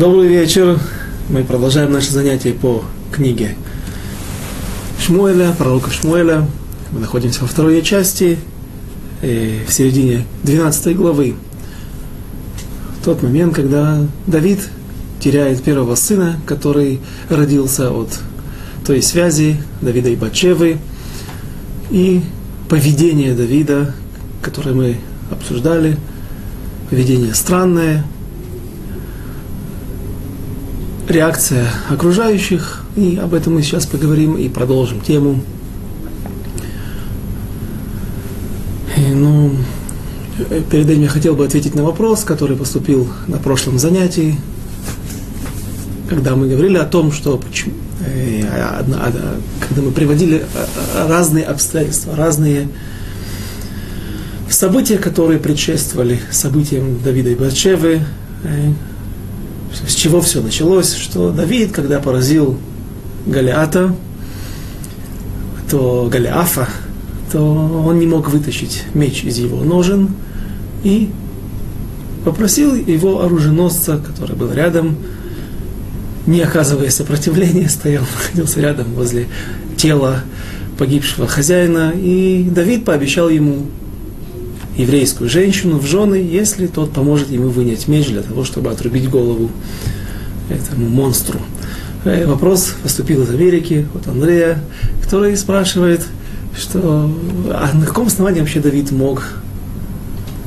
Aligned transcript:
Добрый 0.00 0.28
вечер. 0.28 0.78
Мы 1.28 1.44
продолжаем 1.44 1.92
наши 1.92 2.10
занятия 2.10 2.54
по 2.54 2.82
книге 3.12 3.54
Шмуэля, 4.98 5.52
пророка 5.58 5.90
Шмуэля. 5.90 6.48
Мы 6.90 7.00
находимся 7.00 7.42
во 7.42 7.46
второй 7.46 7.82
части, 7.82 8.38
э, 9.20 9.58
в 9.68 9.70
середине 9.70 10.24
12 10.42 10.96
главы. 10.96 11.34
Тот 13.04 13.22
момент, 13.22 13.54
когда 13.54 13.98
Давид 14.26 14.70
теряет 15.20 15.62
первого 15.62 15.96
сына, 15.96 16.40
который 16.46 17.00
родился 17.28 17.90
от 17.90 18.08
той 18.86 19.02
связи 19.02 19.60
Давида 19.82 20.08
и 20.08 20.16
Бачевы, 20.16 20.78
и 21.90 22.22
поведение 22.70 23.34
Давида, 23.34 23.94
которое 24.40 24.72
мы 24.72 24.96
обсуждали, 25.30 25.98
поведение 26.88 27.34
странное, 27.34 28.06
реакция 31.10 31.66
окружающих, 31.88 32.84
и 32.96 33.18
об 33.22 33.34
этом 33.34 33.54
мы 33.54 33.62
сейчас 33.62 33.86
поговорим 33.86 34.36
и 34.36 34.48
продолжим 34.48 35.00
тему. 35.00 35.40
И, 38.96 39.00
ну, 39.12 39.52
перед 40.70 40.88
этим 40.88 41.02
я 41.02 41.08
хотел 41.08 41.34
бы 41.34 41.44
ответить 41.44 41.74
на 41.74 41.82
вопрос, 41.82 42.24
который 42.24 42.56
поступил 42.56 43.08
на 43.26 43.38
прошлом 43.38 43.78
занятии, 43.78 44.36
когда 46.08 46.34
мы 46.34 46.48
говорили 46.48 46.76
о 46.76 46.84
том, 46.84 47.12
что 47.12 47.38
почему, 47.38 47.74
э, 48.04 48.42
когда 49.68 49.82
мы 49.82 49.90
приводили 49.92 50.42
э, 50.42 51.08
разные 51.08 51.44
обстоятельства, 51.44 52.16
разные 52.16 52.68
события, 54.48 54.98
которые 54.98 55.38
предшествовали 55.38 56.20
событиям 56.30 57.00
Давида 57.02 57.30
и 57.30 57.34
Батшевы, 57.36 58.00
э, 58.44 58.72
с 59.72 59.94
чего 59.94 60.20
все 60.20 60.40
началось, 60.40 60.94
что 60.94 61.30
Давид, 61.30 61.72
когда 61.72 62.00
поразил 62.00 62.58
Галиата, 63.26 63.94
то 65.70 66.08
Галиафа, 66.10 66.68
то 67.32 67.40
он 67.86 67.98
не 67.98 68.06
мог 68.06 68.28
вытащить 68.30 68.84
меч 68.94 69.22
из 69.24 69.38
его 69.38 69.62
ножен 69.62 70.10
и 70.82 71.10
попросил 72.24 72.74
его 72.74 73.22
оруженосца, 73.22 73.98
который 74.04 74.36
был 74.36 74.52
рядом, 74.52 74.96
не 76.26 76.40
оказывая 76.40 76.90
сопротивления, 76.90 77.68
стоял, 77.70 78.02
находился 78.02 78.60
рядом 78.60 78.92
возле 78.94 79.28
тела 79.76 80.22
погибшего 80.76 81.26
хозяина, 81.26 81.92
и 81.94 82.48
Давид 82.50 82.84
пообещал 82.84 83.28
ему 83.28 83.66
еврейскую 84.80 85.28
женщину 85.28 85.78
в 85.78 85.86
жены, 85.86 86.16
если 86.16 86.66
тот 86.66 86.92
поможет 86.92 87.30
ему 87.30 87.48
вынять 87.48 87.88
меч 87.88 88.08
для 88.08 88.22
того, 88.22 88.44
чтобы 88.44 88.70
отрубить 88.70 89.08
голову 89.08 89.50
этому 90.48 90.88
монстру. 90.88 91.40
Э, 92.04 92.26
вопрос 92.26 92.74
поступил 92.82 93.22
из 93.22 93.30
Америки 93.30 93.86
от 93.94 94.08
Андрея, 94.08 94.58
который 95.02 95.36
спрашивает, 95.36 96.06
что 96.56 97.10
а 97.50 97.70
на 97.74 97.86
каком 97.86 98.06
основании 98.06 98.40
вообще 98.40 98.60
Давид 98.60 98.90
мог 98.90 99.22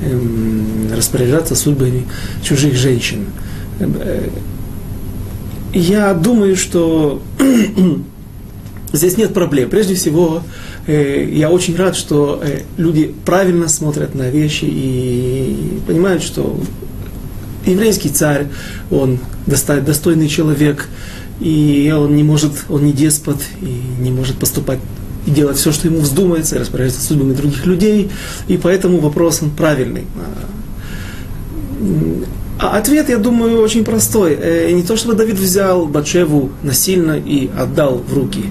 эм, 0.01 0.91
распоряжаться 0.95 1.55
судьбами 1.55 2.05
чужих 2.43 2.75
женщин. 2.75 3.25
Э, 3.79 4.29
я 5.73 6.13
думаю, 6.13 6.55
что 6.55 7.21
здесь 8.93 9.17
нет 9.17 9.33
проблем. 9.33 9.69
Прежде 9.69 9.95
всего, 9.95 10.43
я 10.87 11.49
очень 11.49 11.75
рад, 11.77 11.95
что 11.95 12.41
э, 12.43 12.61
люди 12.77 13.13
правильно 13.25 13.69
смотрят 13.69 14.15
на 14.15 14.29
вещи 14.29 14.65
и 14.65 15.79
понимают, 15.87 16.23
что 16.23 16.59
еврейский 17.65 18.09
царь, 18.09 18.47
он 18.91 19.19
достойный 19.47 20.27
человек, 20.27 20.87
и 21.39 21.93
он 21.95 22.15
не 22.15 22.23
может, 22.23 22.51
он 22.69 22.85
не 22.85 22.91
деспот, 22.91 23.37
и 23.61 23.81
не 24.01 24.11
может 24.11 24.37
поступать 24.37 24.79
и 25.25 25.31
делать 25.31 25.57
все, 25.57 25.71
что 25.71 25.87
ему 25.87 25.99
вздумается, 25.99 26.57
и 26.57 26.59
распоряжаться 26.59 27.01
судьбами 27.01 27.33
других 27.33 27.65
людей, 27.65 28.11
и 28.49 28.57
поэтому 28.57 28.99
вопрос 28.99 29.41
он 29.41 29.51
правильный. 29.51 30.03
А 32.59 32.77
ответ, 32.77 33.07
я 33.09 33.17
думаю, 33.17 33.61
очень 33.61 33.83
простой. 33.83 34.37
Э, 34.39 34.71
не 34.71 34.83
то, 34.83 34.95
чтобы 34.95 35.15
Давид 35.15 35.35
взял 35.35 35.85
Батшеву 35.85 36.51
насильно 36.61 37.17
и 37.17 37.49
отдал 37.57 37.97
в 37.97 38.13
руки 38.13 38.45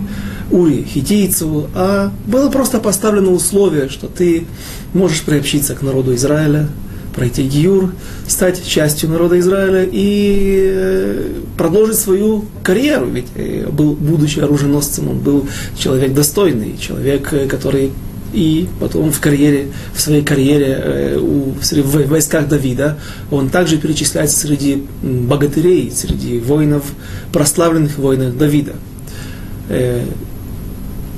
Ури 0.53 0.85
хитийцу, 0.85 1.69
а 1.75 2.13
было 2.27 2.51
просто 2.51 2.79
поставлено 2.79 3.33
условие, 3.33 3.89
что 3.89 4.07
ты 4.07 4.45
можешь 4.93 5.23
приобщиться 5.23 5.75
к 5.75 5.83
народу 5.83 6.15
Израиля, 6.15 6.69
пройти 7.15 7.43
Гиюр, 7.43 7.93
стать 8.27 8.65
частью 8.67 9.09
народа 9.09 9.39
Израиля 9.41 9.89
и 9.91 10.71
э, 10.75 11.33
продолжить 11.57 11.99
свою 11.99 12.45
карьеру. 12.63 13.07
Ведь 13.07 13.27
э, 13.35 13.69
был, 13.71 13.95
будучи 13.95 14.41
оруженосцем, 14.41 15.09
он 15.09 15.19
был 15.19 15.49
человек 15.79 16.13
достойный, 16.13 16.77
человек, 16.79 17.33
который 17.49 17.93
и 18.33 18.67
потом 18.81 19.13
в 19.13 19.21
карьере, 19.21 19.69
в 19.95 20.01
своей 20.01 20.23
карьере 20.23 20.79
э, 20.83 21.19
у, 21.19 21.53
в 21.53 22.07
войсках 22.09 22.49
Давида, 22.49 22.99
он 23.31 23.51
также 23.51 23.77
перечисляется 23.77 24.39
среди 24.39 24.85
богатырей, 25.03 25.93
среди 25.95 26.39
воинов, 26.39 26.85
прославленных 27.33 27.99
воинов 27.99 28.37
Давида. 28.39 28.73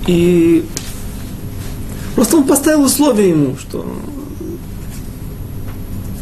И 0.07 0.65
просто 2.15 2.37
он 2.37 2.45
поставил 2.45 2.83
условие 2.85 3.31
ему, 3.31 3.57
что 3.57 3.87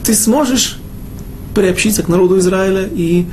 ты 0.04 0.14
сможешь 0.14 0.78
приобщиться 1.54 2.02
к 2.02 2.08
народу 2.08 2.38
Израиля 2.38 2.88
и 2.90 3.26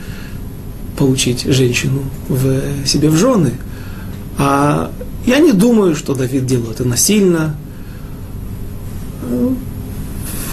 получить 0.98 1.44
женщину 1.44 2.04
в 2.28 2.86
себе 2.86 3.10
в 3.10 3.16
жены. 3.16 3.54
А 4.38 4.92
я 5.26 5.40
не 5.40 5.52
думаю, 5.52 5.96
что 5.96 6.14
Давид 6.14 6.46
делал 6.46 6.72
это 6.72 6.84
насильно. 6.84 7.56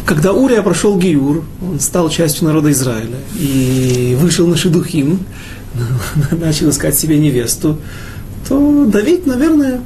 Когда 0.05 0.33
Урия 0.33 0.63
прошел 0.63 0.97
Гиюр, 0.97 1.45
он 1.61 1.81
стал 1.81 2.09
частью 2.11 2.47
народа 2.47 2.71
Израиля 2.71 3.19
и 3.39 4.17
вышел 4.21 4.47
на 4.47 4.57
Шедухим, 4.57 5.21
начал 6.31 6.71
искать 6.71 6.97
себе 6.97 7.19
невесту, 7.19 7.79
то 8.49 8.87
Давид, 8.87 9.27
наверное, 9.27 9.81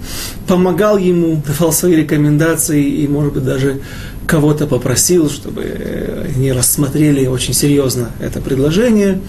помогал 0.46 0.98
ему, 0.98 1.42
давал 1.46 1.72
свои 1.72 1.96
рекомендации 1.96 2.84
и, 2.84 3.08
может 3.08 3.32
быть, 3.32 3.44
даже 3.44 3.80
кого-то 4.26 4.66
попросил, 4.66 5.30
чтобы 5.30 6.26
они 6.34 6.52
рассмотрели 6.52 7.26
очень 7.26 7.54
серьезно 7.54 8.10
это 8.20 8.40
предложение. 8.40 9.20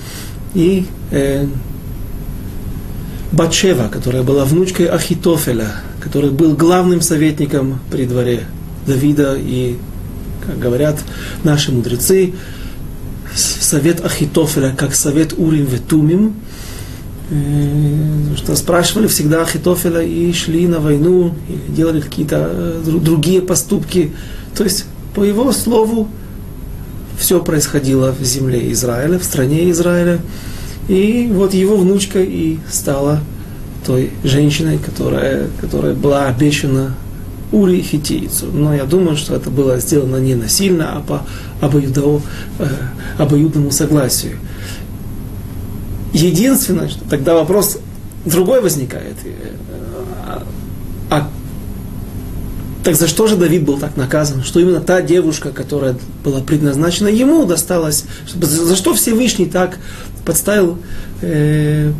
И 0.53 0.85
э, 1.11 1.47
Батшева, 3.31 3.87
которая 3.87 4.23
была 4.23 4.43
внучкой 4.43 4.87
Ахитофеля, 4.87 5.71
который 6.01 6.31
был 6.31 6.53
главным 6.53 7.01
советником 7.01 7.79
при 7.89 8.05
дворе 8.05 8.43
Давида 8.85 9.37
и, 9.39 9.77
как 10.45 10.59
говорят 10.59 10.99
наши 11.43 11.71
мудрецы, 11.71 12.33
совет 13.33 14.03
Ахитофеля, 14.03 14.75
как 14.77 14.93
совет 14.93 15.33
Урим 15.37 15.65
Ветумим, 15.65 16.27
э, 16.27 16.50
что 18.35 18.55
спрашивали 18.55 19.07
всегда 19.07 19.43
Ахитофеля 19.43 20.01
и 20.01 20.33
шли 20.33 20.67
на 20.67 20.79
войну, 20.79 21.33
и 21.47 21.71
делали 21.71 22.01
какие-то 22.01 22.49
э, 22.51 22.81
другие 22.85 23.41
поступки. 23.41 24.11
То 24.55 24.65
есть, 24.65 24.85
по 25.15 25.23
его 25.23 25.51
слову, 25.53 26.09
все 27.17 27.41
происходило 27.41 28.13
в 28.19 28.23
земле 28.23 28.71
Израиля, 28.73 29.17
в 29.17 29.23
стране 29.23 29.69
Израиля. 29.69 30.19
И 30.89 31.29
вот 31.31 31.53
его 31.53 31.77
внучка 31.77 32.19
и 32.19 32.57
стала 32.69 33.21
той 33.85 34.11
женщиной, 34.23 34.77
которая, 34.77 35.47
которая 35.61 35.93
была 35.93 36.25
обещана 36.25 36.95
Ури 37.53 37.81
Хитийцу. 37.81 38.47
Но 38.51 38.73
я 38.73 38.83
думаю, 38.83 39.15
что 39.15 39.35
это 39.35 39.49
было 39.49 39.79
сделано 39.79 40.17
не 40.17 40.35
насильно, 40.35 40.97
а 40.97 41.01
по 41.01 41.25
обоюдову, 41.61 42.21
э, 42.59 42.67
обоюдному 43.17 43.71
согласию. 43.71 44.37
Единственное, 46.13 46.89
что 46.89 47.03
тогда 47.09 47.35
вопрос 47.35 47.77
другой 48.25 48.61
возникает. 48.61 49.15
А, 50.27 50.43
а 51.09 51.29
так 52.83 52.95
за 52.95 53.07
что 53.07 53.27
же 53.27 53.35
Давид 53.37 53.63
был 53.63 53.77
так 53.77 53.95
наказан? 53.95 54.43
Что 54.43 54.59
именно 54.59 54.81
та 54.81 55.01
девушка, 55.01 55.51
которая 55.51 55.95
была 56.23 56.41
предназначена 56.41 57.07
ему, 57.07 57.45
досталась? 57.45 58.05
За 58.33 58.75
что 58.75 58.93
Всевышний 58.93 59.45
так 59.45 59.77
подставил 60.25 60.77
э, 61.21 61.91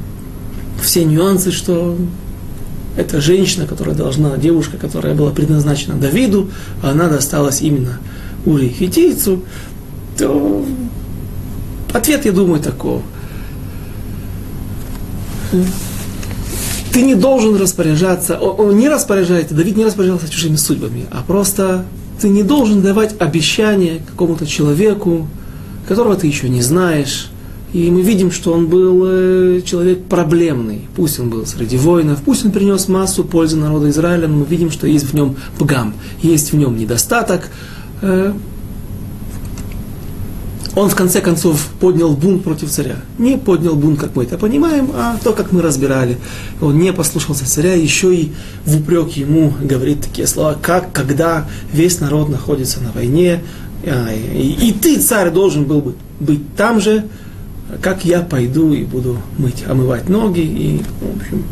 все 0.82 1.06
нюансы, 1.06 1.52
что 1.52 1.98
эта 2.98 3.22
женщина, 3.22 3.68
которая 3.68 3.96
должна, 3.96 4.36
девушка, 4.38 4.78
которая 4.78 5.14
была 5.14 5.32
предназначена 5.32 5.96
Давиду, 5.96 6.50
она 6.82 7.08
досталась 7.08 7.62
именно 7.62 8.00
Ури 8.46 8.70
Хитийцу, 8.70 9.44
то 10.18 10.66
ответ, 11.94 12.26
я 12.26 12.32
думаю, 12.32 12.62
таков. 12.62 13.04
Ты 16.94 17.02
не 17.04 17.16
должен 17.16 17.56
распоряжаться, 17.56 18.38
он 18.38 18.78
не 18.78 18.90
распоряжается, 18.90 19.56
Давид 19.56 19.78
не 19.78 19.86
распоряжался 19.86 20.30
чужими 20.30 20.58
судьбами, 20.58 21.06
а 21.12 21.24
просто 21.26 21.86
ты 22.20 22.28
не 22.30 22.44
должен 22.44 22.82
давать 22.82 23.16
обещание 23.20 24.02
какому-то 24.06 24.46
человеку, 24.46 25.28
которого 25.88 26.16
ты 26.16 26.28
еще 26.28 26.50
не 26.50 26.62
знаешь, 26.62 27.32
И 27.74 27.90
мы 27.90 28.02
видим, 28.02 28.32
что 28.32 28.52
он 28.54 28.68
был 28.68 29.04
э, 29.06 29.62
человек 29.66 30.04
проблемный. 30.04 30.90
Пусть 30.96 31.20
он 31.20 31.30
был 31.30 31.46
среди 31.46 31.78
воинов, 31.78 32.20
пусть 32.26 32.46
он 32.46 32.52
принес 32.52 32.90
массу 32.90 33.24
пользы 33.24 33.56
народу 33.56 33.88
Израиля, 33.90 34.28
но 34.28 34.40
мы 34.40 34.46
видим, 34.46 34.72
что 34.72 34.88
есть 34.88 35.06
в 35.06 35.14
нем 35.14 35.38
пгам, 35.58 35.94
есть 36.22 36.52
в 36.52 36.58
нем 36.58 36.78
недостаток. 36.78 37.50
Э, 40.76 40.80
он 40.80 40.90
в 40.90 40.96
конце 40.96 41.22
концов 41.22 41.68
поднял 41.80 42.14
бунт 42.14 42.44
против 42.44 42.70
царя. 42.70 42.98
Не 43.18 43.38
поднял 43.38 43.76
бунт, 43.76 44.00
как 44.00 44.16
мы 44.16 44.24
это 44.24 44.38
понимаем, 44.38 44.92
а 44.94 45.18
то, 45.24 45.34
как 45.34 45.52
мы 45.52 45.62
разбирали. 45.62 46.18
Он 46.62 46.78
не 46.78 46.94
послушался 46.94 47.50
царя, 47.50 47.74
еще 47.74 48.16
и 48.16 48.32
в 48.66 48.78
упрек 48.78 49.10
ему 49.12 49.54
говорит 49.62 50.02
такие 50.02 50.28
слова, 50.28 50.58
как, 50.62 50.92
когда 50.92 51.48
весь 51.74 52.00
народ 52.00 52.30
находится 52.30 52.82
на 52.82 52.92
войне, 52.92 53.42
а, 53.86 54.10
и, 54.14 54.70
и 54.70 54.74
ты, 54.74 55.00
царь, 55.00 55.32
должен 55.32 55.66
был 55.66 55.82
бы 55.82 55.96
быть 56.20 56.56
там 56.56 56.80
же, 56.80 57.06
как 57.82 58.06
я 58.06 58.22
пойду 58.22 58.74
и 58.74 58.84
буду 58.84 59.18
мыть, 59.38 59.64
омывать 59.68 60.10
ноги 60.10 60.42
и, 60.42 60.82
в 61.02 61.18
общем, 61.18 61.44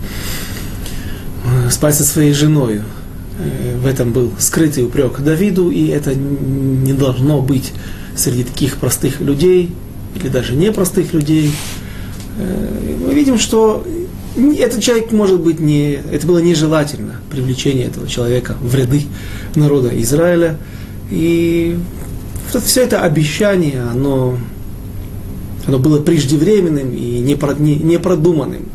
спать 1.71 1.95
со 1.95 2.03
своей 2.03 2.33
женой. 2.33 2.81
Э, 3.39 3.77
в 3.81 3.87
этом 3.87 4.11
был 4.11 4.31
скрытый 4.37 4.85
упрек 4.85 5.19
Давиду, 5.19 5.71
и 5.71 5.87
это 5.87 6.13
не 6.13 6.93
должно 6.93 7.41
быть 7.41 7.73
среди 8.15 8.43
таких 8.43 8.77
простых 8.77 9.21
людей, 9.21 9.71
или 10.15 10.27
даже 10.29 10.55
непростых 10.55 11.13
людей, 11.13 11.51
э, 12.37 12.95
мы 13.05 13.13
видим, 13.13 13.37
что 13.37 13.85
этот 14.35 14.81
человек 14.81 15.11
может 15.11 15.39
быть 15.39 15.59
не, 15.59 15.93
это 15.93 16.25
было 16.25 16.39
нежелательно, 16.39 17.15
привлечение 17.31 17.87
этого 17.87 18.07
человека 18.07 18.55
в 18.61 18.73
ряды 18.75 19.03
народа 19.55 19.89
Израиля. 20.01 20.57
И 21.09 21.77
все 22.63 22.83
это 22.83 23.01
обещание, 23.01 23.81
оно, 23.81 24.37
оно 25.67 25.79
было 25.79 26.01
преждевременным 26.01 26.93
и 26.93 27.19
непродуманным. 27.19 28.65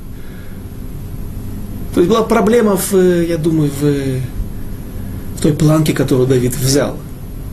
То 1.95 2.01
есть 2.01 2.11
была 2.11 2.23
проблема, 2.23 2.77
в, 2.77 2.95
я 2.95 3.39
думаю, 3.39 3.71
в, 3.81 4.19
в 5.39 5.43
той 5.43 5.53
планке, 5.53 5.93
которую 5.93 6.27
Давид 6.27 6.57
взял. 6.57 6.97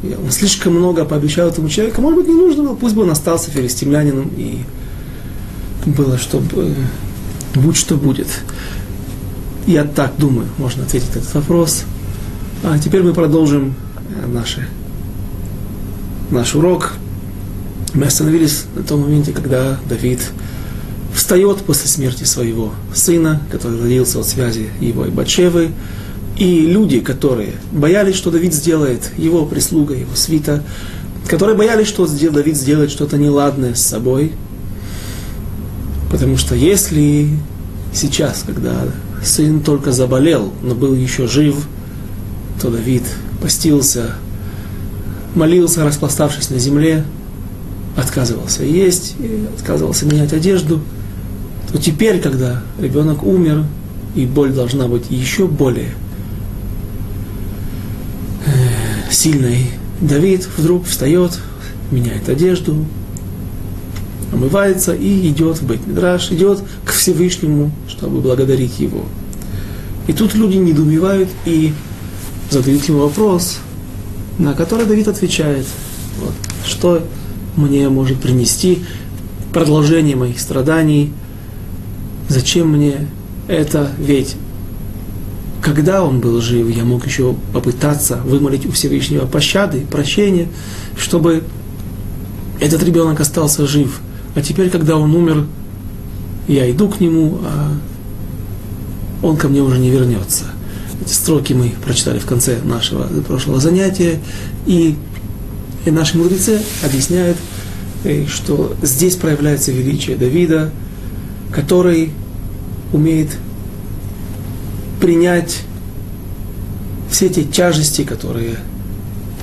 Он 0.03 0.31
слишком 0.31 0.73
много 0.73 1.05
пообещал 1.05 1.47
этому 1.47 1.69
человеку. 1.69 2.01
Может 2.01 2.19
быть, 2.19 2.27
не 2.27 2.35
нужно 2.35 2.63
было, 2.63 2.75
пусть 2.75 2.95
бы 2.95 3.03
он 3.03 3.11
остался 3.11 3.51
филистимлянином 3.51 4.31
и 4.35 4.63
было, 5.85 6.17
чтобы 6.17 6.75
будь 7.53 7.75
что 7.75 7.95
будет. 7.95 8.27
Я 9.67 9.83
так 9.83 10.13
думаю, 10.17 10.47
можно 10.57 10.83
ответить 10.83 11.13
на 11.15 11.19
этот 11.19 11.33
вопрос. 11.35 11.83
А 12.63 12.77
теперь 12.79 13.03
мы 13.03 13.13
продолжим 13.13 13.75
э, 14.15 14.27
наши, 14.27 14.67
наш 16.31 16.55
урок. 16.55 16.93
Мы 17.93 18.05
остановились 18.05 18.65
на 18.75 18.83
том 18.83 19.01
моменте, 19.01 19.33
когда 19.33 19.79
Давид 19.87 20.19
встает 21.13 21.57
после 21.59 21.89
смерти 21.89 22.23
своего 22.23 22.73
сына, 22.93 23.41
который 23.51 23.81
родился 23.81 24.19
от 24.19 24.27
связи 24.27 24.69
его 24.79 25.05
и 25.05 25.09
Батшевы, 25.09 25.71
и 26.37 26.61
люди, 26.61 26.99
которые 26.99 27.53
боялись, 27.71 28.15
что 28.15 28.31
Давид 28.31 28.53
сделает, 28.53 29.11
его 29.17 29.45
прислуга, 29.45 29.93
его 29.93 30.15
свита, 30.15 30.63
которые 31.27 31.57
боялись, 31.57 31.87
что 31.87 32.07
Давид 32.07 32.57
сделает 32.57 32.91
что-то 32.91 33.17
неладное 33.17 33.75
с 33.75 33.81
собой. 33.81 34.31
Потому 36.09 36.37
что 36.37 36.55
если 36.55 37.29
сейчас, 37.93 38.43
когда 38.45 38.85
сын 39.23 39.61
только 39.61 39.91
заболел, 39.91 40.51
но 40.61 40.75
был 40.75 40.93
еще 40.93 41.27
жив, 41.27 41.67
то 42.61 42.69
Давид 42.69 43.03
постился, 43.41 44.15
молился, 45.35 45.83
распластавшись 45.83 46.49
на 46.49 46.59
земле, 46.59 47.03
отказывался 47.95 48.63
есть, 48.63 49.15
отказывался 49.57 50.05
менять 50.05 50.33
одежду, 50.33 50.81
то 51.71 51.77
теперь, 51.77 52.19
когда 52.19 52.61
ребенок 52.79 53.23
умер, 53.23 53.65
и 54.15 54.25
боль 54.25 54.51
должна 54.51 54.87
быть 54.87 55.09
еще 55.09 55.47
более 55.47 55.93
сильный 59.11 59.67
Давид 59.99 60.47
вдруг 60.57 60.85
встает, 60.85 61.39
меняет 61.91 62.27
одежду, 62.29 62.85
омывается 64.31 64.93
и 64.93 65.29
идет 65.29 65.61
в 65.61 65.67
Бет-Мидраш, 65.67 66.31
идет 66.31 66.63
к 66.85 66.91
Всевышнему, 66.91 67.71
чтобы 67.87 68.21
благодарить 68.21 68.79
его. 68.79 69.03
И 70.07 70.13
тут 70.13 70.33
люди 70.33 70.57
недоумевают 70.57 71.29
и 71.45 71.73
задают 72.49 72.83
ему 72.85 72.99
вопрос, 72.99 73.59
на 74.39 74.53
который 74.53 74.85
Давид 74.85 75.07
отвечает, 75.07 75.65
вот, 76.19 76.33
что 76.65 77.03
мне 77.55 77.87
может 77.89 78.19
принести 78.19 78.83
продолжение 79.53 80.15
моих 80.15 80.39
страданий, 80.39 81.11
зачем 82.29 82.69
мне 82.69 83.07
это, 83.47 83.91
ведь 83.99 84.35
когда 85.61 86.03
он 86.03 86.19
был 86.19 86.41
жив, 86.41 86.69
я 86.75 86.83
мог 86.83 87.05
еще 87.05 87.35
попытаться 87.53 88.17
вымолить 88.17 88.65
у 88.65 88.71
Всевышнего 88.71 89.25
пощады, 89.27 89.81
прощения, 89.81 90.47
чтобы 90.97 91.43
этот 92.59 92.83
ребенок 92.83 93.19
остался 93.19 93.67
жив. 93.67 94.01
А 94.35 94.41
теперь, 94.41 94.69
когда 94.69 94.97
он 94.97 95.13
умер, 95.13 95.45
я 96.47 96.69
иду 96.69 96.89
к 96.89 96.99
нему, 96.99 97.39
а 97.43 97.71
он 99.21 99.37
ко 99.37 99.47
мне 99.47 99.61
уже 99.61 99.77
не 99.77 99.89
вернется. 99.89 100.45
Эти 101.03 101.13
строки 101.13 101.53
мы 101.53 101.73
прочитали 101.83 102.19
в 102.19 102.25
конце 102.25 102.59
нашего 102.63 103.03
прошлого 103.21 103.59
занятия, 103.59 104.19
и, 104.65 104.95
и 105.85 105.91
наши 105.91 106.17
мудрецы 106.17 106.61
объясняют, 106.83 107.37
э, 108.03 108.25
что 108.25 108.75
здесь 108.81 109.15
проявляется 109.15 109.71
величие 109.71 110.15
Давида, 110.15 110.71
который 111.51 112.11
умеет 112.93 113.37
принять 115.01 115.63
все 117.09 117.25
эти 117.25 117.43
тяжести, 117.43 118.03
которые 118.03 118.55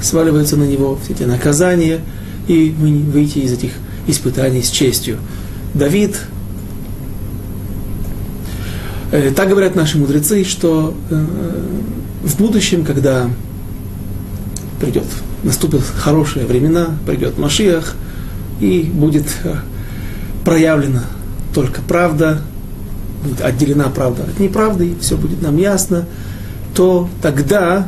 сваливаются 0.00 0.56
на 0.56 0.64
него, 0.64 0.98
все 1.02 1.12
эти 1.12 1.24
наказания, 1.24 2.00
и 2.46 2.70
выйти 2.70 3.40
из 3.40 3.52
этих 3.52 3.72
испытаний 4.06 4.62
с 4.62 4.70
честью. 4.70 5.18
Давид, 5.74 6.18
э, 9.12 9.32
так 9.36 9.50
говорят 9.50 9.74
наши 9.74 9.98
мудрецы, 9.98 10.44
что 10.44 10.94
э, 11.10 11.24
в 12.22 12.38
будущем, 12.38 12.84
когда 12.84 13.28
придет, 14.80 15.04
наступят 15.42 15.82
хорошие 15.82 16.46
времена, 16.46 16.96
придет 17.06 17.36
Машиах, 17.36 17.94
и 18.60 18.80
будет 18.80 19.26
э, 19.44 19.56
проявлена 20.44 21.04
только 21.54 21.82
правда, 21.82 22.40
будет 23.22 23.40
отделена 23.40 23.88
правда 23.88 24.24
от 24.24 24.38
неправды, 24.38 24.88
и 24.88 24.98
все 25.00 25.16
будет 25.16 25.42
нам 25.42 25.56
ясно, 25.56 26.06
то 26.74 27.08
тогда 27.22 27.86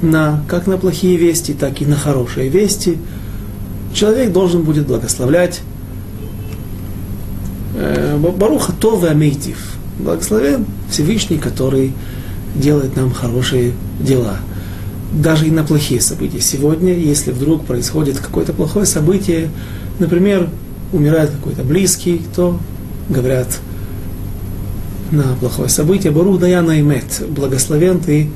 на, 0.00 0.42
как 0.48 0.66
на 0.66 0.78
плохие 0.78 1.16
вести, 1.16 1.52
так 1.52 1.80
и 1.82 1.86
на 1.86 1.96
хорошие 1.96 2.48
вести 2.48 2.98
человек 3.92 4.32
должен 4.32 4.62
будет 4.62 4.86
благословлять 4.86 5.60
э, 7.74 8.16
Баруха 8.16 8.72
Това 8.72 9.08
Амейтив. 9.08 9.74
Благословен 9.98 10.64
Всевышний, 10.90 11.38
который 11.38 11.92
делает 12.54 12.96
нам 12.96 13.12
хорошие 13.12 13.72
дела. 14.00 14.36
Даже 15.12 15.46
и 15.46 15.50
на 15.50 15.64
плохие 15.64 16.00
события. 16.00 16.40
Сегодня, 16.40 16.94
если 16.94 17.32
вдруг 17.32 17.64
происходит 17.64 18.18
какое-то 18.18 18.52
плохое 18.52 18.86
событие, 18.86 19.50
например, 19.98 20.48
умирает 20.92 21.30
какой-то 21.30 21.64
близкий, 21.64 22.22
то 22.36 22.58
говорят, 23.08 23.58
на 25.10 25.34
плохое 25.40 25.68
событие. 25.68 26.12
Барух 26.12 26.40
Даяна 26.40 26.80
Имет, 26.80 27.22
благословен 27.28 28.00
ты 28.00 28.30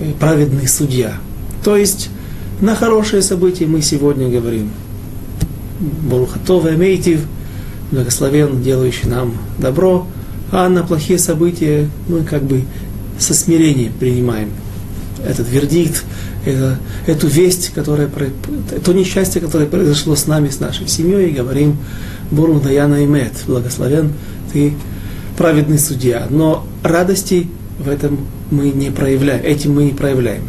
э, 0.00 0.12
праведный 0.18 0.68
судья. 0.68 1.14
То 1.64 1.76
есть 1.76 2.10
на 2.60 2.74
хорошее 2.74 3.22
событие 3.22 3.68
мы 3.68 3.82
сегодня 3.82 4.28
говорим. 4.28 4.70
Барухатов 5.80 6.66
Эмейтив, 6.66 7.20
благословен, 7.90 8.62
делающий 8.62 9.08
нам 9.08 9.34
добро, 9.58 10.06
а 10.50 10.68
на 10.68 10.82
плохие 10.82 11.18
события 11.18 11.88
мы 12.08 12.22
как 12.22 12.44
бы 12.44 12.64
со 13.18 13.34
смирением 13.34 13.92
принимаем 13.98 14.50
этот 15.26 15.48
вердикт, 15.48 16.04
это, 16.44 16.78
эту 17.06 17.28
весть, 17.28 17.70
которая, 17.74 18.10
то 18.84 18.92
несчастье, 18.92 19.40
которое 19.40 19.66
произошло 19.66 20.16
с 20.16 20.26
нами, 20.26 20.48
с 20.48 20.60
нашей 20.60 20.88
семьей, 20.88 21.30
и 21.30 21.32
говорим, 21.32 21.76
Бурух 22.30 22.62
Даяна 22.62 23.04
Имет, 23.04 23.32
благословен 23.46 24.12
ты 24.52 24.74
праведный 25.42 25.80
судья. 25.80 26.28
Но 26.30 26.64
радости 26.84 27.48
в 27.76 27.88
этом 27.88 28.28
мы 28.52 28.70
не 28.70 28.92
проявляем, 28.92 29.44
этим 29.44 29.74
мы 29.74 29.86
не 29.86 29.90
проявляем. 29.90 30.44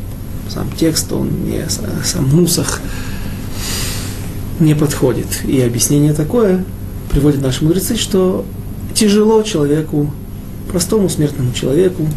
Сам 0.47 0.69
текст, 0.77 1.11
он 1.11 1.31
не, 1.45 1.63
сам 2.03 2.29
мусах 2.29 2.79
не 4.59 4.75
подходит. 4.75 5.45
И 5.45 5.59
объяснение 5.61 6.13
такое 6.13 6.63
приводит 7.09 7.41
наши 7.41 7.63
мудрецы, 7.63 7.95
что 7.95 8.45
тяжело 8.93 9.41
человеку, 9.41 10.13
простому 10.69 11.09
смертному 11.09 11.53
человеку, 11.53 12.07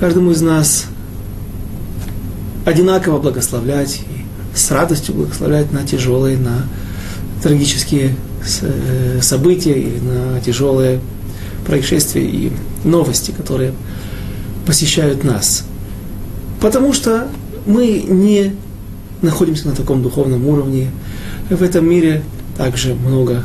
каждому 0.00 0.32
из 0.32 0.42
нас 0.42 0.86
одинаково 2.64 3.20
благословлять 3.20 4.00
и 4.00 4.56
с 4.56 4.68
радостью 4.72 5.14
благословлять 5.14 5.70
на 5.70 5.84
тяжелые, 5.86 6.38
на 6.38 6.66
трагические 7.40 8.16
э, 8.62 9.20
события 9.22 9.74
или 9.74 10.00
на 10.00 10.40
тяжелые 10.40 10.98
происшествия 11.66 12.24
и 12.24 12.52
новости, 12.84 13.30
которые 13.30 13.72
посещают 14.66 15.24
нас. 15.24 15.64
Потому 16.60 16.92
что 16.92 17.28
мы 17.66 18.04
не 18.06 18.52
находимся 19.22 19.68
на 19.68 19.74
таком 19.74 20.02
духовном 20.02 20.46
уровне. 20.46 20.90
В 21.48 21.62
этом 21.62 21.88
мире 21.88 22.22
также 22.56 22.94
много 22.94 23.44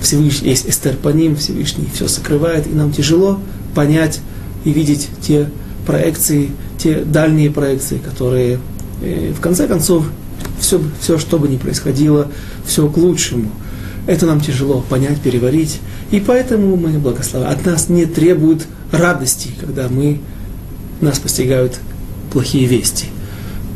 Всевышний, 0.00 0.50
есть 0.50 0.68
Эстер 0.68 0.96
по 0.96 1.08
ним, 1.08 1.36
Всевышний 1.36 1.88
все 1.92 2.08
сокрывает, 2.08 2.66
и 2.66 2.70
нам 2.70 2.92
тяжело 2.92 3.40
понять 3.74 4.20
и 4.64 4.72
видеть 4.72 5.08
те 5.20 5.50
проекции, 5.86 6.50
те 6.78 7.04
дальние 7.04 7.50
проекции, 7.50 7.98
которые 7.98 8.58
э, 9.02 9.32
в 9.36 9.40
конце 9.40 9.66
концов 9.66 10.06
все, 10.60 10.80
все, 11.00 11.18
что 11.18 11.38
бы 11.38 11.48
ни 11.48 11.56
происходило, 11.56 12.28
все 12.66 12.88
к 12.88 12.96
лучшему. 12.96 13.50
Это 14.06 14.26
нам 14.26 14.40
тяжело 14.40 14.84
понять, 14.88 15.20
переварить. 15.20 15.80
И 16.10 16.20
поэтому 16.20 16.76
мы 16.76 16.90
благословляем. 16.98 17.58
От 17.58 17.66
нас 17.66 17.88
не 17.88 18.06
требуют 18.06 18.66
радости, 18.92 19.50
когда 19.60 19.88
мы, 19.88 20.20
нас 21.00 21.18
постигают 21.18 21.78
плохие 22.32 22.66
вести. 22.66 23.06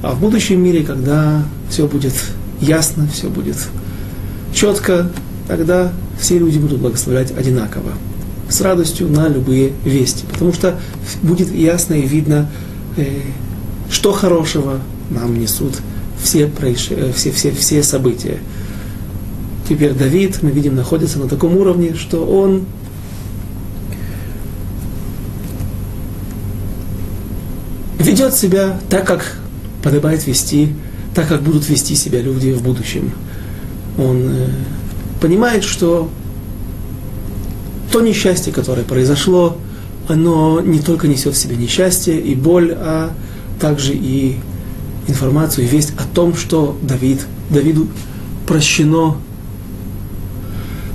А 0.03 0.13
в 0.13 0.21
будущем 0.21 0.63
мире, 0.63 0.85
когда 0.85 1.43
все 1.69 1.87
будет 1.87 2.15
ясно, 2.61 3.09
все 3.13 3.29
будет 3.29 3.57
четко, 4.55 5.11
тогда 5.49 5.93
все 6.19 6.39
люди 6.39 6.59
будут 6.59 6.81
благословлять 6.81 7.37
одинаково, 7.37 7.93
с 8.49 8.61
радостью 8.61 9.09
на 9.09 9.29
любые 9.29 9.73
вести. 9.85 10.25
Потому 10.27 10.53
что 10.53 10.79
будет 11.23 11.53
ясно 11.53 11.95
и 11.95 12.07
видно, 12.07 12.49
э, 12.97 13.21
что 13.91 14.13
хорошего 14.13 14.81
нам 15.11 15.39
несут 15.39 15.75
все, 16.23 16.47
происш... 16.47 16.89
Э, 16.91 17.13
все, 17.15 17.33
все, 17.33 17.51
все 17.51 17.83
события. 17.83 18.39
Теперь 19.71 19.93
Давид, 19.93 20.43
мы 20.43 20.51
видим, 20.51 20.75
находится 20.75 21.21
на 21.21 21.29
таком 21.29 21.57
уровне, 21.57 21.95
что 21.95 22.27
он 22.27 22.65
ведет 28.01 28.35
себя 28.35 28.81
так, 28.89 29.07
как 29.07 29.39
подобает 29.85 30.27
вести, 30.27 30.75
так, 31.15 31.29
как 31.29 31.43
будут 31.43 31.69
вести 31.69 31.95
себя 31.95 32.21
люди 32.21 32.51
в 32.51 32.63
будущем. 32.63 33.13
Он 33.97 34.29
э, 34.29 34.49
понимает, 35.21 35.63
что 35.63 36.11
то 37.93 38.01
несчастье, 38.01 38.53
которое 38.53 38.83
произошло, 38.83 39.57
оно 40.09 40.61
не 40.61 40.81
только 40.81 41.07
несет 41.07 41.35
в 41.35 41.39
себе 41.39 41.55
несчастье 41.55 42.21
и 42.21 42.35
боль, 42.35 42.75
а 42.77 43.13
также 43.61 43.93
и 43.95 44.35
информацию 45.07 45.67
и 45.67 45.69
весть 45.69 45.93
о 45.97 46.13
том, 46.13 46.35
что 46.35 46.77
Давид, 46.83 47.21
Давиду 47.51 47.87
прощено, 48.49 49.17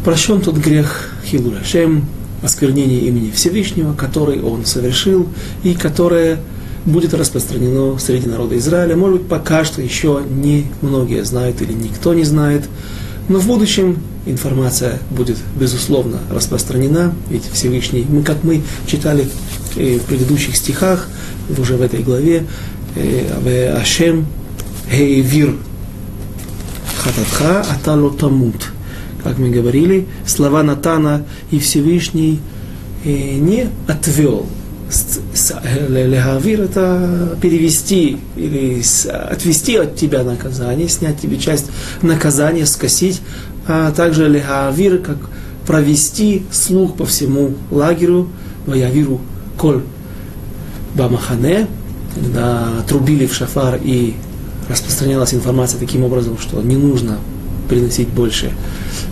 прощен 0.06 0.40
тот 0.40 0.56
грех 0.58 1.10
Хилурашем, 1.26 2.06
осквернение 2.44 3.00
имени 3.02 3.32
Всевышнего, 3.32 3.94
который 3.94 4.40
он 4.40 4.64
совершил 4.64 5.28
и 5.64 5.74
которое 5.74 6.40
будет 6.86 7.16
распространено 7.16 7.98
среди 7.98 8.30
народа 8.30 8.56
Израиля. 8.60 8.96
Может 8.96 9.22
быть, 9.22 9.28
пока 9.28 9.66
что 9.66 9.82
еще 9.82 10.22
не 10.30 10.68
многие 10.84 11.26
знают 11.26 11.60
или 11.64 11.74
никто 11.74 12.14
не 12.14 12.24
знает, 12.24 12.70
но 13.30 13.40
в 13.40 13.48
будущем 13.48 13.98
информация 14.28 15.00
будет, 15.10 15.38
безусловно, 15.60 16.20
распространена, 16.30 17.16
ведь 17.32 17.50
Всевышний, 17.52 18.06
мы, 18.08 18.22
как 18.22 18.44
мы 18.44 18.62
читали 18.86 19.28
э, 19.76 19.98
в 19.98 20.04
предыдущих 20.04 20.56
стихах, 20.56 21.08
уже 21.58 21.78
в 21.78 21.82
этой 21.82 22.04
главе, 22.04 22.46
э, 22.96 23.76
Ашем 23.76 24.28
Хейвир 24.92 25.56
Хататха 27.00 27.62
Атало 27.62 28.14
Тамут. 28.14 28.75
Как 29.26 29.40
мы 29.40 29.50
говорили, 29.50 30.06
слова 30.28 30.62
Натана 30.62 31.26
и 31.50 31.58
Всевышний 31.58 32.40
э, 33.04 33.38
не 33.38 33.68
отвел 33.88 34.46
легавир 35.90 36.62
это 36.62 37.36
перевести 37.42 38.20
или 38.36 38.84
отвести 39.10 39.78
от 39.78 39.96
тебя 39.96 40.24
наказание, 40.24 40.88
снять 40.88 41.20
тебе 41.20 41.40
часть 41.40 41.72
наказания, 42.04 42.68
скосить, 42.68 43.20
а 43.68 43.92
также 43.94 44.30
легавир, 44.30 45.00
как 45.00 45.18
провести 45.66 46.44
слух 46.52 46.96
по 46.96 47.08
всему 47.08 47.56
лагерю, 47.72 48.30
ваявиру 48.68 49.22
коль 49.58 49.82
бамахане, 50.94 51.66
когда 52.14 52.68
трубили 52.88 53.26
в 53.26 53.34
шафар 53.34 53.80
и 53.84 54.14
распространялась 54.70 55.34
информация 55.34 55.80
таким 55.80 56.04
образом, 56.04 56.38
что 56.38 56.62
не 56.62 56.76
нужно 56.76 57.18
приносить 57.66 58.08
больше 58.10 58.52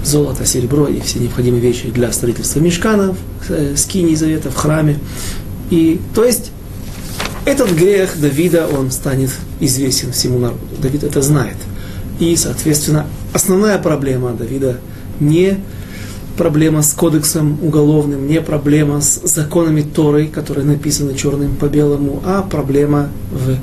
золота, 0.03 0.45
серебро 0.45 0.87
и 0.87 0.99
все 1.01 1.19
необходимые 1.19 1.61
вещи 1.61 1.89
для 1.89 2.11
строительства 2.11 2.59
мешканов, 2.59 3.17
э, 3.49 3.75
завета 3.75 4.49
в 4.49 4.55
храме. 4.55 4.99
И, 5.69 5.99
то 6.13 6.23
есть, 6.23 6.51
этот 7.45 7.71
грех 7.71 8.19
Давида, 8.19 8.67
он 8.67 8.91
станет 8.91 9.31
известен 9.59 10.11
всему 10.11 10.39
народу. 10.39 10.61
Давид 10.81 11.03
это 11.03 11.21
знает. 11.21 11.57
И, 12.19 12.35
соответственно, 12.35 13.05
основная 13.33 13.77
проблема 13.79 14.31
Давида 14.31 14.79
не 15.19 15.57
проблема 16.37 16.81
с 16.81 16.93
кодексом 16.93 17.59
уголовным, 17.61 18.27
не 18.27 18.41
проблема 18.41 19.01
с 19.01 19.21
законами 19.23 19.81
Торы, 19.81 20.27
которые 20.27 20.65
написаны 20.65 21.15
черным 21.15 21.55
по 21.55 21.65
белому, 21.65 22.21
а 22.25 22.41
проблема 22.41 23.09
в 23.31 23.57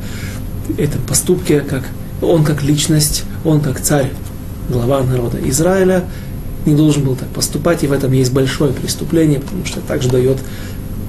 этом 0.80 1.02
поступке, 1.02 1.60
как 1.60 1.84
он 2.22 2.44
как 2.44 2.62
личность, 2.62 3.24
он 3.44 3.60
как 3.60 3.80
царь, 3.80 4.10
глава 4.70 5.02
народа 5.02 5.38
Израиля, 5.48 6.04
не 6.66 6.74
должен 6.74 7.04
был 7.04 7.16
так 7.16 7.28
поступать, 7.28 7.82
и 7.84 7.86
в 7.86 7.92
этом 7.92 8.12
есть 8.12 8.32
большое 8.32 8.72
преступление, 8.72 9.40
потому 9.40 9.64
что 9.64 9.80
также 9.80 10.08
дает 10.08 10.38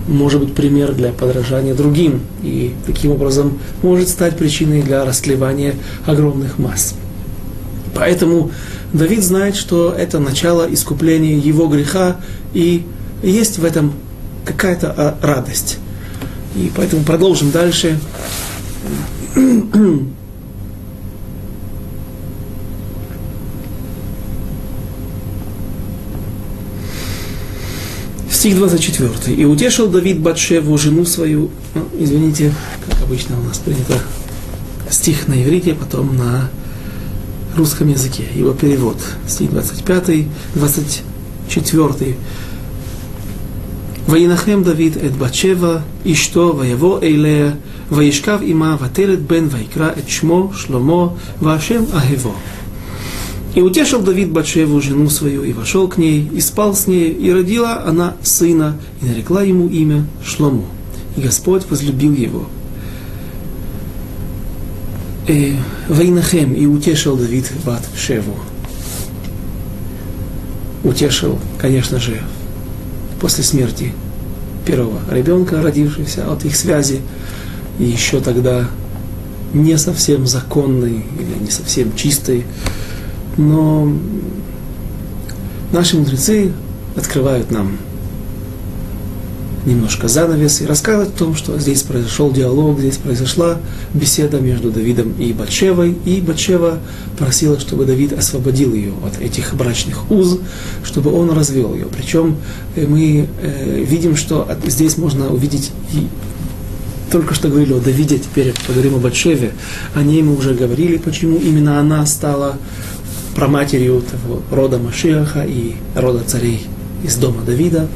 может 0.08 0.42
быть 0.42 0.56
пример 0.56 0.94
для 0.94 1.12
подражания 1.12 1.76
другим 1.76 2.22
и 2.42 2.74
таким 2.86 3.12
образом 3.12 3.60
может 3.84 4.10
стать 4.10 4.36
причиной 4.36 4.82
для 4.82 5.06
расклевания 5.06 5.76
огромных 6.06 6.58
масс. 6.58 6.96
Поэтому 7.94 8.52
Давид 8.94 9.24
знает, 9.24 9.56
что 9.56 9.94
это 9.96 10.20
начало 10.20 10.72
искупления 10.72 11.38
его 11.38 11.68
греха 11.68 12.18
и 12.54 12.84
есть 13.22 13.60
в 13.60 13.66
этом 13.66 13.94
какая-то 14.44 14.94
а, 14.98 15.18
радость. 15.22 15.78
И 16.56 16.72
поэтому 16.76 17.04
продолжим 17.04 17.52
дальше. 17.52 18.00
Стих 28.41 28.57
24. 28.57 29.35
«И 29.35 29.45
утешил 29.45 29.89
Давид 29.89 30.21
Батшеву, 30.21 30.77
жену 30.79 31.05
свою». 31.05 31.51
Ну, 31.75 31.83
извините, 31.99 32.53
как 32.87 33.03
обычно 33.03 33.39
у 33.41 33.45
нас 33.45 33.59
принято 33.59 34.01
стих 34.91 35.29
на 35.29 35.43
иврите, 35.43 35.75
потом 35.75 36.17
на 36.17 36.51
русском 37.57 37.89
языке. 37.89 38.25
Его 38.35 38.53
перевод. 38.53 38.99
Стих 39.27 39.51
25, 39.51 40.27
24. 40.55 42.15
וינחם 44.09 44.63
דוד 44.65 44.97
את 45.07 45.17
בת 45.17 45.35
שבע 45.35 45.79
אשתו 46.13 46.55
ויבוא 46.59 46.99
אליה 47.03 47.51
וישכב 47.93 48.39
עמה 48.43 48.77
ותלת 48.81 49.23
בן 49.27 49.47
ויקרא 49.51 49.91
את 49.99 50.09
שמו 50.09 50.51
שלמה 50.55 51.07
והשם 51.43 51.85
אהבו 51.95 52.35
и 53.54 53.62
утешил 53.62 54.02
Давид 54.02 54.32
Батшеву, 54.32 54.80
жену 54.82 55.10
свою, 55.10 55.44
и 55.44 55.52
вошел 55.52 55.88
к 55.88 55.98
ней, 55.98 56.30
и 56.34 56.40
спал 56.40 56.74
с 56.74 56.88
ней, 56.88 57.10
и 57.12 57.32
родила 57.32 57.84
она 57.86 58.16
сына, 58.24 58.78
и 59.02 59.06
нарекла 59.06 59.44
ему 59.44 59.68
имя 59.68 60.06
Шлому. 60.24 60.66
И 61.18 61.22
Господь 61.22 61.70
возлюбил 61.70 62.14
его. 62.14 62.48
И 65.28 65.56
э, 65.90 65.94
Вайнахем, 65.94 66.54
и 66.54 66.66
утешил 66.66 67.18
Давид 67.18 67.52
Батшеву. 67.66 68.36
Утешил, 70.84 71.38
конечно 71.60 72.00
же, 72.00 72.22
после 73.20 73.44
смерти 73.44 73.94
первого 74.66 75.00
ребенка, 75.12 75.62
родившегося 75.62 76.32
от 76.32 76.46
их 76.46 76.56
связи, 76.56 77.02
и 77.80 77.84
еще 77.84 78.22
тогда 78.22 78.68
не 79.54 79.78
совсем 79.78 80.26
законный 80.26 81.06
или 81.20 81.44
не 81.44 81.52
совсем 81.52 81.94
чистый 81.96 82.46
но 83.38 83.92
наши 85.72 85.98
мудрецы 85.98 86.52
открывают 86.96 87.52
нам 87.52 87.78
немножко 89.66 90.08
занавес 90.08 90.62
и 90.62 90.66
рассказывают 90.66 91.16
о 91.16 91.18
том, 91.18 91.36
что 91.36 91.58
здесь 91.60 91.84
произошел 91.84 92.32
диалог, 92.32 92.80
здесь 92.80 92.98
произошла 92.98 93.60
беседа 93.94 94.40
между 94.40 94.72
Давидом 94.72 95.14
и 95.20 95.34
Батшевой, 95.34 95.96
и 96.06 96.20
Батшева 96.22 96.80
просила, 97.18 97.60
чтобы 97.60 97.86
Давид 97.86 98.14
освободил 98.14 98.74
ее 98.74 98.94
от 99.06 99.22
этих 99.22 99.54
брачных 99.54 100.10
уз, 100.10 100.40
чтобы 100.84 101.14
он 101.14 101.30
развел 101.32 101.74
ее. 101.76 101.86
Причем 101.86 102.38
э, 102.76 102.88
мы 102.88 103.28
э, 103.42 103.84
видим, 103.84 104.16
что 104.16 104.48
здесь 104.66 104.98
можно 104.98 105.30
увидеть 105.30 105.72
и 105.94 106.08
только 107.12 107.34
что 107.34 107.50
говорили 107.50 107.74
о 107.74 107.80
Давиде, 107.80 108.20
теперь 108.20 108.54
поговорим 108.66 108.96
о 108.96 109.00
Батшеве. 109.00 109.52
О 109.94 110.02
ней 110.02 110.22
мы 110.24 110.36
уже 110.36 110.54
говорили, 110.54 110.96
почему 110.96 111.38
именно 111.38 111.78
она 111.78 112.06
стала 112.06 112.58
проматерью 113.36 114.02
того 114.02 114.42
рода 114.52 114.78
Машиаха 114.78 115.44
и 115.44 115.76
рода 115.96 116.24
царей 116.26 116.68
из 117.04 117.16
дома 117.16 117.42
Давида. 117.44 117.88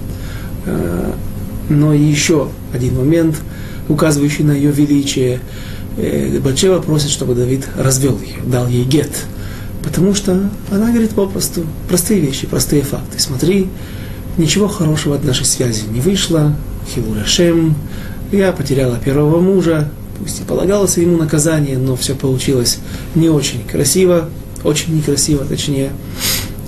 Э, 0.65 1.11
но 1.69 1.93
еще 1.93 2.49
один 2.73 2.97
момент, 2.97 3.37
указывающий 3.89 4.43
на 4.43 4.51
ее 4.51 4.71
величие. 4.71 5.39
Э, 5.97 6.39
Батшева 6.39 6.79
просит, 6.79 7.09
чтобы 7.09 7.35
Давид 7.35 7.67
развел 7.77 8.19
ее, 8.19 8.37
дал 8.45 8.67
ей 8.67 8.83
гет. 8.83 9.11
Потому 9.83 10.15
что 10.15 10.49
она 10.71 10.89
говорит 10.89 11.11
попросту 11.11 11.65
простые 11.87 12.19
вещи, 12.19 12.47
простые 12.47 12.81
факты. 12.81 13.19
Смотри, 13.19 13.67
ничего 14.37 14.67
хорошего 14.67 15.15
от 15.15 15.23
нашей 15.23 15.45
связи 15.45 15.83
не 15.87 16.01
вышло. 16.01 16.55
Хилурашем, 16.93 17.75
я 18.31 18.51
потеряла 18.51 18.97
первого 18.97 19.39
мужа, 19.39 19.89
пусть 20.19 20.41
и 20.41 20.43
полагалось 20.43 20.97
ему 20.97 21.17
наказание, 21.17 21.77
но 21.77 21.95
все 21.95 22.15
получилось 22.15 22.79
не 23.15 23.29
очень 23.29 23.63
красиво, 23.63 24.29
очень 24.65 24.95
некрасиво 24.95 25.45
точнее. 25.45 25.91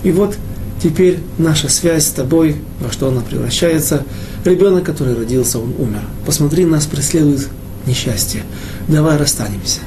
И 0.04 0.12
вот 0.12 0.38
теперь 0.82 1.20
наша 1.38 1.70
связь 1.70 2.06
с 2.06 2.12
тобой, 2.12 2.58
во 2.80 2.92
что 2.92 3.10
она 3.10 3.22
превращается, 3.22 4.04
ребенок, 4.46 4.86
который 4.86 5.16
родился, 5.16 5.60
он 5.60 5.74
умер. 5.78 6.02
Посмотри, 6.26 6.66
нас 6.66 6.86
преследует 6.86 7.48
несчастье. 7.86 8.44
Давай 8.88 9.18
расстанемся. 9.18 9.80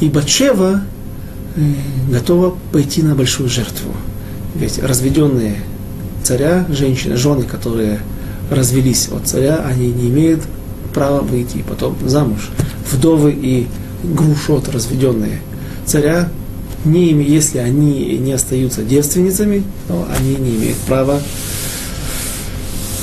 И 0.00 0.08
Батшева 0.08 0.82
э, 1.56 1.60
готова 2.10 2.56
пойти 2.72 3.02
на 3.02 3.14
большую 3.14 3.48
жертву. 3.48 3.92
Ведь 4.54 4.78
разведенные 4.78 5.56
царя, 6.22 6.66
женщины, 6.68 7.16
жены, 7.16 7.44
которые 7.44 8.00
развелись 8.50 9.08
от 9.08 9.26
царя, 9.26 9.64
они 9.66 9.88
не 9.88 10.08
имеют 10.08 10.42
права 10.94 11.20
выйти 11.20 11.64
потом 11.68 11.96
замуж. 12.06 12.50
Вдовы 12.90 13.32
и 13.32 13.66
грушот, 14.04 14.68
разведенные 14.68 15.40
царя, 15.84 16.28
не, 16.84 17.10
если 17.22 17.58
они 17.58 18.18
не 18.18 18.32
остаются 18.32 18.82
девственницами, 18.82 19.64
то 19.88 20.06
они 20.16 20.36
не 20.36 20.56
имеют 20.56 20.78
права 20.78 21.20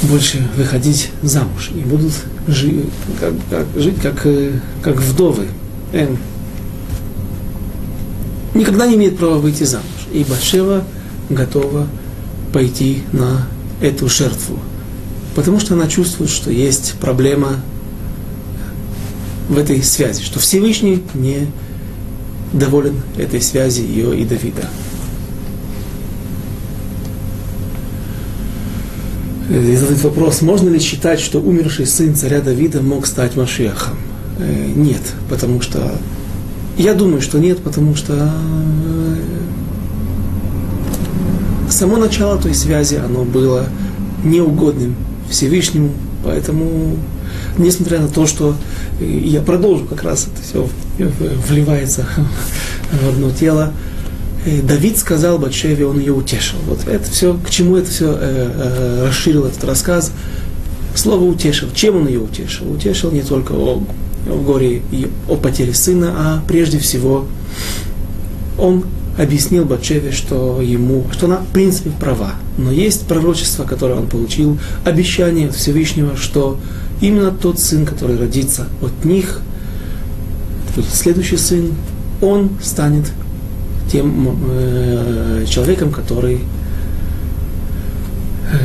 больше 0.04 0.48
выходить 0.58 1.10
замуж 1.22 1.72
и 1.74 1.80
будут 1.80 2.14
жить 2.48 2.86
как, 3.20 3.34
как, 3.50 3.66
жить 3.76 4.00
как, 4.02 4.26
э, 4.26 4.60
как 4.82 4.98
вдовы. 4.98 5.48
Эм, 5.94 6.18
никогда 8.54 8.88
не 8.88 8.96
имеет 8.96 9.18
права 9.18 9.38
выйти 9.38 9.64
замуж. 9.64 9.88
И 10.12 10.24
Башева 10.24 10.84
готова 11.30 11.88
пойти 12.52 13.04
на 13.12 13.48
эту 13.82 14.08
жертву. 14.10 14.60
Потому 15.36 15.60
что 15.60 15.74
она 15.74 15.88
чувствует, 15.88 16.30
что 16.30 16.52
есть 16.52 16.94
проблема 17.00 17.56
в 19.50 19.58
этой 19.58 19.82
связи, 19.84 20.24
что 20.24 20.40
Всевышний 20.40 21.04
не 21.14 21.48
доволен 22.54 23.02
этой 23.18 23.42
связи 23.42 23.82
ее 23.82 24.18
и 24.18 24.26
Давида. 24.26 24.70
И 29.50 29.76
задать 29.76 30.02
вопрос, 30.04 30.42
можно 30.42 30.70
ли 30.70 30.80
считать, 30.80 31.20
что 31.20 31.40
умерший 31.40 31.86
сын 31.86 32.16
царя 32.16 32.40
Давида 32.40 32.82
мог 32.82 33.06
стать 33.06 33.36
Машехом? 33.36 33.98
Э, 34.40 34.72
нет, 34.76 35.02
потому 35.30 35.62
что... 35.62 35.96
Я 36.78 36.94
думаю, 36.94 37.22
что 37.22 37.40
нет, 37.40 37.60
потому 37.60 37.96
что 37.96 38.14
э, 38.14 39.16
само 41.70 41.98
начало 41.98 42.42
той 42.42 42.56
связи, 42.56 42.96
оно 42.96 43.26
было 43.26 43.66
неугодным 44.24 44.96
Всевышнему, 45.30 45.92
поэтому, 46.24 46.98
несмотря 47.58 48.00
на 48.00 48.08
то, 48.08 48.26
что 48.26 48.56
я 49.00 49.42
продолжу 49.42 49.86
как 49.86 50.04
раз 50.04 50.28
это 50.28 50.42
все 50.42 50.70
вливается 51.48 52.06
в 52.92 53.10
одно 53.10 53.32
тело, 53.32 53.74
Давид 54.64 54.98
сказал 54.98 55.40
Батшеве, 55.40 55.86
он 55.86 56.00
ее 56.00 56.14
утешил. 56.14 56.58
Вот 56.68 56.86
это 56.88 57.10
все, 57.10 57.34
к 57.36 57.50
чему 57.50 57.78
это 57.78 57.90
все 57.90 58.12
э, 58.12 58.18
э, 58.20 59.08
расширил 59.08 59.46
этот 59.46 59.64
рассказ. 59.64 60.12
Слово 60.96 61.24
утешил. 61.24 61.70
Чем 61.74 61.96
он 61.96 62.08
ее 62.08 62.20
утешил? 62.20 62.70
Утешил 62.72 63.12
не 63.12 63.22
только 63.22 63.54
о, 63.54 63.82
о 64.28 64.38
горе 64.44 64.82
и 64.92 65.08
о 65.30 65.38
потере 65.38 65.74
сына, 65.74 66.14
а 66.16 66.44
прежде 66.48 66.78
всего 66.78 67.26
он 68.60 68.86
объяснил 69.18 69.64
Батшеве, 69.64 70.12
что 70.12 70.62
ему, 70.62 71.06
что 71.12 71.28
она 71.28 71.38
в 71.38 71.48
принципе 71.48 71.92
права. 71.92 72.34
Но 72.58 72.72
есть 72.72 73.08
пророчество, 73.08 73.64
которое 73.64 74.00
он 74.00 74.08
получил, 74.08 74.58
обещание 74.84 75.50
Всевышнего, 75.50 76.18
что 76.18 76.60
именно 77.02 77.32
тот 77.32 77.60
сын, 77.60 77.86
который 77.86 78.18
родится 78.18 78.68
от 78.82 79.06
них, 79.06 79.42
следующий 80.92 81.38
сын, 81.38 81.74
он 82.22 82.52
станет 82.62 83.12
тем 83.92 84.38
э, 84.50 85.46
человеком, 85.48 85.92
который, 85.92 86.40
э, 88.52 88.58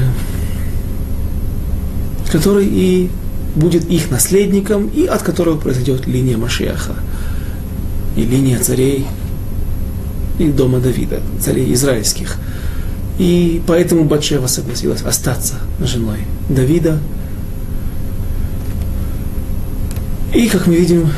который 2.31 2.67
и 2.67 3.11
будет 3.55 3.91
их 3.91 4.11
наследником, 4.11 4.89
и 4.89 5.05
от 5.07 5.23
которого 5.23 5.59
произойдет 5.59 6.07
линия 6.07 6.37
Машиаха, 6.39 6.95
и 8.17 8.23
линия 8.23 8.59
царей 8.59 9.07
и 10.39 10.49
дома 10.49 10.79
Давида, 10.79 11.21
царей 11.41 11.73
израильских. 11.75 12.37
И 13.19 13.61
поэтому 13.67 14.05
Батшева 14.05 14.47
согласилась 14.47 15.03
остаться 15.03 15.57
женой 15.81 16.19
Давида. 16.49 16.99
И, 20.35 20.47
как 20.49 20.67
мы 20.67 20.77
видим, 20.77 21.09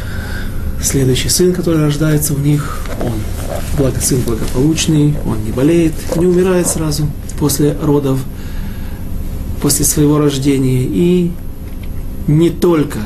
следующий 0.82 1.28
сын, 1.28 1.52
который 1.52 1.80
рождается 1.80 2.34
у 2.34 2.38
них, 2.38 2.78
он 3.02 3.12
благо, 3.76 4.00
сын 4.00 4.20
благополучный, 4.20 5.14
он 5.26 5.42
не 5.44 5.50
болеет, 5.50 5.92
не 6.16 6.26
умирает 6.26 6.66
сразу 6.66 7.08
после 7.38 7.76
родов, 7.82 8.20
после 9.60 9.84
своего 9.84 10.18
рождения. 10.18 10.84
И 10.84 11.32
не 12.28 12.50
только 12.50 12.98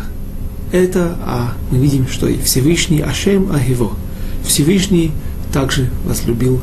это, 0.73 1.17
а 1.25 1.55
мы 1.71 1.79
видим, 1.79 2.07
что 2.09 2.29
и 2.29 2.38
Всевышний 2.38 3.01
Ашем 3.01 3.51
Агиво, 3.53 3.93
Всевышний 4.45 5.12
также 5.53 5.90
возлюбил 6.05 6.61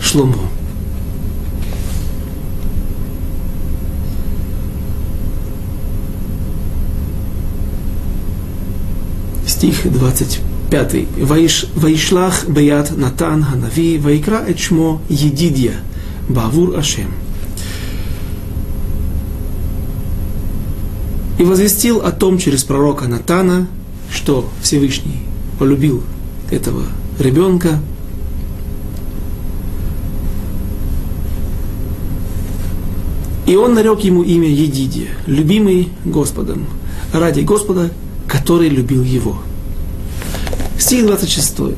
Шлому. 0.00 0.38
Стих 9.64 9.90
25. 9.90 11.06
Ваиш, 11.22 11.66
Ваишлах 11.74 12.46
Беят 12.46 12.94
Натан 12.98 13.42
Ханави, 13.42 13.96
Ваикра 13.96 14.44
Эчмо 14.46 15.00
Едидья, 15.08 15.72
Бавур 16.28 16.76
Ашем. 16.76 17.10
И 21.38 21.44
возвестил 21.44 22.02
о 22.02 22.12
том 22.12 22.36
через 22.36 22.62
пророка 22.62 23.08
Натана, 23.08 23.66
что 24.12 24.50
Всевышний 24.60 25.22
полюбил 25.58 26.02
этого 26.50 26.82
ребенка, 27.18 27.80
И 33.46 33.56
он 33.56 33.72
нарек 33.72 34.00
ему 34.00 34.22
имя 34.22 34.48
Едидия, 34.48 35.08
любимый 35.26 35.88
Господом, 36.04 36.66
ради 37.14 37.40
Господа, 37.40 37.90
который 38.26 38.68
любил 38.68 39.02
его. 39.02 39.38
Стих 40.78 41.06
26. 41.06 41.76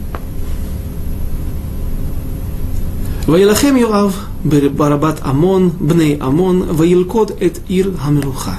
Ваилахем 3.27 3.77
Йоав, 3.77 4.15
Барабат 4.45 5.21
Амон, 5.23 5.71
Бней 5.71 6.17
Амон, 6.17 6.65
Ваилкот 6.73 7.43
эт 7.43 7.61
Ир 7.69 7.93
Хамеруха. 7.97 8.59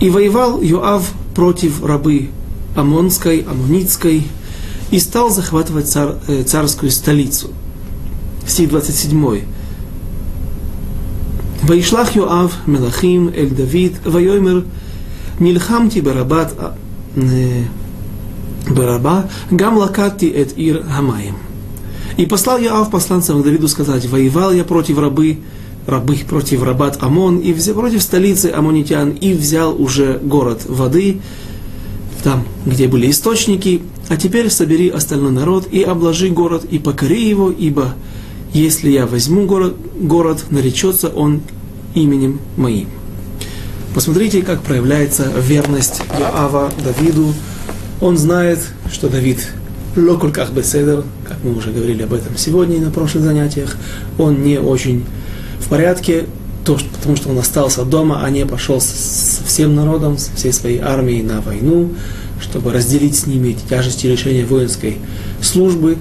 И 0.00 0.10
воевал 0.10 0.62
Йоав 0.62 1.12
против 1.34 1.84
рабы 1.84 2.30
Амонской, 2.74 3.40
Амуницкой, 3.48 4.26
и 4.90 4.98
стал 4.98 5.30
захватывать 5.30 5.88
цар, 5.88 6.16
э, 6.26 6.44
царскую 6.44 6.90
столицу. 6.90 7.48
Стих 8.46 8.70
27. 8.70 9.42
Ваишлах 11.62 12.14
Йоав, 12.14 12.52
Мелахим, 12.66 13.28
Эль 13.28 13.50
Давид, 13.50 13.94
Вайомер, 14.04 14.64
Нильхамти 15.40 15.98
Барабат 15.98 16.54
а, 16.58 16.76
э, 17.16 17.64
Бараба, 18.68 19.28
Гам 19.50 19.76
лакати 19.78 20.26
эт 20.26 20.56
ир 20.56 20.84
хамаем. 20.84 21.36
И 22.16 22.26
послал 22.26 22.58
я 22.58 22.80
Ав 22.80 22.90
посланцам 22.90 23.42
к 23.42 23.44
Давиду 23.44 23.68
сказать, 23.68 24.06
воевал 24.06 24.52
я 24.52 24.64
против 24.64 24.98
рабы, 24.98 25.38
рабы 25.86 26.16
против 26.28 26.62
рабат 26.62 27.02
Амон, 27.02 27.38
и 27.38 27.52
взял, 27.52 27.74
против 27.74 28.02
столицы 28.02 28.46
амонитян, 28.46 29.10
и 29.10 29.34
взял 29.34 29.80
уже 29.80 30.18
город 30.22 30.62
воды, 30.66 31.20
там, 32.24 32.44
где 32.64 32.88
были 32.88 33.10
источники, 33.10 33.82
а 34.08 34.16
теперь 34.16 34.50
собери 34.50 34.88
остальной 34.88 35.30
народ 35.30 35.68
и 35.70 35.82
обложи 35.82 36.30
город, 36.30 36.64
и 36.70 36.78
покори 36.78 37.28
его, 37.28 37.50
ибо 37.50 37.94
если 38.52 38.90
я 38.90 39.06
возьму 39.06 39.44
город, 39.44 39.76
город 40.00 40.44
наречется 40.50 41.08
он 41.08 41.42
именем 41.94 42.40
моим. 42.56 42.88
Посмотрите, 43.94 44.42
как 44.42 44.62
проявляется 44.62 45.30
верность 45.36 46.02
Яава 46.18 46.72
Давиду, 46.82 47.32
он 48.00 48.16
знает, 48.18 48.58
что 48.92 49.08
Давид 49.08 49.38
локульках 49.96 50.50
беседер, 50.52 51.04
как 51.26 51.38
мы 51.42 51.56
уже 51.56 51.70
говорили 51.70 52.02
об 52.02 52.12
этом 52.12 52.36
сегодня 52.36 52.76
и 52.76 52.80
на 52.80 52.90
прошлых 52.90 53.24
занятиях, 53.24 53.76
он 54.18 54.42
не 54.42 54.58
очень 54.58 55.04
в 55.60 55.68
порядке, 55.68 56.26
то, 56.64 56.78
что, 56.78 56.88
потому 56.90 57.16
что 57.16 57.28
он 57.30 57.38
остался 57.38 57.84
дома, 57.84 58.22
а 58.22 58.30
не 58.30 58.44
пошел 58.44 58.80
со 58.80 59.44
всем 59.44 59.74
народом, 59.74 60.18
со 60.18 60.34
всей 60.34 60.52
своей 60.52 60.80
армией 60.80 61.22
на 61.22 61.40
войну, 61.40 61.92
чтобы 62.40 62.72
разделить 62.72 63.16
с 63.16 63.26
ними 63.26 63.50
эти 63.50 63.68
тяжести 63.68 64.06
решения 64.06 64.44
воинской 64.44 64.98
службы. 65.40 65.96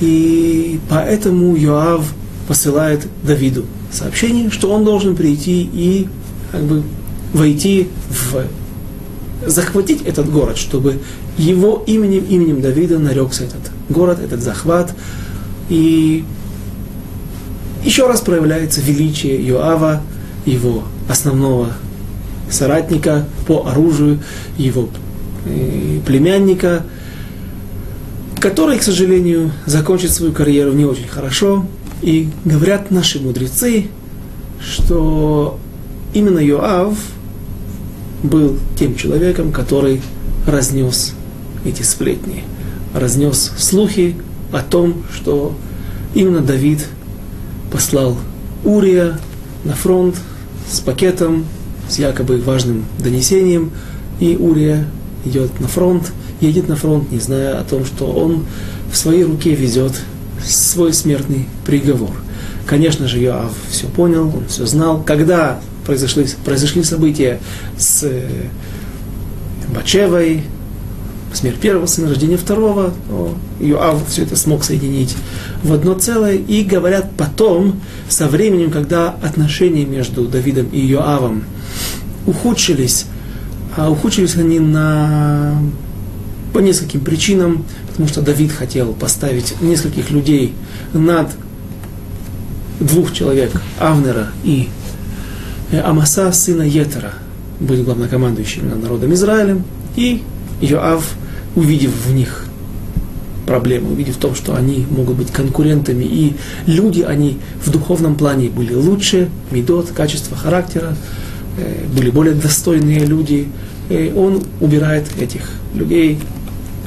И 0.00 0.80
поэтому 0.88 1.56
Йоав 1.56 2.14
посылает 2.48 3.06
Давиду 3.22 3.64
сообщение, 3.92 4.50
что 4.50 4.70
он 4.70 4.84
должен 4.84 5.16
прийти 5.16 5.68
и 5.72 6.08
как 6.52 6.62
бы 6.62 6.82
войти 7.32 7.88
в 8.08 8.44
захватить 9.46 10.02
этот 10.02 10.30
город, 10.30 10.56
чтобы 10.56 11.00
его 11.36 11.82
именем, 11.86 12.24
именем 12.24 12.60
Давида 12.60 12.98
нарекся 12.98 13.44
этот 13.44 13.70
город, 13.88 14.18
этот 14.20 14.42
захват. 14.42 14.94
И 15.68 16.24
еще 17.84 18.06
раз 18.06 18.20
проявляется 18.20 18.80
величие 18.80 19.36
Иоава, 19.48 20.02
его 20.46 20.84
основного 21.08 21.72
соратника 22.50 23.26
по 23.46 23.66
оружию, 23.66 24.20
его 24.56 24.88
э, 25.46 26.00
племянника, 26.06 26.84
который, 28.40 28.78
к 28.78 28.82
сожалению, 28.82 29.52
закончит 29.66 30.10
свою 30.10 30.32
карьеру 30.32 30.72
не 30.72 30.84
очень 30.84 31.08
хорошо. 31.08 31.66
И 32.02 32.28
говорят 32.44 32.90
наши 32.90 33.20
мудрецы, 33.20 33.86
что 34.60 35.58
именно 36.12 36.38
Йоав 36.38 36.98
был 38.24 38.56
тем 38.76 38.96
человеком, 38.96 39.52
который 39.52 40.00
разнес 40.46 41.14
эти 41.64 41.82
сплетни, 41.82 42.44
разнес 42.94 43.52
слухи 43.58 44.16
о 44.50 44.60
том, 44.60 45.04
что 45.14 45.54
именно 46.14 46.40
Давид 46.40 46.86
послал 47.70 48.16
Урия 48.64 49.18
на 49.64 49.74
фронт 49.74 50.16
с 50.70 50.80
пакетом, 50.80 51.44
с 51.88 51.98
якобы 51.98 52.40
важным 52.40 52.84
донесением, 52.98 53.70
и 54.20 54.36
Урия 54.36 54.86
идет 55.24 55.60
на 55.60 55.68
фронт, 55.68 56.12
едет 56.40 56.68
на 56.68 56.76
фронт, 56.76 57.12
не 57.12 57.18
зная 57.18 57.60
о 57.60 57.64
том, 57.64 57.84
что 57.84 58.06
он 58.06 58.46
в 58.90 58.96
своей 58.96 59.24
руке 59.24 59.54
везет 59.54 59.92
свой 60.42 60.92
смертный 60.92 61.46
приговор. 61.66 62.12
Конечно 62.66 63.06
же, 63.06 63.18
Йоав 63.18 63.52
все 63.70 63.86
понял, 63.86 64.28
он 64.34 64.46
все 64.48 64.64
знал. 64.66 65.02
Когда 65.02 65.60
произошли, 65.84 66.26
произошли 66.44 66.82
события 66.82 67.40
с 67.78 68.04
э, 68.04 68.28
Бачевой, 69.74 70.42
смерть 71.32 71.58
первого 71.58 71.86
сына, 71.86 72.08
рождение 72.08 72.38
второго, 72.38 72.92
то 73.08 73.34
Иоав 73.60 74.08
все 74.08 74.22
это 74.22 74.36
смог 74.36 74.64
соединить 74.64 75.16
в 75.62 75.72
одно 75.72 75.94
целое. 75.94 76.34
И 76.36 76.62
говорят 76.62 77.10
потом, 77.16 77.80
со 78.08 78.28
временем, 78.28 78.70
когда 78.70 79.10
отношения 79.10 79.84
между 79.84 80.26
Давидом 80.26 80.68
и 80.72 80.86
Иоавом 80.92 81.44
ухудшились, 82.26 83.06
а 83.76 83.90
ухудшились 83.90 84.36
они 84.36 84.60
на, 84.60 85.60
по 86.52 86.58
нескольким 86.60 87.00
причинам, 87.00 87.64
потому 87.88 88.08
что 88.08 88.22
Давид 88.22 88.52
хотел 88.52 88.92
поставить 88.92 89.60
нескольких 89.60 90.10
людей 90.10 90.54
над 90.92 91.30
двух 92.80 93.12
человек, 93.12 93.52
Авнера 93.78 94.28
и 94.44 94.68
Амаса, 95.72 96.32
сына 96.32 96.62
Етера, 96.62 97.12
были 97.60 97.82
главнокомандующими 97.82 98.68
над 98.68 98.82
народом 98.82 99.12
Израилем, 99.14 99.64
и 99.96 100.22
Йоав 100.60 101.14
увидев 101.56 101.92
в 102.06 102.12
них 102.12 102.46
проблемы, 103.46 103.92
увидев 103.92 104.16
в 104.16 104.18
том, 104.18 104.34
что 104.34 104.54
они 104.54 104.86
могут 104.90 105.16
быть 105.16 105.30
конкурентами, 105.30 106.04
и 106.04 106.34
люди, 106.66 107.02
они 107.02 107.38
в 107.62 107.70
духовном 107.70 108.16
плане 108.16 108.48
были 108.48 108.74
лучше, 108.74 109.28
медот, 109.50 109.90
качество 109.90 110.36
характера, 110.36 110.96
э, 111.58 111.84
были 111.94 112.10
более 112.10 112.34
достойные 112.34 113.00
люди, 113.00 113.48
и 113.90 114.12
он 114.16 114.42
убирает 114.60 115.06
этих 115.20 115.50
людей. 115.74 116.18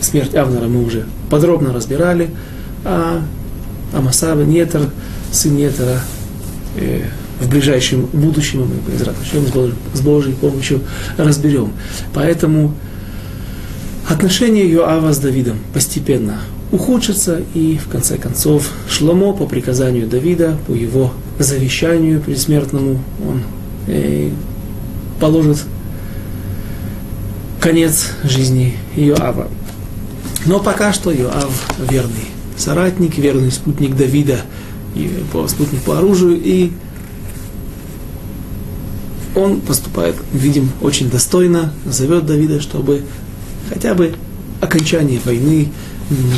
Смерть 0.01 0.35
Авнера 0.35 0.67
мы 0.67 0.83
уже 0.83 1.05
подробно 1.29 1.73
разбирали, 1.73 2.29
а 2.83 3.21
Амасава 3.93 4.41
Нетер, 4.41 4.89
сын 5.31 5.55
Нетера, 5.55 6.01
э, 6.75 7.03
в 7.39 7.49
ближайшем 7.49 8.07
будущем 8.13 8.67
мы 8.67 9.73
с 9.93 10.01
Божьей 10.01 10.33
помощью 10.33 10.81
разберем. 11.17 11.71
Поэтому 12.13 12.73
Отношения 14.07 14.65
Йоава 14.65 15.11
с 15.11 15.17
Давидом 15.17 15.57
постепенно 15.73 16.39
ухудшатся, 16.71 17.41
и 17.53 17.77
в 17.77 17.89
конце 17.89 18.17
концов 18.17 18.71
Шломо 18.89 19.33
по 19.33 19.45
приказанию 19.45 20.07
Давида, 20.07 20.57
по 20.65 20.71
его 20.71 21.11
завещанию 21.39 22.21
предсмертному, 22.21 23.03
он 23.27 23.41
э, 23.87 24.29
положит 25.19 25.57
конец 27.59 28.11
жизни 28.23 28.77
Йоава. 28.95 29.49
Но 30.45 30.59
пока 30.59 30.93
что 30.93 31.11
Йоав 31.11 31.67
верный 31.77 32.29
соратник, 32.55 33.17
верный 33.17 33.51
спутник 33.51 33.93
Давида, 33.93 34.39
и 34.95 35.11
по, 35.33 35.49
спутник 35.49 35.81
по 35.81 35.97
оружию, 35.97 36.41
и 36.41 36.71
он 39.37 39.61
поступает, 39.61 40.15
видим, 40.33 40.71
очень 40.81 41.09
достойно, 41.09 41.71
зовет 41.85 42.25
Давида, 42.25 42.59
чтобы 42.59 43.03
хотя 43.69 43.93
бы 43.93 44.15
окончание 44.59 45.19
войны 45.23 45.69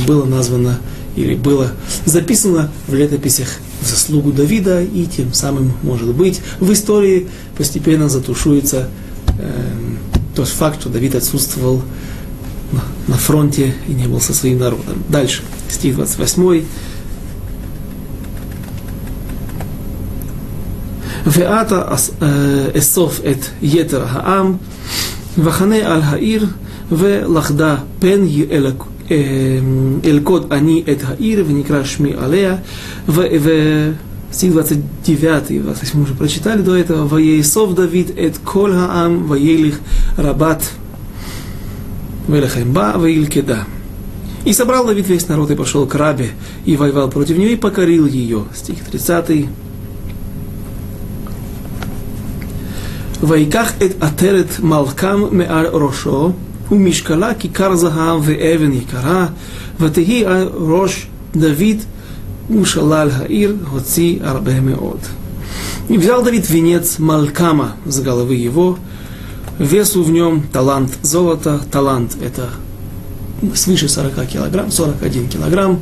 было 0.06 0.26
названо 0.26 0.80
или 1.16 1.36
было 1.36 1.72
записано 2.06 2.70
в 2.88 2.94
летописях 2.94 3.48
в 3.82 3.88
заслугу 3.88 4.32
Давида, 4.32 4.84
и 4.84 5.06
тем 5.06 5.34
самым, 5.34 5.72
может 5.82 6.14
быть, 6.14 6.42
в 6.60 6.72
истории 6.74 7.28
постепенно 7.58 8.10
затушуется 8.10 8.90
э, 9.38 9.70
тот 10.36 10.50
факт, 10.50 10.82
что 10.82 10.90
Давид 10.90 11.16
отсутствовал 11.16 11.82
на, 12.72 12.84
на 13.08 13.16
фронте 13.16 13.74
и 13.88 13.94
не 13.94 14.08
был 14.08 14.20
со 14.20 14.34
своим 14.34 14.60
народом. 14.60 15.04
Дальше, 15.08 15.42
стих 15.70 15.96
28. 15.96 16.64
ואתה 21.27 21.83
אסוף 22.79 23.21
את 23.31 23.45
יתר 23.63 24.05
העם, 24.09 24.55
וחנה 25.39 25.77
על 25.77 26.01
העיר 26.05 26.47
ולכדה 26.93 27.77
פן 27.99 28.27
אלכוד 30.05 30.53
אני 30.53 30.83
את 30.93 30.99
העיר 31.05 31.45
ונקרא 31.49 31.85
שמי 31.85 32.13
עליה 32.19 32.57
стих 34.35 34.53
29 34.53 35.51
и 35.51 35.59
28 35.61 35.95
мы 35.95 36.03
уже 36.03 36.15
прочитали 36.15 36.61
до 36.61 36.75
этого, 36.75 37.07
«Ваеисов 37.07 37.75
Давид 37.75 38.11
эт 38.17 38.39
кол 38.39 38.73
хаам, 38.73 39.29
ваелих 39.29 39.79
рабат, 40.17 40.63
велехемба, 42.27 42.95
ваилькеда». 42.97 43.65
И 44.45 44.53
собрал 44.53 44.87
Давид 44.87 45.07
весь 45.07 45.29
народ 45.29 45.53
и 45.53 45.55
пошел 45.55 45.87
к 45.87 45.95
Рабе, 45.95 46.31
и 46.67 46.77
воевал 46.77 47.09
против 47.09 47.39
нее, 47.39 47.53
и 47.53 47.57
покорил 47.57 48.07
ее. 48.07 48.45
Стих 48.55 48.81
30. 48.91 49.47
Вайках 53.22 53.74
эт 53.82 54.02
атерет 54.02 54.60
малкам 54.60 55.36
меар 55.36 55.70
рошо, 55.74 56.34
у 56.70 56.76
мишкала 56.76 57.34
кикар 57.34 57.76
загам 57.76 58.22
ве 58.22 58.36
эвен 58.56 58.72
якара, 58.72 59.32
ватеги 59.78 60.24
рош 60.26 61.08
Давид 61.34 61.84
ушалаль 62.48 63.12
хаир 63.12 63.54
гоци 63.54 64.22
арбе 64.26 64.62
меод. 64.62 65.02
И 65.90 65.98
взял 65.98 66.24
Давид 66.24 66.50
венец 66.50 66.98
Малкама 66.98 67.74
с 67.86 68.00
головы 68.00 68.36
его, 68.36 68.80
весу 69.58 70.02
в 70.02 70.12
нем 70.12 70.44
талант 70.54 70.92
золота, 71.02 71.60
талант 71.72 72.16
это 72.22 72.50
свыше 73.54 73.90
40 73.90 74.28
килограмм, 74.28 74.72
41 74.72 75.28
килограмм, 75.28 75.80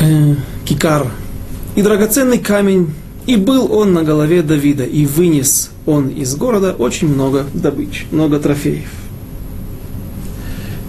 э, 0.00 0.34
кикар, 0.66 1.06
и 1.74 1.80
драгоценный 1.80 2.38
камень 2.38 2.92
и 3.28 3.36
был 3.36 3.70
он 3.70 3.92
на 3.92 4.04
голове 4.04 4.42
Давида, 4.42 4.84
и 4.84 5.04
вынес 5.04 5.70
он 5.84 6.08
из 6.08 6.34
города 6.34 6.74
очень 6.78 7.08
много 7.08 7.44
добыч, 7.52 8.06
много 8.10 8.40
трофеев. 8.40 8.88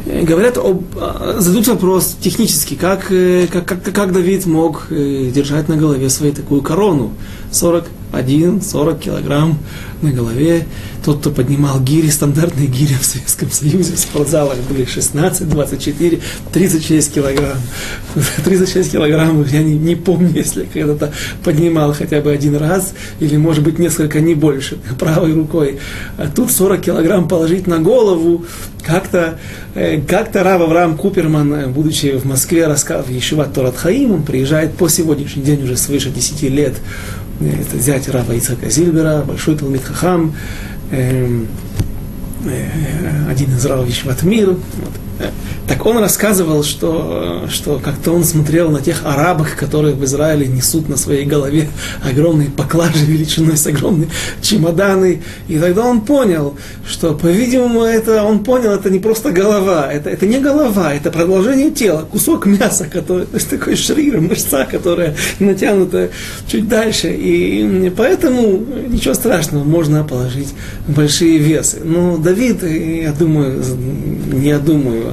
Э, 0.05 0.23
говорят 0.23 0.57
об... 0.57 0.83
А, 0.95 1.35
задают 1.39 1.67
вопрос 1.67 2.15
технически, 2.21 2.75
как, 2.75 3.11
э, 3.11 3.47
как, 3.51 3.65
как, 3.65 3.83
как 3.83 4.13
Давид 4.13 4.45
мог 4.45 4.87
э, 4.89 5.31
держать 5.35 5.67
на 5.67 5.75
голове 5.75 6.09
своей 6.09 6.33
такую 6.33 6.61
корону. 6.61 7.11
41, 7.51 8.61
40 8.61 8.99
килограмм 8.99 9.59
на 10.01 10.11
голове. 10.11 10.65
Тот, 11.03 11.19
кто 11.19 11.31
поднимал 11.31 11.79
гири, 11.79 12.09
стандартные 12.09 12.67
гири 12.67 12.93
в 12.99 13.05
Советском 13.05 13.49
Союзе, 13.49 13.93
в 13.93 13.99
спортзалах 13.99 14.57
были 14.69 14.85
16, 14.85 15.47
24, 15.47 16.19
36 16.51 17.13
килограмм. 17.13 17.57
36 18.43 18.91
килограмм 18.91 19.45
я 19.49 19.63
не, 19.63 19.77
не 19.77 19.95
помню, 19.95 20.31
если 20.33 20.65
когда-то 20.65 21.13
поднимал 21.43 21.93
хотя 21.93 22.21
бы 22.21 22.31
один 22.31 22.55
раз, 22.55 22.93
или 23.19 23.37
может 23.37 23.63
быть 23.63 23.79
несколько, 23.79 24.19
не 24.19 24.35
больше, 24.35 24.77
правой 24.99 25.33
рукой. 25.33 25.79
А 26.17 26.27
тут 26.27 26.51
40 26.51 26.81
килограмм 26.81 27.27
положить 27.27 27.65
на 27.65 27.79
голову, 27.79 28.45
как-то 28.85 29.39
э, 29.75 30.01
как 30.01 30.35
Рав 30.35 30.61
Авраам 30.61 30.97
Куперман, 30.97 31.53
э, 31.53 31.67
будучи 31.67 32.17
в 32.17 32.25
Москве, 32.25 32.67
рассказывал 32.67 33.07
в 33.07 33.11
Ешиват 33.11 33.53
Торат 33.53 33.75
он 33.85 34.23
приезжает 34.23 34.73
по 34.75 34.89
сегодняшний 34.89 35.43
день 35.43 35.63
уже 35.63 35.77
свыше 35.77 36.09
10 36.09 36.43
лет, 36.43 36.75
это 37.39 37.77
зять 37.79 38.09
Рава 38.09 38.37
Ицака 38.37 38.69
Зильбера, 38.69 39.23
большой 39.25 39.55
Талмит 39.55 39.83
Хахам, 39.83 40.35
эм, 40.91 41.47
э, 42.45 43.29
один 43.29 43.55
из 43.55 43.65
Равов 43.65 43.87
Ешиват 43.87 44.23
Мир. 44.23 44.49
Вот. 44.49 45.08
Так 45.67 45.85
он 45.85 45.99
рассказывал, 45.99 46.63
что, 46.63 47.45
что 47.47 47.79
как-то 47.79 48.11
он 48.11 48.23
смотрел 48.23 48.71
на 48.71 48.81
тех 48.81 49.05
арабах, 49.05 49.55
которые 49.55 49.93
в 49.93 50.03
Израиле 50.03 50.47
несут 50.47 50.89
на 50.89 50.97
своей 50.97 51.25
голове 51.25 51.69
огромные 52.03 52.49
поклажи 52.49 53.05
величиной 53.05 53.55
с 53.55 53.67
огромные 53.67 54.09
чемоданы. 54.41 55.21
И 55.47 55.59
тогда 55.59 55.85
он 55.85 56.01
понял, 56.01 56.55
что, 56.87 57.13
по-видимому, 57.13 57.83
это, 57.83 58.23
он 58.23 58.43
понял, 58.43 58.71
это 58.71 58.89
не 58.89 58.99
просто 58.99 59.31
голова, 59.31 59.91
это, 59.91 60.09
это 60.09 60.25
не 60.25 60.39
голова, 60.39 60.93
это 60.93 61.11
продолжение 61.11 61.69
тела, 61.69 62.07
кусок 62.11 62.47
мяса, 62.47 62.85
который, 62.85 63.25
то 63.25 63.33
есть 63.35 63.49
такой 63.49 63.75
шрир, 63.75 64.19
мышца, 64.19 64.65
которая 64.65 65.15
натянута 65.39 66.09
чуть 66.47 66.67
дальше. 66.67 67.13
И 67.15 67.93
поэтому 67.95 68.63
ничего 68.87 69.13
страшного, 69.13 69.63
можно 69.63 70.03
положить 70.03 70.49
большие 70.87 71.37
весы. 71.37 71.81
Но 71.83 72.17
Давид, 72.17 72.63
я 72.63 73.11
думаю, 73.11 73.63
не 74.33 74.49
я 74.49 74.59
думаю, 74.59 75.08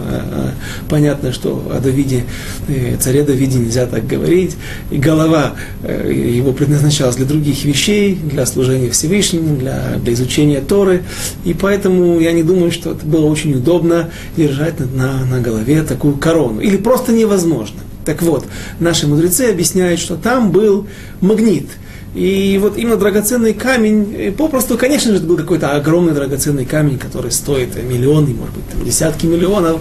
понятно, 0.89 1.33
что 1.33 1.63
о 1.71 1.81
Давиде, 1.81 2.25
э, 2.69 2.97
царе 2.99 3.23
Давиде 3.23 3.59
нельзя 3.59 3.87
так 3.87 4.07
говорить. 4.07 4.57
И 4.91 4.99
голова 4.99 5.55
э, 5.83 6.13
его 6.13 6.53
предназначалась 6.53 7.17
для 7.17 7.27
других 7.27 7.65
вещей, 7.65 8.15
для 8.15 8.47
служения 8.47 8.91
Всевышнему, 8.91 9.57
для, 9.57 9.99
для 10.03 10.13
изучения 10.13 10.61
Торы. 10.61 11.03
И 11.45 11.55
поэтому 11.55 12.19
я 12.21 12.33
не 12.33 12.43
думаю, 12.43 12.71
что 12.71 12.93
это 12.93 13.05
было 13.07 13.27
очень 13.27 13.55
удобно 13.55 14.11
держать 14.37 14.81
на, 14.95 15.25
на 15.25 15.41
голове 15.41 15.83
такую 15.83 16.17
корону. 16.17 16.61
Или 16.61 16.77
просто 16.77 17.13
невозможно. 17.13 17.81
Так 18.05 18.23
вот, 18.23 18.47
наши 18.79 19.07
мудрецы 19.07 19.51
объясняют, 19.51 20.01
что 20.01 20.17
там 20.17 20.53
был 20.53 20.87
магнит– 21.21 21.67
и 22.15 22.59
вот 22.63 22.79
именно 22.79 22.97
драгоценный 22.97 23.53
камень, 23.53 24.15
э, 24.17 24.33
попросту, 24.33 24.79
конечно 24.79 25.11
же, 25.11 25.19
это 25.19 25.27
был 25.27 25.37
какой-то 25.37 25.75
огромный 25.75 26.15
драгоценный 26.15 26.65
камень, 26.65 26.99
который 26.99 27.31
стоит 27.31 27.77
миллионы, 27.83 28.35
может 28.35 28.55
быть, 28.55 28.69
там, 28.71 28.85
десятки 28.85 29.27
миллионов, 29.27 29.81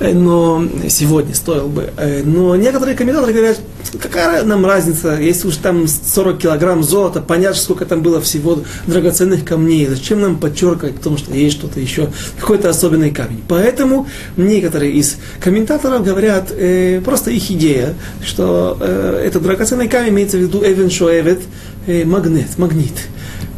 э, 0.00 0.12
но 0.12 0.66
сегодня 0.88 1.34
стоил 1.34 1.68
бы. 1.68 1.90
Э, 1.96 2.22
но 2.24 2.56
некоторые 2.56 2.96
комментаторы 2.96 3.32
говорят, 3.32 3.60
какая 4.00 4.42
нам 4.44 4.64
разница, 4.66 5.18
если 5.18 5.48
уж 5.48 5.56
там 5.56 5.86
40 5.86 6.38
килограмм 6.38 6.82
золота, 6.82 7.20
понятно, 7.20 7.60
сколько 7.60 7.84
там 7.84 8.02
было 8.02 8.20
всего 8.20 8.62
драгоценных 8.86 9.44
камней, 9.44 9.86
зачем 9.86 10.20
нам 10.20 10.38
подчеркивать 10.38 10.96
о 10.96 11.02
том, 11.02 11.18
что 11.18 11.32
есть 11.32 11.56
что-то 11.56 11.80
еще, 11.80 12.10
какой-то 12.38 12.70
особенный 12.70 13.10
камень. 13.10 13.42
Поэтому 13.48 14.08
некоторые 14.36 14.92
из 14.92 15.16
комментаторов 15.40 16.04
говорят, 16.04 16.52
э, 16.52 17.00
просто 17.04 17.30
их 17.30 17.50
идея, 17.50 17.94
что 18.24 18.76
э, 18.80 19.24
этот 19.26 19.42
драгоценный 19.42 19.88
камень 19.88 20.10
имеется 20.10 20.36
в 20.36 20.40
виду 20.40 20.62
Эвен 20.64 20.90
Шоэвет, 20.90 21.40
э, 21.86 22.04
магнит, 22.04 22.58
магнит. 22.58 22.94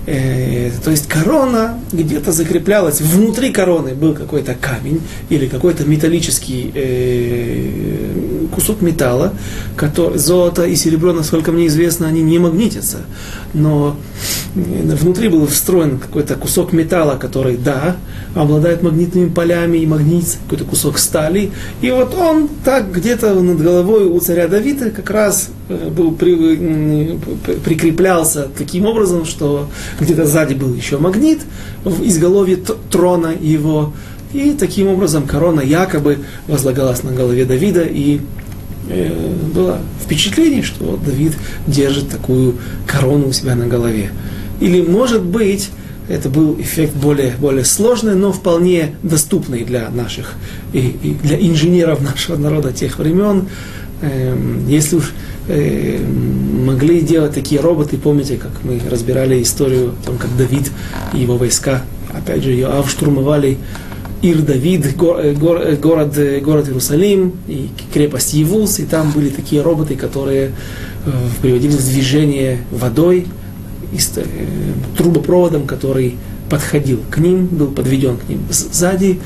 Э, 0.07 0.71
то 0.85 0.91
есть 0.91 1.09
корона 1.09 1.81
где-то 1.93 2.33
закреплялась, 2.33 3.01
внутри 3.01 3.51
короны 3.51 3.95
был 3.95 4.15
какой-то 4.15 4.55
камень 4.55 5.01
или 5.31 5.47
какой-то 5.47 5.85
металлический 5.85 6.71
э, 6.75 8.34
кусок 8.55 8.81
металла, 8.81 9.33
который, 9.77 10.19
золото 10.19 10.65
и 10.65 10.77
серебро, 10.77 11.13
насколько 11.13 11.53
мне 11.53 11.67
известно, 11.67 12.07
они 12.07 12.23
не 12.23 12.39
магнитятся, 12.39 12.99
но 13.53 13.97
внутри 14.55 15.29
был 15.29 15.47
встроен 15.47 15.99
какой-то 15.99 16.37
кусок 16.37 16.73
металла, 16.73 17.17
который, 17.17 17.57
да, 17.57 17.97
обладает 18.35 18.83
магнитными 18.83 19.29
полями 19.29 19.79
и 19.79 19.87
магнит, 19.87 20.39
какой-то 20.45 20.65
кусок 20.65 20.99
стали, 20.99 21.51
и 21.81 21.91
вот 21.91 22.15
он 22.15 22.49
так 22.65 22.93
где-то 22.93 23.35
над 23.35 23.61
головой 23.61 24.07
у 24.07 24.19
царя 24.21 24.49
Давида 24.49 24.91
как 24.91 25.11
раз 25.11 25.51
э, 25.69 25.91
был 25.91 26.13
при, 26.13 27.19
прикреплялся 27.65 28.49
таким 28.57 28.87
образом, 28.87 29.25
что 29.25 29.69
где-то 30.01 30.27
сзади 30.27 30.55
был 30.55 30.75
еще 30.75 30.99
магнит 30.99 31.41
в 31.85 32.07
изголовье 32.07 32.59
трона 32.91 33.33
его, 33.39 33.93
и 34.33 34.53
таким 34.53 34.89
образом 34.89 35.27
корона 35.27 35.61
якобы 35.61 36.19
возлагалась 36.49 37.05
на 37.05 37.13
голове 37.13 37.45
Давида, 37.45 37.85
и 37.85 38.21
было 39.55 39.79
впечатление, 40.03 40.63
что 40.63 40.99
Давид 41.05 41.33
держит 41.67 42.11
такую 42.11 42.57
корону 42.87 43.29
у 43.29 43.33
себя 43.33 43.55
на 43.55 43.67
голове. 43.67 44.11
Или, 44.61 44.83
может 44.83 45.23
быть, 45.23 45.71
это 46.09 46.29
был 46.29 46.61
эффект 46.61 46.95
более, 46.95 47.33
более 47.39 47.65
сложный, 47.65 48.15
но 48.15 48.33
вполне 48.33 48.95
доступный 49.03 49.65
для 49.65 49.89
наших, 49.91 50.35
и, 50.73 50.95
и 51.03 51.15
для 51.15 51.39
инженеров 51.39 52.03
нашего 52.03 52.37
народа 52.37 52.73
тех 52.73 52.99
времен. 52.99 53.49
Эм, 54.03 54.69
если 54.69 54.97
уж 54.97 55.13
э, 55.49 55.99
могли 56.65 57.01
делать 57.01 57.35
такие 57.35 57.61
роботы. 57.61 57.97
Помните, 57.97 58.37
как 58.37 58.53
мы 58.65 58.81
разбирали 58.91 59.43
историю 59.43 59.95
о 60.03 60.07
том, 60.07 60.19
как 60.19 60.37
Давид 60.37 60.71
и 61.13 61.21
его 61.21 61.37
войска, 61.37 61.83
опять 62.13 62.43
же, 62.43 62.53
Йоав 62.53 62.91
штурмовали 62.91 63.59
Ир 64.25 64.41
Давид, 64.41 64.87
э, 64.87 64.89
э, 64.89 65.35
город, 65.75 66.17
э, 66.17 66.41
город 66.41 66.69
Иерусалим 66.69 67.35
и 67.47 67.69
крепость 67.93 68.33
Евус, 68.33 68.79
и 68.79 68.87
там 68.87 69.11
были 69.13 69.29
такие 69.29 69.61
роботы, 69.61 69.97
которые 69.97 70.53
э, 71.05 71.11
приводили 71.43 71.73
в 71.73 71.85
движение 71.85 72.61
водой, 72.71 73.27
трубопроводом, 74.97 75.67
который 75.67 76.17
подходил 76.49 77.01
к 77.11 77.19
ним, 77.19 77.47
был 77.47 77.69
подведен 77.69 78.17
к 78.17 78.29
ним 78.29 78.41
сзади, 78.51 79.21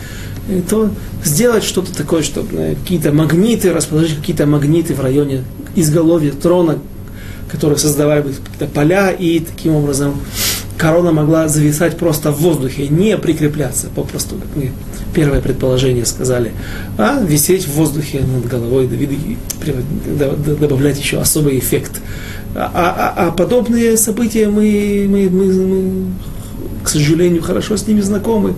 то 0.68 0.90
сделать 1.24 1.64
что-то 1.64 1.96
такое, 1.96 2.22
чтобы 2.22 2.76
какие-то 2.82 3.12
магниты, 3.12 3.72
расположить 3.72 4.16
какие-то 4.16 4.46
магниты 4.46 4.94
в 4.94 5.00
районе 5.00 5.44
изголовья 5.74 6.32
трона, 6.32 6.80
которые 7.50 7.78
создавали 7.78 8.22
какие-то 8.22 8.66
поля, 8.66 9.10
и 9.10 9.40
таким 9.40 9.74
образом 9.74 10.16
корона 10.78 11.12
могла 11.12 11.48
зависать 11.48 11.98
просто 11.98 12.30
в 12.30 12.40
воздухе, 12.40 12.88
не 12.88 13.18
прикрепляться, 13.18 13.88
попросту, 13.94 14.36
как 14.36 14.48
мы 14.56 14.70
первое 15.12 15.40
предположение 15.40 16.06
сказали, 16.06 16.52
а 16.96 17.20
висеть 17.20 17.66
в 17.66 17.72
воздухе 17.72 18.20
над 18.20 18.46
головой 18.46 18.88
добавлять 20.60 20.98
еще 20.98 21.18
особый 21.18 21.58
эффект. 21.58 22.00
А, 22.54 22.70
а, 22.74 23.28
а 23.28 23.30
подобные 23.32 23.96
события 23.96 24.48
мы, 24.48 25.06
мы, 25.08 25.28
мы, 25.28 25.52
мы, 25.52 26.06
к 26.82 26.88
сожалению, 26.88 27.42
хорошо 27.42 27.76
с 27.76 27.86
ними 27.86 28.00
знакомы 28.00 28.54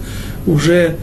уже 0.47 0.97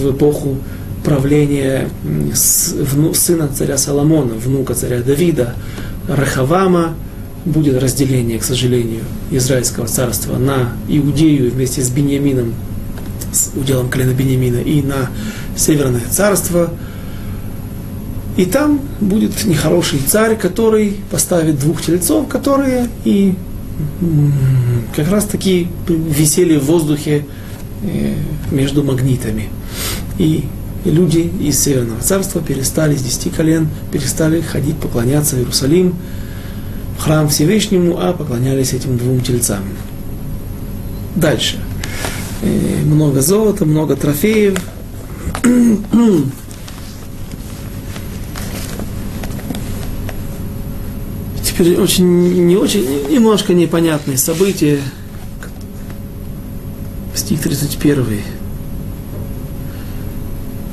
в 0.00 0.12
эпоху 0.12 0.56
правления 1.04 1.88
сына 2.34 3.48
царя 3.48 3.76
Соломона, 3.76 4.34
внука 4.34 4.74
царя 4.74 5.00
Давида, 5.02 5.54
Рахавама, 6.08 6.94
будет 7.44 7.82
разделение, 7.82 8.38
к 8.38 8.44
сожалению, 8.44 9.02
Израильского 9.30 9.86
царства 9.86 10.36
на 10.36 10.72
Иудею 10.88 11.50
вместе 11.50 11.82
с 11.82 11.88
Бениамином, 11.88 12.54
с 13.32 13.50
уделом 13.54 13.88
колена 13.88 14.12
Бениамина, 14.12 14.58
и 14.58 14.82
на 14.82 15.10
Северное 15.56 16.02
царство. 16.10 16.72
И 18.36 18.44
там 18.44 18.80
будет 19.00 19.44
нехороший 19.44 20.00
царь, 20.06 20.36
который 20.36 20.96
поставит 21.10 21.58
двух 21.58 21.82
тельцов, 21.82 22.28
которые 22.28 22.88
и 23.04 23.34
как 24.94 25.10
раз 25.10 25.24
таки 25.24 25.68
висели 25.88 26.58
в 26.58 26.64
воздухе 26.64 27.24
э, 27.82 28.14
между 28.50 28.82
магнитами. 28.82 29.48
И 30.18 30.44
люди 30.84 31.30
из 31.40 31.58
Северного 31.58 32.00
царства 32.00 32.40
перестали 32.40 32.94
с 32.94 33.02
десяти 33.02 33.30
колен, 33.30 33.68
перестали 33.90 34.40
ходить 34.40 34.76
поклоняться 34.76 35.36
в 35.36 35.38
Иерусалим, 35.40 35.94
храм 36.99 37.29
Всевышнему, 37.29 37.97
а 37.99 38.13
поклонялись 38.13 38.73
этим 38.73 38.97
двум 38.97 39.21
тельцам. 39.21 39.63
Дальше. 41.15 41.57
И 42.43 42.83
много 42.83 43.21
золота, 43.21 43.65
много 43.65 43.95
трофеев. 43.95 44.57
Теперь 51.43 51.77
очень, 51.77 52.45
не 52.45 52.57
очень, 52.57 52.85
немножко 53.09 53.53
непонятные 53.53 54.17
события. 54.17 54.79
Стих 57.13 57.41
31. 57.41 58.05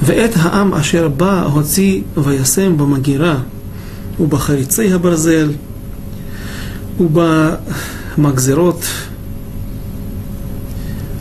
ואת 0.02 0.30
העם 0.36 0.74
אשר 0.74 1.08
בא 1.08 1.42
הוציא 1.42 2.00
וישם 2.16 2.76
במגירה 2.76 3.38
ובחריצי 4.20 4.92
הברזל 4.92 5.52
Уба 6.99 7.59
Макзерот, 8.15 8.81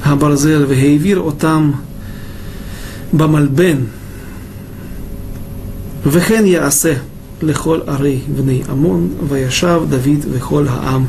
Хабарзел 0.03 0.65
Вегейвир, 0.65 1.19
Отам 1.21 1.83
Бамальбен, 3.13 3.91
Вехен 6.03 6.45
Яасе, 6.45 7.01
Лехол 7.43 7.83
Ари 7.87 8.23
Вней 8.27 8.65
Амон, 8.67 9.11
Ваяшав 9.21 9.91
Давид 9.91 10.25
Вехол 10.25 10.65
Хаам 10.65 11.09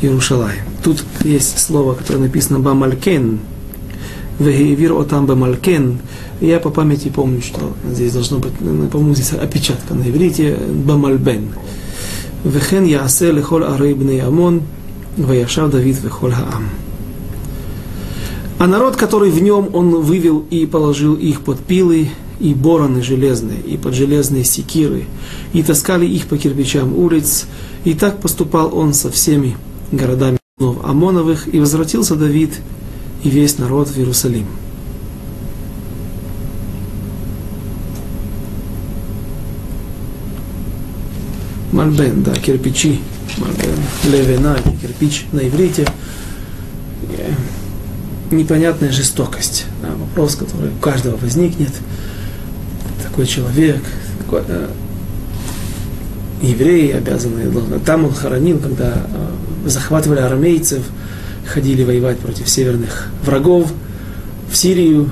Иерушалай. 0.00 0.54
Тут 0.82 1.04
есть 1.22 1.58
слово, 1.58 1.92
которое 1.92 2.20
написано 2.20 2.60
Бамалькен, 2.60 3.40
Вегейвир 4.38 4.92
Отам 4.94 5.26
Бамалькен. 5.26 5.98
Я 6.40 6.60
по 6.60 6.70
памяти 6.70 7.08
помню, 7.08 7.42
что 7.42 7.76
здесь 7.90 8.14
должно 8.14 8.38
быть, 8.38 8.58
ну, 8.58 8.86
по-моему, 8.86 9.14
здесь 9.14 9.34
опечатка 9.34 9.92
на 9.92 10.08
иврите 10.08 10.56
Бамальбен. 10.56 10.84
Бамальбен 10.86 11.48
Вехен 12.44 12.84
яасе 12.84 13.30
лехол 13.30 13.62
ары 13.62 13.94
бней 13.94 14.20
Амон, 14.20 14.62
Ваяшав 15.16 15.70
Давид 15.70 16.02
вехол 16.02 16.30
хаам. 16.30 16.70
А 18.58 18.66
народ, 18.66 18.96
который 18.96 19.30
в 19.30 19.42
нем, 19.42 19.70
он 19.72 19.90
вывел 20.02 20.44
и 20.50 20.66
положил 20.66 21.14
их 21.14 21.42
под 21.42 21.58
пилы, 21.60 22.08
и 22.40 22.54
бороны 22.54 23.02
железные, 23.02 23.60
и 23.60 23.76
под 23.76 23.94
железные 23.94 24.44
секиры, 24.44 25.04
и 25.52 25.62
таскали 25.62 26.06
их 26.06 26.26
по 26.26 26.36
кирпичам 26.36 26.96
улиц, 26.96 27.46
и 27.84 27.94
так 27.94 28.20
поступал 28.20 28.76
он 28.76 28.94
со 28.94 29.10
всеми 29.10 29.56
городами 29.92 30.38
Амоновых, 30.58 31.52
и 31.52 31.60
возвратился 31.60 32.16
Давид 32.16 32.60
и 33.22 33.30
весь 33.30 33.58
народ 33.58 33.88
в 33.88 33.96
Иерусалим. 33.98 34.46
Мальбен, 41.72 42.22
да, 42.22 42.34
кирпичи, 42.34 43.00
Мальбен, 43.38 43.76
левена, 44.04 44.58
кирпич 44.80 45.26
на 45.32 45.40
иврите. 45.48 45.86
Непонятная 48.30 48.92
жестокость. 48.92 49.66
Да, 49.82 49.88
вопрос, 49.90 50.36
который 50.36 50.70
у 50.70 50.80
каждого 50.80 51.16
возникнет– 51.16 51.70
такой 53.12 53.26
человек, 53.26 53.82
такой, 54.20 54.42
э, 54.48 54.68
евреи 56.40 56.92
обязаны, 56.92 57.78
там 57.84 58.06
он 58.06 58.14
хоронил, 58.14 58.58
когда 58.58 58.94
э, 58.94 59.68
захватывали 59.68 60.20
армейцев, 60.20 60.82
ходили 61.46 61.84
воевать 61.84 62.18
против 62.18 62.48
северных 62.48 63.08
врагов 63.22 63.70
в 64.50 64.56
Сирию, 64.56 65.10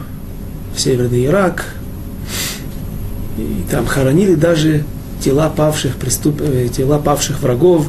в 0.74 0.80
Северный 0.80 1.26
Ирак, 1.26 1.66
и 3.36 3.64
там 3.70 3.86
хоронили 3.86 4.34
даже 4.34 4.84
тела 5.22 5.50
павших, 5.50 5.96
преступ... 5.96 6.40
Э, 6.40 6.68
тела 6.68 6.98
павших 6.98 7.40
врагов, 7.40 7.86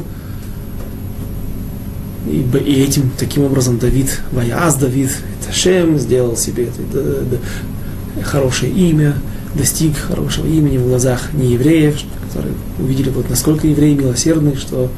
и, 2.26 2.46
и 2.64 2.82
этим, 2.82 3.10
таким 3.18 3.44
образом, 3.44 3.78
Давид, 3.78 4.20
Ваяз 4.30 4.76
Давид, 4.76 5.10
Ташем, 5.44 5.98
сделал 5.98 6.36
себе 6.36 6.68
это, 6.68 7.38
хорошее 8.22 8.72
имя, 8.72 9.14
достиг 9.54 9.96
хорошего 9.96 10.46
имени 10.46 10.78
в 10.78 10.86
глазах 10.86 11.32
неевреев, 11.32 11.98
которые 12.28 12.54
увидели, 12.78 13.10
вот 13.10 13.28
насколько 13.28 13.66
евреи 13.66 13.94
милосердны, 13.94 14.56
что 14.56 14.90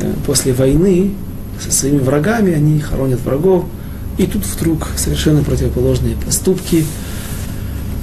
э, 0.00 0.12
после 0.26 0.52
войны 0.52 1.12
со 1.60 1.72
своими 1.72 1.98
врагами 1.98 2.52
они 2.52 2.80
хоронят 2.80 3.20
врагов. 3.22 3.64
И 4.18 4.26
тут 4.26 4.44
вдруг 4.44 4.88
совершенно 4.96 5.42
противоположные 5.42 6.16
поступки, 6.16 6.84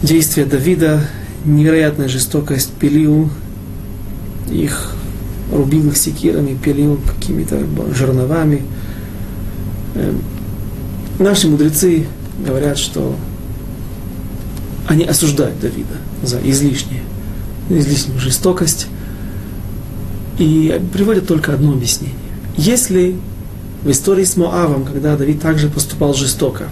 действия 0.01 0.45
Давида, 0.45 1.01
невероятная 1.45 2.07
жестокость, 2.07 2.71
пилил 2.73 3.29
их, 4.49 4.93
рубил 5.51 5.87
их 5.87 5.97
секирами, 5.97 6.55
пилил 6.55 6.99
какими-то 7.05 7.59
жерновами. 7.93 8.63
Э, 9.95 10.13
наши 11.19 11.47
мудрецы 11.47 12.05
говорят, 12.45 12.77
что 12.77 13.15
они 14.87 15.03
осуждают 15.05 15.59
Давида 15.59 15.97
за 16.23 16.39
излишнее, 16.43 17.01
излишнюю 17.69 18.19
жестокость 18.19 18.87
и 20.39 20.81
приводят 20.93 21.27
только 21.27 21.53
одно 21.53 21.73
объяснение. 21.73 22.15
Если 22.57 23.15
в 23.83 23.91
истории 23.91 24.23
с 24.23 24.35
Моавом, 24.35 24.85
когда 24.85 25.15
Давид 25.15 25.41
также 25.41 25.69
поступал 25.69 26.13
жестоко, 26.13 26.65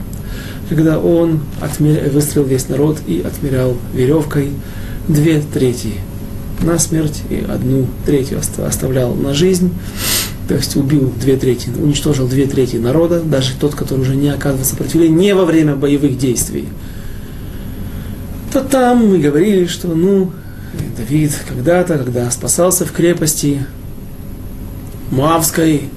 когда 0.70 1.00
он 1.00 1.42
отмер... 1.62 2.10
выстрелил 2.10 2.48
весь 2.48 2.68
народ 2.70 3.00
и 3.08 3.22
отмерял 3.22 3.78
веревкой 3.94 4.52
две 5.08 5.42
трети 5.42 5.94
на 6.62 6.80
смерть 6.80 7.22
и 7.30 7.46
одну 7.48 7.88
третью 8.06 8.40
оставлял 8.40 9.14
на 9.14 9.34
жизнь, 9.34 9.72
то 10.48 10.56
есть 10.56 10.76
убил 10.76 11.14
две 11.20 11.38
трети, 11.38 11.70
уничтожил 11.70 12.28
две 12.28 12.48
трети 12.48 12.78
народа, 12.78 13.22
даже 13.22 13.54
тот, 13.60 13.76
который 13.76 14.02
уже 14.02 14.16
не 14.16 14.30
оказывал 14.30 14.66
сопротивления, 14.66 15.16
не 15.16 15.36
во 15.36 15.46
время 15.46 15.76
боевых 15.76 16.18
действий, 16.18 16.68
то 18.52 18.62
там 18.62 19.08
мы 19.08 19.20
говорили, 19.20 19.66
что, 19.66 19.90
ну, 19.90 20.32
Давид 20.96 21.32
когда-то, 21.48 21.98
когда 21.98 22.30
спасался 22.32 22.86
в 22.86 22.92
крепости 22.92 23.66
Муавской, 25.12 25.90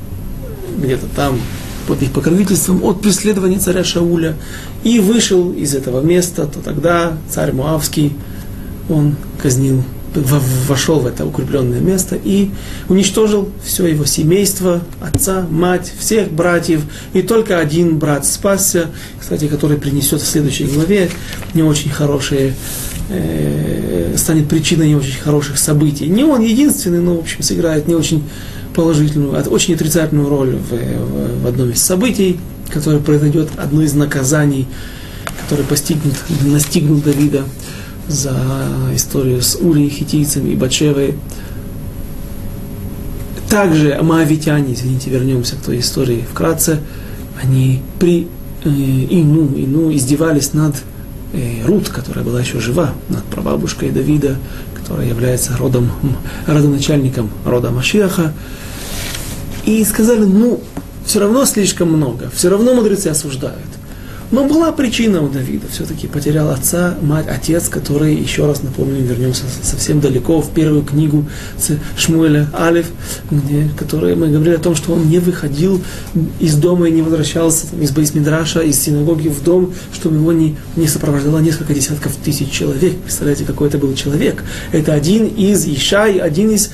где-то 0.79 1.07
там 1.15 1.39
под 1.87 2.03
их 2.03 2.13
покровительством 2.13 2.85
от 2.85 3.01
преследования 3.01 3.59
царя 3.59 3.85
Шауля, 3.85 4.37
и 4.85 5.01
вышел 5.01 5.53
из 5.53 5.75
этого 5.75 6.01
места, 6.01 6.47
то 6.47 6.61
тогда 6.61 7.15
царь 7.29 7.53
Муавский, 7.53 8.13
он 8.89 9.17
казнил 9.41 9.83
вошел 10.15 11.01
в 11.01 11.07
это 11.07 11.25
укрепленное 11.25 11.81
место 11.81 12.19
и 12.23 12.51
уничтожил 12.89 13.51
все 13.65 13.87
его 13.87 14.05
семейство, 14.05 14.81
отца, 15.01 15.47
мать, 15.49 15.93
всех 15.99 16.31
братьев. 16.31 16.83
И 17.13 17.23
только 17.23 17.59
один 17.59 17.99
брат 17.99 18.27
спасся, 18.27 18.91
кстати, 19.19 19.47
который 19.47 19.79
принесет 19.79 20.21
в 20.21 20.27
следующей 20.27 20.65
главе 20.65 21.11
не 21.55 21.63
очень 21.63 21.91
хорошие, 21.91 22.55
э, 23.09 24.15
станет 24.17 24.49
причиной 24.49 24.89
не 24.89 24.97
очень 24.97 25.21
хороших 25.21 25.59
событий. 25.59 26.07
Не 26.07 26.25
он 26.25 26.43
единственный, 26.43 27.01
но, 27.01 27.17
в 27.17 27.21
общем, 27.21 27.43
сыграет 27.43 27.87
не 27.87 27.95
очень 27.95 28.25
положительную, 28.75 29.35
а 29.37 29.49
очень 29.49 29.75
отрицательную 29.75 30.29
роль 30.29 30.57
в, 30.57 30.73
в, 30.73 31.43
в 31.43 31.47
одном 31.47 31.71
из 31.71 31.83
событий, 31.83 32.39
которое 32.69 33.01
произойдет, 33.01 33.49
одно 33.57 33.83
из 33.83 33.95
наказаний, 33.95 34.67
которое 35.43 35.65
постигнут, 35.65 36.15
настигнут 36.43 37.05
Давида 37.05 37.45
за 38.13 38.37
историю 38.95 39.43
с 39.43 39.57
Ури, 39.57 39.89
хитийцами 39.89 40.51
и 40.51 40.57
Батшевой. 40.57 41.17
Также 43.49 43.99
моавитяне, 44.03 44.75
извините, 44.75 45.11
вернемся 45.11 45.57
к 45.57 45.61
той 45.61 45.81
истории 45.81 46.25
вкратце, 46.31 46.81
они 47.43 47.83
при 47.99 48.29
э, 48.65 48.69
Ину, 48.69 49.57
Ину 49.57 49.93
издевались 49.93 50.53
над 50.53 50.77
э, 51.33 51.65
Рут, 51.67 51.89
которая 51.89 52.25
была 52.25 52.41
еще 52.41 52.61
жива, 52.61 52.93
над 53.09 53.25
прабабушкой 53.25 53.91
Давида, 53.91 54.37
которая 54.75 55.09
является 55.09 55.57
родом, 55.57 55.91
родоначальником 56.47 57.31
рода 57.45 57.71
Машиаха. 57.71 58.33
И 59.65 59.85
сказали, 59.85 60.25
ну, 60.25 60.61
все 61.05 61.21
равно 61.21 61.45
слишком 61.45 61.89
много, 61.89 62.31
все 62.35 62.51
равно 62.51 62.75
мудрецы 62.75 63.09
осуждают. 63.09 63.80
Но 64.31 64.45
была 64.45 64.71
причина 64.71 65.23
у 65.23 65.29
Давида. 65.29 65.67
Все-таки 65.71 66.07
потерял 66.07 66.51
отца, 66.51 66.97
мать, 67.03 67.27
отец, 67.29 67.69
который, 67.69 68.15
еще 68.15 68.47
раз 68.47 68.63
напомню, 68.63 69.03
вернемся 69.03 69.43
совсем 69.63 70.01
далеко, 70.01 70.41
в 70.41 70.51
первую 70.51 70.85
книгу 70.85 71.27
Шмуэля 71.97 72.49
Алиф, 72.55 72.87
где, 73.31 73.69
которой 73.77 74.15
мы 74.15 74.29
говорили 74.29 74.55
о 74.55 74.61
том, 74.61 74.77
что 74.77 74.93
он 74.93 75.09
не 75.09 75.19
выходил 75.19 75.83
из 76.39 76.55
дома 76.55 76.89
и 76.89 76.93
не 76.93 77.03
возвращался 77.03 77.67
из 77.81 77.91
Байсмидраша, 77.91 78.61
из 78.61 78.81
синагоги 78.81 79.29
в 79.29 79.43
дом, 79.43 79.75
чтобы 79.93 80.17
его 80.17 80.33
не, 80.33 80.57
не 80.77 80.87
сопровождало 80.87 81.41
несколько 81.41 81.75
десятков 81.75 82.15
тысяч 82.17 82.51
человек. 82.51 82.97
Представляете, 82.99 83.45
какой 83.45 83.69
это 83.69 83.79
был 83.79 83.95
человек. 83.95 84.45
Это 84.71 84.93
один 84.93 85.27
из 85.27 85.67
Ишай, 85.67 86.19
один 86.19 86.51
из 86.51 86.71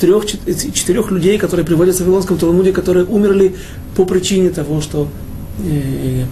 трех, 0.00 0.26
четырех 0.26 1.10
людей, 1.12 1.38
которые 1.38 1.64
приводятся 1.64 2.02
в 2.02 2.06
Вавилонском 2.06 2.36
Талмуде, 2.36 2.72
которые 2.72 3.06
умерли 3.06 3.54
по 3.94 4.04
причине 4.04 4.50
того, 4.50 4.80
что 4.80 5.08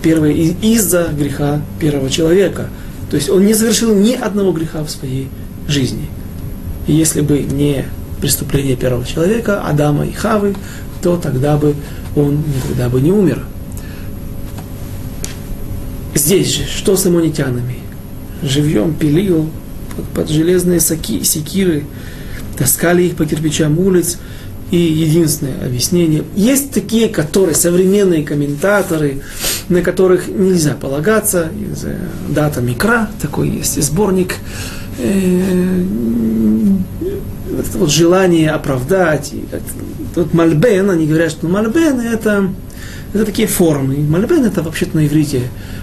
первое 0.02 0.32
из-за 0.32 1.08
греха 1.16 1.60
первого 1.80 2.10
человека. 2.10 2.68
То 3.10 3.16
есть 3.16 3.30
он 3.30 3.44
не 3.46 3.54
совершил 3.54 3.94
ни 3.94 4.12
одного 4.12 4.52
греха 4.52 4.82
в 4.84 4.90
своей 4.90 5.28
жизни. 5.68 6.08
И 6.87 6.92
если 6.92 7.20
бы 7.20 7.38
не 7.40 7.85
преступление 8.20 8.77
первого 8.77 9.06
человека, 9.06 9.62
Адама 9.62 10.06
и 10.06 10.12
Хавы, 10.12 10.54
то 11.02 11.16
тогда 11.16 11.56
бы 11.56 11.75
он 12.16 12.42
никогда 12.56 12.88
бы 12.88 13.00
не 13.00 13.12
умер. 13.12 13.44
Здесь 16.14 16.56
же, 16.56 16.64
что 16.64 16.96
с 16.96 17.06
аммонитянами? 17.06 17.77
Живьем 18.42 18.94
пилил 18.94 19.48
под 20.14 20.29
железные 20.29 20.81
соки, 20.81 21.22
секиры, 21.22 21.87
таскали 22.56 23.02
их 23.02 23.16
по 23.16 23.27
кирпичам 23.27 23.79
улиц, 23.79 24.18
и 24.75 24.77
единственное 24.77 25.64
объяснение. 25.64 26.25
Есть 26.35 26.72
такие, 26.72 27.08
которые 27.08 27.54
современные 27.54 28.25
комментаторы, 28.25 29.20
на 29.68 29.83
которых 29.83 30.27
нельзя 30.27 30.75
полагаться. 30.75 31.48
Дата 32.29 32.60
Микра, 32.60 33.08
такой 33.22 33.50
есть 33.50 33.81
сборник. 33.81 34.35
Э, 34.98 35.85
вот 37.75 37.90
желание 37.90 38.50
оправдать, 38.50 39.33
вот 40.16 40.35
мальбен, 40.35 40.90
они 40.90 41.06
говорят, 41.06 41.31
что 41.31 41.46
мальбен 41.46 42.00
это, 42.00 42.48
это 43.12 43.25
такие 43.25 43.46
формы. 43.46 43.98
Мальбен 43.98 44.44
это 44.44 44.62
вообще-то 44.62 44.96
на 44.96 45.06
иврите 45.06 45.42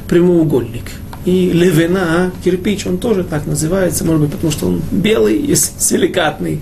прямоугольник. 0.10 0.84
И 1.26 1.52
левена, 1.52 2.32
кирпич, 2.44 2.88
он 2.88 2.98
тоже 2.98 3.24
так 3.24 3.46
называется, 3.46 4.04
может 4.04 4.22
быть, 4.22 4.32
потому 4.32 4.52
что 4.52 4.68
он 4.68 4.82
белый 4.92 5.38
и 5.38 5.56
силикатный. 5.56 6.62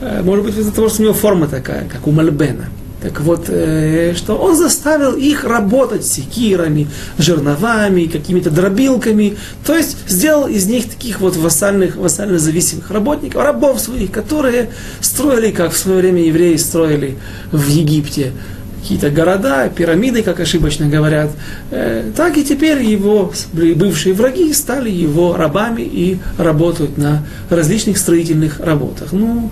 Э, 0.00 0.22
может 0.22 0.44
быть, 0.44 0.58
из-за 0.58 0.72
того, 0.72 0.88
что 0.88 1.02
у 1.02 1.04
него 1.04 1.14
форма 1.14 1.46
такая, 1.46 1.88
как 1.88 2.06
у 2.06 2.10
мальбена. 2.10 2.66
Так 3.00 3.20
вот, 3.22 3.46
э, 3.48 4.14
что 4.14 4.36
он 4.36 4.56
заставил 4.56 5.14
их 5.14 5.44
работать 5.44 6.04
секирами, 6.04 6.88
жерновами, 7.18 8.04
какими-то 8.04 8.50
дробилками. 8.50 9.36
То 9.64 9.74
есть 9.74 9.96
сделал 10.06 10.48
из 10.48 10.66
них 10.66 10.88
таких 10.88 11.20
вот 11.20 11.36
вассальных, 11.36 11.96
вассально 11.96 12.38
зависимых 12.38 12.90
работников, 12.90 13.42
рабов 13.42 13.80
своих, 13.80 14.10
которые 14.10 14.70
строили, 15.00 15.50
как 15.50 15.72
в 15.72 15.78
свое 15.78 16.00
время 16.00 16.22
евреи 16.22 16.56
строили 16.56 17.16
в 17.52 17.66
Египте 17.68 18.32
какие-то 18.80 19.10
города, 19.10 19.68
пирамиды, 19.68 20.22
как 20.22 20.40
ошибочно 20.40 20.88
говорят, 20.88 21.30
э, 21.70 22.10
так 22.16 22.38
и 22.38 22.44
теперь 22.44 22.82
его 22.82 23.32
бывшие 23.52 24.14
враги 24.14 24.52
стали 24.52 24.90
его 24.90 25.36
рабами 25.36 25.82
и 25.82 26.18
работают 26.38 26.96
на 26.98 27.24
различных 27.50 27.98
строительных 27.98 28.60
работах. 28.60 29.12
Ну, 29.12 29.50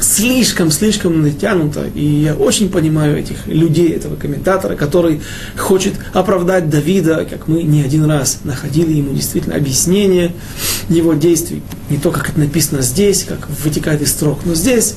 слишком, 0.00 0.70
слишком 0.70 1.22
натянуто. 1.22 1.86
И 1.94 2.04
я 2.04 2.34
очень 2.34 2.70
понимаю 2.70 3.18
этих 3.18 3.46
людей, 3.46 3.90
этого 3.90 4.16
комментатора, 4.16 4.76
который 4.76 5.20
хочет 5.56 5.94
оправдать 6.12 6.70
Давида, 6.70 7.26
как 7.28 7.48
мы 7.48 7.62
не 7.62 7.82
один 7.82 8.04
раз 8.04 8.40
находили 8.44 8.92
ему 8.92 9.14
действительно 9.14 9.56
объяснение 9.56 10.32
его 10.88 11.14
действий. 11.14 11.62
Не 11.90 11.98
то, 11.98 12.10
как 12.10 12.30
это 12.30 12.38
написано 12.38 12.82
здесь, 12.82 13.24
как 13.24 13.48
вытекает 13.64 14.02
из 14.02 14.10
строк, 14.10 14.40
но 14.44 14.54
здесь 14.54 14.94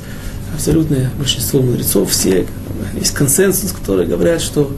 абсолютное 0.54 1.12
большинство 1.18 1.62
мудрецов, 1.62 2.12
все, 2.12 2.46
есть 2.98 3.14
консенсус, 3.14 3.72
которые 3.72 4.08
говорят, 4.08 4.42
что 4.42 4.72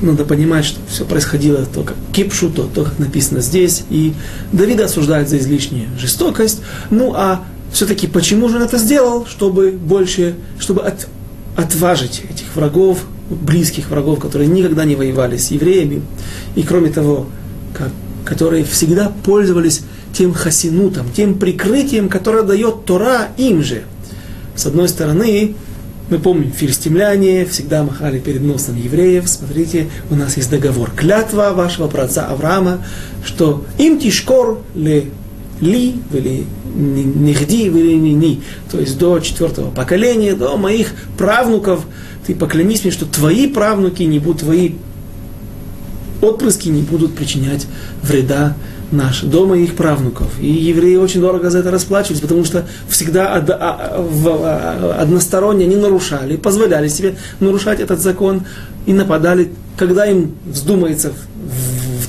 надо 0.00 0.24
понимать, 0.24 0.64
что 0.64 0.80
все 0.88 1.04
происходило 1.04 1.64
то, 1.66 1.82
как 1.82 1.96
кипшу, 2.12 2.50
то, 2.50 2.64
то, 2.64 2.84
как 2.84 2.98
написано 2.98 3.40
здесь. 3.40 3.84
И 3.90 4.14
Давида 4.52 4.86
осуждает 4.86 5.28
за 5.28 5.38
излишнюю 5.38 5.88
жестокость. 5.98 6.60
Ну, 6.90 7.12
а 7.14 7.44
все-таки 7.72 8.06
почему 8.06 8.48
же 8.48 8.56
он 8.56 8.62
это 8.62 8.78
сделал? 8.78 9.26
Чтобы 9.26 9.70
больше, 9.72 10.34
чтобы 10.58 10.82
от, 10.82 11.06
отважить 11.56 12.22
этих 12.28 12.54
врагов, 12.54 13.04
близких 13.30 13.90
врагов, 13.90 14.18
которые 14.18 14.48
никогда 14.48 14.84
не 14.84 14.96
воевали 14.96 15.36
с 15.36 15.50
евреями, 15.50 16.02
и 16.56 16.62
кроме 16.62 16.90
того, 16.90 17.26
как, 17.76 17.90
которые 18.24 18.64
всегда 18.64 19.12
пользовались 19.24 19.82
тем 20.12 20.34
хасинутом, 20.34 21.06
тем 21.14 21.38
прикрытием, 21.38 22.08
которое 22.08 22.42
дает 22.42 22.84
Тора 22.84 23.28
им 23.36 23.62
же. 23.62 23.84
С 24.60 24.66
одной 24.66 24.90
стороны, 24.90 25.54
мы 26.10 26.18
помним, 26.18 26.52
филистимляне 26.52 27.46
всегда 27.46 27.82
махали 27.82 28.18
перед 28.18 28.42
носом 28.42 28.76
евреев. 28.76 29.26
Смотрите, 29.26 29.88
у 30.10 30.14
нас 30.14 30.36
есть 30.36 30.50
договор. 30.50 30.90
Клятва 30.90 31.52
вашего 31.54 31.88
праотца 31.88 32.26
Авраама, 32.26 32.84
что 33.24 33.64
им 33.78 33.98
тишкор 33.98 34.60
ли 34.74 35.10
ли, 35.62 35.94
или 36.12 36.44
нихди, 36.74 37.68
или 37.68 37.94
ни, 37.94 38.42
то 38.70 38.78
есть 38.78 38.98
до 38.98 39.18
четвертого 39.20 39.70
поколения, 39.70 40.34
до 40.34 40.54
моих 40.58 40.92
правнуков, 41.16 41.86
ты 42.26 42.34
поклянись 42.34 42.84
мне, 42.84 42.92
что 42.92 43.06
твои 43.06 43.46
правнуки 43.46 44.02
не 44.02 44.18
будут, 44.18 44.42
твои 44.42 44.72
отпрыски 46.20 46.68
не 46.68 46.82
будут 46.82 47.14
причинять 47.14 47.66
вреда 48.02 48.56
наш, 48.92 49.22
дома 49.22 49.56
их 49.56 49.76
правнуков. 49.76 50.28
И 50.40 50.46
евреи 50.46 50.96
очень 50.96 51.20
дорого 51.20 51.50
за 51.50 51.58
это 51.58 51.70
расплачивались, 51.70 52.20
потому 52.20 52.44
что 52.44 52.66
всегда 52.88 53.34
а, 53.34 53.44
а, 53.48 54.96
односторонне 55.00 55.66
не 55.66 55.76
нарушали, 55.76 56.36
позволяли 56.36 56.88
себе 56.88 57.16
нарушать 57.40 57.80
этот 57.80 58.00
закон 58.00 58.42
и 58.86 58.92
нападали, 58.92 59.52
когда 59.76 60.06
им 60.06 60.34
вздумается 60.46 61.12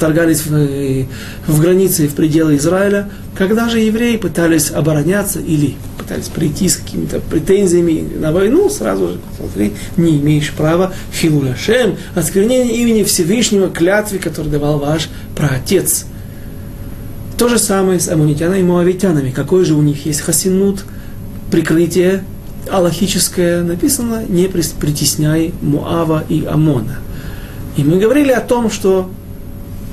вторгались 0.01 0.41
в, 0.47 1.05
в 1.47 1.61
границы 1.61 2.05
и 2.05 2.07
в 2.07 2.15
пределы 2.15 2.55
Израиля, 2.55 3.07
когда 3.37 3.69
же 3.69 3.79
евреи 3.79 4.17
пытались 4.17 4.71
обороняться 4.71 5.39
или 5.39 5.75
пытались 5.97 6.27
прийти 6.27 6.69
с 6.69 6.77
какими-то 6.77 7.19
претензиями 7.19 8.09
на 8.17 8.31
войну, 8.31 8.67
сразу 8.69 9.09
же 9.09 9.19
смотри, 9.37 9.73
не 9.97 10.17
имеешь 10.17 10.51
права 10.53 10.91
хилуляшем, 11.13 11.97
осквернение 12.15 12.77
имени 12.77 13.03
Всевышнего 13.03 13.69
клятве, 13.69 14.17
который 14.17 14.47
давал 14.47 14.79
ваш 14.79 15.07
праотец. 15.35 16.05
То 17.41 17.47
же 17.47 17.57
самое 17.57 17.99
с 17.99 18.07
амунитянами 18.07 18.59
и 18.59 18.63
муавитянами. 18.63 19.31
Какой 19.31 19.65
же 19.65 19.73
у 19.73 19.81
них 19.81 20.05
есть 20.05 20.21
хасинут, 20.21 20.85
прикрытие 21.49 22.23
аллахическое, 22.69 23.63
написано, 23.63 24.23
не 24.29 24.47
притесняй 24.47 25.51
Муава 25.59 26.23
и 26.29 26.45
Амона. 26.45 26.97
И 27.77 27.83
мы 27.83 27.97
говорили 27.97 28.31
о 28.31 28.41
том, 28.41 28.69
что 28.69 29.09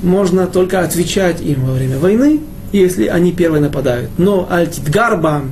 можно 0.03 0.45
только 0.45 0.81
отвечать 0.81 1.41
им 1.41 1.65
во 1.65 1.73
время 1.73 1.97
войны, 1.97 2.41
если 2.71 3.07
они 3.07 3.31
первые 3.31 3.61
нападают. 3.61 4.11
Но 4.19 4.47
альтидгарба, 4.47 5.45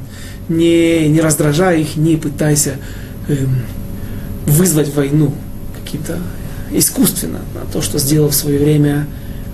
не, 0.50 1.10
не 1.10 1.20
раздражай 1.20 1.82
их, 1.82 1.96
не 1.96 2.16
пытайся 2.16 2.76
эм, 3.28 3.64
вызвать 4.46 4.94
войну 4.94 5.34
каким-то 5.84 6.20
искусственно. 6.70 7.40
Да, 7.56 7.62
то, 7.74 7.82
что 7.82 7.98
сделал 7.98 8.30
в 8.30 8.36
свое 8.36 8.60
время 8.60 9.08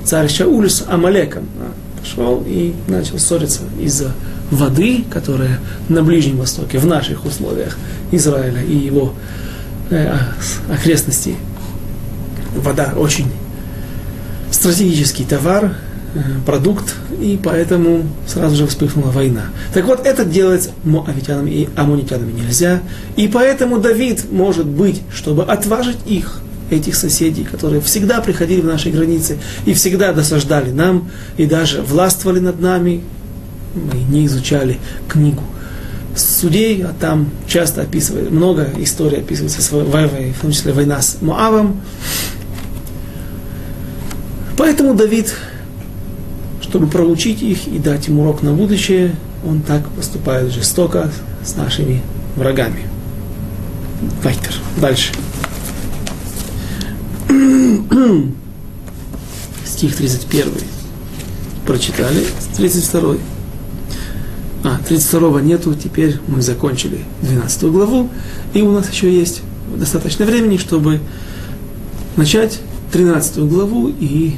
царь 0.03 0.27
Шауль 0.27 0.69
Амалеком. 0.89 1.47
Пошел 2.03 2.43
и 2.45 2.73
начал 2.89 3.17
ссориться 3.17 3.61
из-за 3.79 4.11
воды, 4.51 5.05
которая 5.09 5.59
на 5.87 6.03
Ближнем 6.03 6.37
Востоке, 6.37 6.77
в 6.77 6.85
наших 6.85 7.25
условиях 7.25 7.77
Израиля 8.11 8.61
и 8.61 8.75
его 8.75 9.13
э, 9.89 10.13
окрестностей. 10.69 11.37
Вода 12.57 12.93
очень 12.97 13.31
стратегический 14.51 15.23
товар, 15.23 15.75
э, 16.13 16.19
продукт, 16.45 16.93
и 17.21 17.39
поэтому 17.41 18.03
сразу 18.27 18.57
же 18.57 18.67
вспыхнула 18.67 19.11
война. 19.11 19.45
Так 19.73 19.85
вот, 19.85 20.05
это 20.05 20.25
делать 20.25 20.71
моавитянам 20.83 21.47
и 21.47 21.69
амунитянам 21.77 22.35
нельзя, 22.35 22.81
и 23.15 23.29
поэтому 23.29 23.79
Давид, 23.79 24.29
может 24.29 24.65
быть, 24.65 25.01
чтобы 25.09 25.45
отважить 25.45 25.99
их, 26.05 26.41
этих 26.69 26.95
соседей, 26.95 27.43
которые 27.43 27.81
всегда 27.81 28.21
приходили 28.21 28.61
в 28.61 28.65
наши 28.65 28.89
границы 28.89 29.37
и 29.65 29.73
всегда 29.73 30.13
досаждали 30.13 30.71
нам, 30.71 31.09
и 31.37 31.45
даже 31.45 31.81
властвовали 31.81 32.39
над 32.39 32.59
нами, 32.59 33.03
мы 33.75 33.99
не 34.09 34.25
изучали 34.25 34.79
книгу 35.07 35.43
судей, 36.15 36.83
а 36.83 36.93
там 36.99 37.29
часто 37.47 37.81
описывает, 37.81 38.29
много 38.29 38.69
историй 38.77 39.17
описывается, 39.17 39.61
в 39.73 40.41
том 40.41 40.51
числе 40.51 40.71
война 40.71 41.01
с 41.01 41.17
Моавом, 41.21 41.81
Поэтому 44.57 44.93
Давид, 44.93 45.33
чтобы 46.61 46.87
проучить 46.87 47.41
их 47.41 47.67
и 47.67 47.79
дать 47.79 48.07
им 48.07 48.19
урок 48.19 48.43
на 48.43 48.53
будущее, 48.53 49.15
он 49.45 49.61
так 49.61 49.87
поступает 49.89 50.51
жестоко 50.51 51.11
с 51.43 51.55
нашими 51.55 52.01
врагами. 52.35 52.87
Вайтер. 54.23 54.53
Дальше. 54.79 55.11
Стих 59.65 59.95
31. 59.95 60.51
Прочитали. 61.65 62.25
32. 62.55 63.15
А, 64.63 64.79
32 64.87 65.41
нету, 65.41 65.73
теперь 65.75 66.15
мы 66.27 66.41
закончили 66.41 66.99
12 67.21 67.63
главу, 67.63 68.09
и 68.53 68.61
у 68.61 68.71
нас 68.71 68.89
еще 68.89 69.13
есть 69.13 69.41
достаточно 69.75 70.25
времени, 70.25 70.55
чтобы 70.55 71.01
начать 72.15 72.61
13 72.93 73.39
главу 73.39 73.89
и 73.89 74.35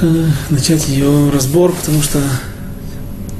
э, 0.00 0.24
начать 0.48 0.88
ее 0.88 1.30
разбор, 1.30 1.72
потому 1.72 2.00
что 2.02 2.18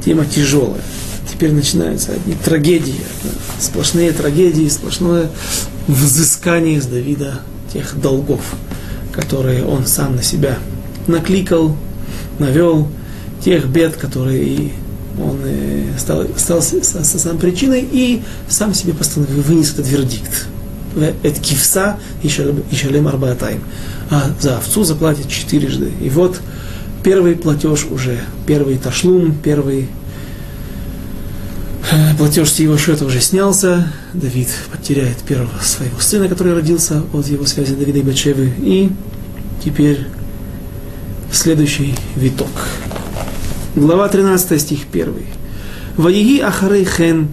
тема 0.05 0.23
тяжелая. 0.25 0.83
Теперь 1.31 1.51
начинаются 1.51 2.11
одни 2.11 2.35
трагедии, 2.35 2.99
сплошные 3.59 4.11
трагедии, 4.11 4.67
сплошное 4.69 5.31
взыскание 5.87 6.81
с 6.81 6.85
Давида 6.85 7.41
тех 7.73 7.99
долгов, 7.99 8.41
которые 9.11 9.65
он 9.65 9.85
сам 9.85 10.15
на 10.15 10.23
себя 10.23 10.57
накликал, 11.07 11.75
навел, 12.39 12.87
тех 13.43 13.67
бед, 13.67 13.95
которые 13.95 14.71
он 15.19 15.39
э, 15.43 15.85
стал, 15.97 16.25
стал 16.35 16.61
сам 16.61 17.37
причиной 17.37 17.87
и 17.91 18.21
сам 18.47 18.73
себе 18.73 18.93
постановил, 18.93 19.41
вынес 19.41 19.73
этот 19.73 19.87
вердикт 19.87 20.47
эт 21.23 21.39
кивса 21.39 21.97
и 22.23 22.29
шалем 22.29 23.07
арбаатаем. 23.07 23.61
А 24.09 24.31
за 24.39 24.57
овцу 24.57 24.83
заплатит 24.83 25.29
четырежды. 25.29 25.91
И 26.01 26.09
вот 26.09 26.39
первый 27.03 27.35
платеж 27.35 27.85
уже, 27.89 28.19
первый 28.45 28.77
ташлум, 28.77 29.35
первый 29.43 29.81
э, 29.81 29.85
платеж 32.17 32.51
с 32.51 32.59
его 32.59 32.77
счета 32.77 33.05
уже 33.05 33.21
снялся. 33.21 33.91
Давид 34.13 34.49
потеряет 34.71 35.17
первого 35.19 35.59
своего 35.61 35.99
сына, 35.99 36.27
который 36.27 36.53
родился 36.53 37.03
от 37.13 37.27
его 37.27 37.45
связи 37.45 37.75
Давида 37.75 37.99
и 37.99 38.01
Бачевы. 38.01 38.53
И 38.59 38.91
теперь 39.63 40.07
следующий 41.31 41.95
виток. 42.15 42.49
Глава 43.75 44.07
13, 44.07 44.61
стих 44.61 44.79
1. 44.91 45.13
Ваеги 45.97 46.39
ахарей 46.39 46.85
хен 46.85 47.29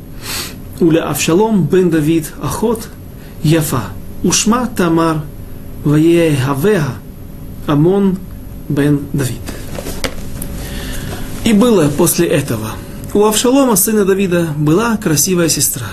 Уля 0.81 1.09
Авшалом 1.09 1.67
бен 1.67 1.91
Давид 1.91 2.33
Ахот 2.43 2.89
Яфа. 3.43 3.85
Ушма 4.23 4.67
Тамар 4.67 5.23
Ваехавеха 5.85 6.95
Амон 7.67 8.19
бен 8.69 9.01
Давид. 9.12 9.41
И 11.45 11.53
было 11.53 11.89
после 11.89 12.27
этого. 12.27 12.73
У 13.15 13.23
Авшалома, 13.27 13.77
сына 13.77 14.05
Давида, 14.05 14.49
была 14.57 14.97
красивая 14.97 15.49
сестра, 15.49 15.87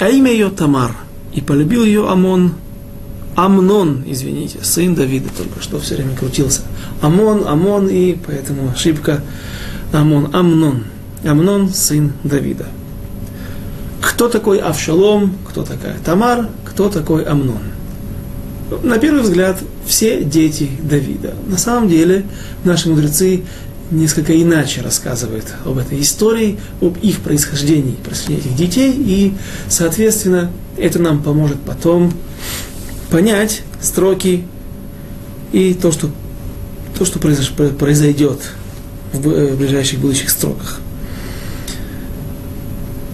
а 0.00 0.08
имя 0.08 0.32
ее 0.32 0.50
Тамар. 0.50 0.90
И 1.32 1.40
полюбил 1.40 1.84
ее 1.84 2.10
Амон, 2.10 2.54
Амнон, 3.36 4.02
извините, 4.04 4.58
сын 4.62 4.96
Давида, 4.96 5.28
только 5.38 5.62
что 5.62 5.78
все 5.78 5.94
время 5.94 6.16
крутился. 6.16 6.62
Амон, 7.00 7.46
Амон, 7.46 7.86
и 7.86 8.14
поэтому 8.26 8.70
ошибка 8.70 9.22
Амон, 9.92 10.34
Амнон. 10.34 10.86
Амнон, 11.24 11.72
сын 11.72 12.12
Давида. 12.24 12.66
Кто 14.00 14.28
такой 14.28 14.58
Авшалом, 14.58 15.34
кто 15.48 15.62
такая 15.62 15.96
Тамар, 16.04 16.48
кто 16.64 16.88
такой 16.88 17.22
Амнон? 17.22 17.62
На 18.82 18.98
первый 18.98 19.22
взгляд, 19.22 19.58
все 19.86 20.24
дети 20.24 20.68
Давида. 20.82 21.34
На 21.46 21.56
самом 21.56 21.88
деле, 21.88 22.24
наши 22.64 22.88
мудрецы 22.88 23.44
несколько 23.90 24.40
иначе 24.40 24.82
рассказывают 24.82 25.46
об 25.64 25.78
этой 25.78 26.00
истории, 26.00 26.58
об 26.80 26.98
их 26.98 27.20
происхождении, 27.20 27.92
происхождении 27.92 28.42
этих 28.42 28.56
детей, 28.56 28.92
и, 28.92 29.34
соответственно, 29.68 30.50
это 30.76 30.98
нам 30.98 31.22
поможет 31.22 31.58
потом 31.60 32.12
понять 33.10 33.62
строки 33.80 34.44
и 35.52 35.74
то, 35.74 35.92
что, 35.92 36.10
то, 36.98 37.04
что 37.04 37.18
произойдет 37.18 38.40
в, 39.12 39.20
в 39.20 39.56
ближайших 39.56 39.98
будущих 40.00 40.30
строках. 40.30 40.80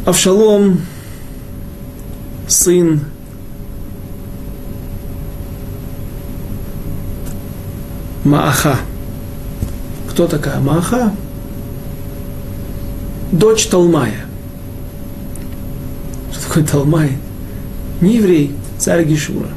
Авшалом, 0.04 0.80
сын 2.48 3.00
Мааха. 8.24 8.78
Кто 10.14 10.28
такая 10.28 10.60
Мааха? 10.60 11.12
Дочь 13.32 13.66
Талмая. 13.66 14.26
Что 16.30 16.46
такое 16.46 16.64
Талмай? 16.64 17.18
Не 18.00 18.18
еврей, 18.18 18.54
царь 18.78 19.04
Гишура. 19.06 19.48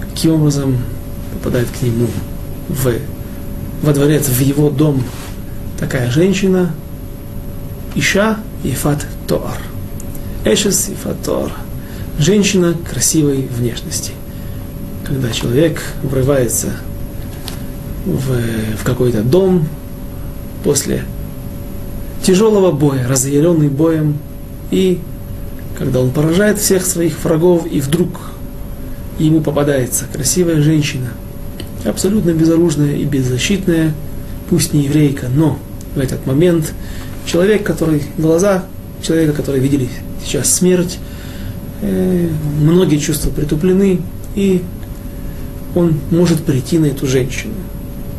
Каким 0.00 0.36
образом 0.36 0.78
попадает 1.34 1.68
к 1.68 1.82
нему 1.82 2.06
в, 2.70 2.90
во 3.82 3.92
дворец, 3.92 4.28
в 4.28 4.40
его 4.40 4.70
дом 4.70 5.04
такая 5.78 6.10
женщина, 6.10 6.74
Иша 7.94 8.38
Ефат 8.64 9.06
Тоар. 9.28 9.60
Эшес 10.46 10.88
Ефат 10.88 11.22
Тоар. 11.22 11.52
Женщина 12.18 12.74
красивой 12.90 13.46
внешности. 13.54 14.12
Когда 15.04 15.30
человек 15.30 15.82
врывается 16.02 16.68
в, 18.04 18.76
в 18.78 18.84
какой-то 18.84 19.22
дом 19.22 19.66
после 20.64 21.04
тяжелого 22.22 22.72
боя, 22.72 23.06
разъяренный 23.08 23.68
боем, 23.68 24.18
и 24.70 25.00
когда 25.78 26.00
он 26.00 26.10
поражает 26.10 26.58
всех 26.58 26.84
своих 26.84 27.22
врагов, 27.24 27.66
и 27.70 27.80
вдруг 27.80 28.32
ему 29.18 29.40
попадается 29.40 30.06
красивая 30.12 30.60
женщина, 30.62 31.08
абсолютно 31.84 32.30
безоружная 32.30 32.96
и 32.96 33.04
беззащитная, 33.04 33.94
пусть 34.48 34.74
не 34.74 34.84
еврейка, 34.84 35.28
но 35.34 35.58
в 35.94 35.98
этот 35.98 36.26
момент 36.26 36.72
человек, 37.24 37.64
который, 37.64 38.02
глаза 38.18 38.64
человека, 39.02 39.32
который 39.32 39.60
видели 39.60 39.88
сейчас 40.24 40.52
смерть, 40.52 40.98
э, 41.80 42.28
многие 42.60 42.98
чувства 42.98 43.30
притуплены, 43.30 44.00
и 44.34 44.62
он 45.74 45.98
может 46.10 46.42
прийти 46.44 46.78
на 46.78 46.86
эту 46.86 47.06
женщину 47.06 47.54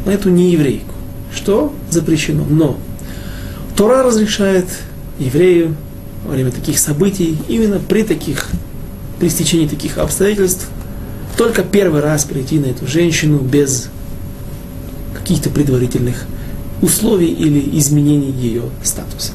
на 0.06 0.12
эту 0.12 0.30
нееврейку. 0.30 0.94
Что 1.34 1.74
запрещено? 1.90 2.46
Но 2.50 2.78
Тора 3.76 4.04
разрешает 4.04 4.66
еврею 5.20 5.76
во 6.26 6.34
время 6.34 6.52
таких 6.52 6.78
событий, 6.80 7.38
именно 7.48 7.80
при 7.80 8.04
таких, 8.04 8.50
при 9.20 9.30
стечении 9.30 9.68
таких 9.68 9.98
обстоятельств, 9.98 10.68
только 11.38 11.64
первый 11.64 12.02
раз 12.02 12.26
прийти 12.26 12.60
на 12.60 12.66
эту 12.66 12.86
женщину 12.88 13.40
без 13.40 13.90
каких-то 15.14 15.50
предварительных 15.50 16.26
условий 16.82 17.32
или 17.32 17.78
изменений 17.80 18.32
ее 18.32 18.64
статуса. 18.84 19.32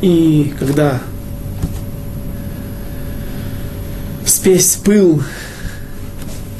И 0.00 0.52
когда 0.58 1.00
спесь, 4.24 4.78
пыл 4.84 5.22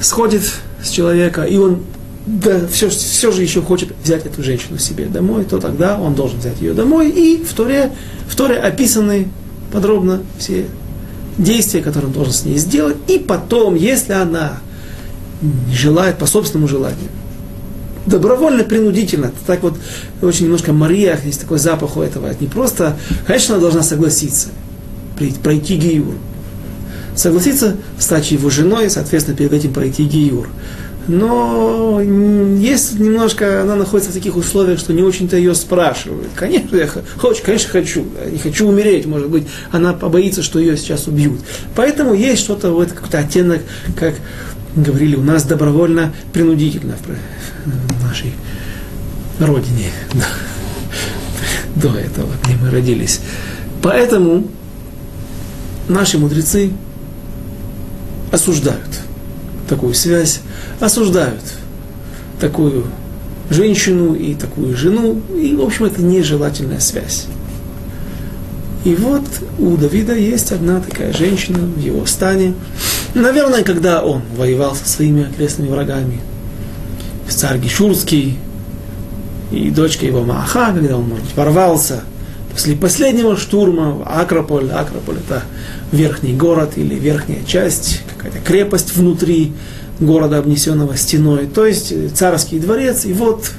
сходит 0.01 0.43
с 0.83 0.91
человека, 0.91 1.43
и 1.43 1.57
он 1.57 1.83
да, 2.31 2.61
все, 2.69 2.89
все 2.89 3.33
же 3.33 3.43
еще 3.43 3.61
хочет 3.61 3.93
взять 4.05 4.25
эту 4.25 4.43
женщину 4.43 4.79
себе 4.79 5.07
домой, 5.07 5.45
то 5.45 5.59
тогда 5.59 5.99
он 5.99 6.15
должен 6.15 6.39
взять 6.39 6.61
ее 6.61 6.75
домой. 6.75 7.11
И 7.11 7.43
в 7.43 7.53
Торе, 7.55 7.91
в 8.29 8.37
Торе 8.37 8.57
описаны 8.57 9.29
подробно 9.73 10.23
все 10.39 10.67
действия, 11.39 11.81
которые 11.81 12.09
он 12.09 12.13
должен 12.13 12.33
с 12.33 12.45
ней 12.45 12.57
сделать. 12.59 12.97
И 13.09 13.19
потом, 13.19 13.75
если 13.75 14.13
она 14.13 14.61
желает 15.73 16.19
по 16.19 16.27
собственному 16.27 16.69
желанию, 16.69 17.09
добровольно, 18.07 18.63
принудительно, 18.63 19.33
так 19.47 19.65
вот 19.65 19.77
очень 20.23 20.45
немножко 20.45 20.73
Мария, 20.73 21.19
есть 21.25 21.41
такой 21.41 21.59
запах 21.59 21.97
у 21.97 22.01
этого, 22.03 22.33
не 22.39 22.47
просто, 22.47 22.97
конечно, 23.27 23.55
она 23.55 23.63
должна 23.63 23.83
согласиться, 23.83 24.51
пройти 25.43 25.77
гиюр. 25.77 26.15
Согласиться 27.17 27.77
стать 27.99 28.31
его 28.31 28.51
женой, 28.51 28.89
соответственно, 28.89 29.37
перед 29.37 29.53
этим 29.53 29.73
пройти 29.73 30.05
гиюр 30.05 30.49
но 31.11 32.01
есть 32.01 33.01
немножко, 33.01 33.63
она 33.63 33.75
находится 33.75 34.13
в 34.13 34.15
таких 34.15 34.37
условиях, 34.37 34.79
что 34.79 34.93
не 34.93 35.03
очень-то 35.03 35.37
ее 35.37 35.57
спрашивают. 35.57 36.29
Конечно, 36.37 36.77
я 36.77 36.87
хочу, 36.87 37.43
конечно, 37.45 37.69
хочу, 37.69 38.07
не 38.31 38.39
хочу 38.39 38.69
умереть, 38.69 39.07
может 39.07 39.29
быть, 39.29 39.49
она 39.73 39.93
побоится, 39.93 40.45
что 40.45 40.61
ее 40.61 40.77
сейчас 40.77 41.09
убьют. 41.09 41.41
Поэтому 41.75 42.15
есть 42.15 42.43
что-то, 42.43 42.71
вот 42.71 42.93
какой-то 42.93 43.19
оттенок, 43.19 43.61
как 43.99 44.15
говорили 44.77 45.17
у 45.17 45.23
нас, 45.23 45.43
добровольно, 45.43 46.15
принудительно 46.33 46.95
в 47.65 48.05
нашей 48.05 48.33
родине, 49.41 49.91
до 51.75 51.89
этого, 51.89 52.31
где 52.45 52.55
мы 52.55 52.71
родились. 52.71 53.21
Поэтому 53.83 54.47
наши 55.89 56.19
мудрецы 56.19 56.71
осуждают 58.31 59.01
такую 59.71 59.95
связь, 59.95 60.41
осуждают 60.81 61.41
такую 62.41 62.85
женщину 63.49 64.15
и 64.15 64.35
такую 64.35 64.77
жену, 64.77 65.23
и, 65.35 65.55
в 65.55 65.63
общем, 65.63 65.87
это 65.87 66.03
нежелательная 66.03 66.81
связь. 66.81 67.27
И 68.85 68.95
вот 68.95 69.23
у 69.59 69.77
Давида 69.77 70.15
есть 70.15 70.53
одна 70.53 70.81
такая 70.81 71.13
женщина 71.13 71.59
в 71.59 71.79
его 71.79 72.05
стане. 72.07 72.55
Наверное, 73.15 73.63
когда 73.63 74.03
он 74.03 74.23
воевал 74.37 74.75
со 74.75 74.89
своими 74.89 75.29
окрестными 75.29 75.69
врагами, 75.69 76.21
царь 77.29 77.59
Гишурский 77.59 78.39
и 79.53 79.71
дочка 79.71 80.07
его 80.07 80.23
Мааха, 80.25 80.73
когда 80.75 80.97
он, 80.97 81.09
может 81.09 81.25
быть, 81.25 81.37
ворвался 81.37 82.03
после 82.53 82.77
последнего 82.77 83.37
штурма 83.37 84.03
Акрополь. 84.05 84.71
Акрополь 84.71 85.17
это 85.17 85.45
верхний 85.93 86.35
город 86.35 86.73
или 86.77 86.95
верхняя 86.95 87.45
часть, 87.45 88.03
какая-то 88.17 88.39
крепость 88.41 88.95
внутри 88.95 89.53
города, 89.99 90.39
обнесенного 90.39 90.97
стеной, 90.97 91.47
то 91.47 91.67
есть 91.67 91.93
э, 91.93 92.09
царский 92.09 92.59
дворец, 92.59 93.05
и 93.05 93.13
вот 93.13 93.53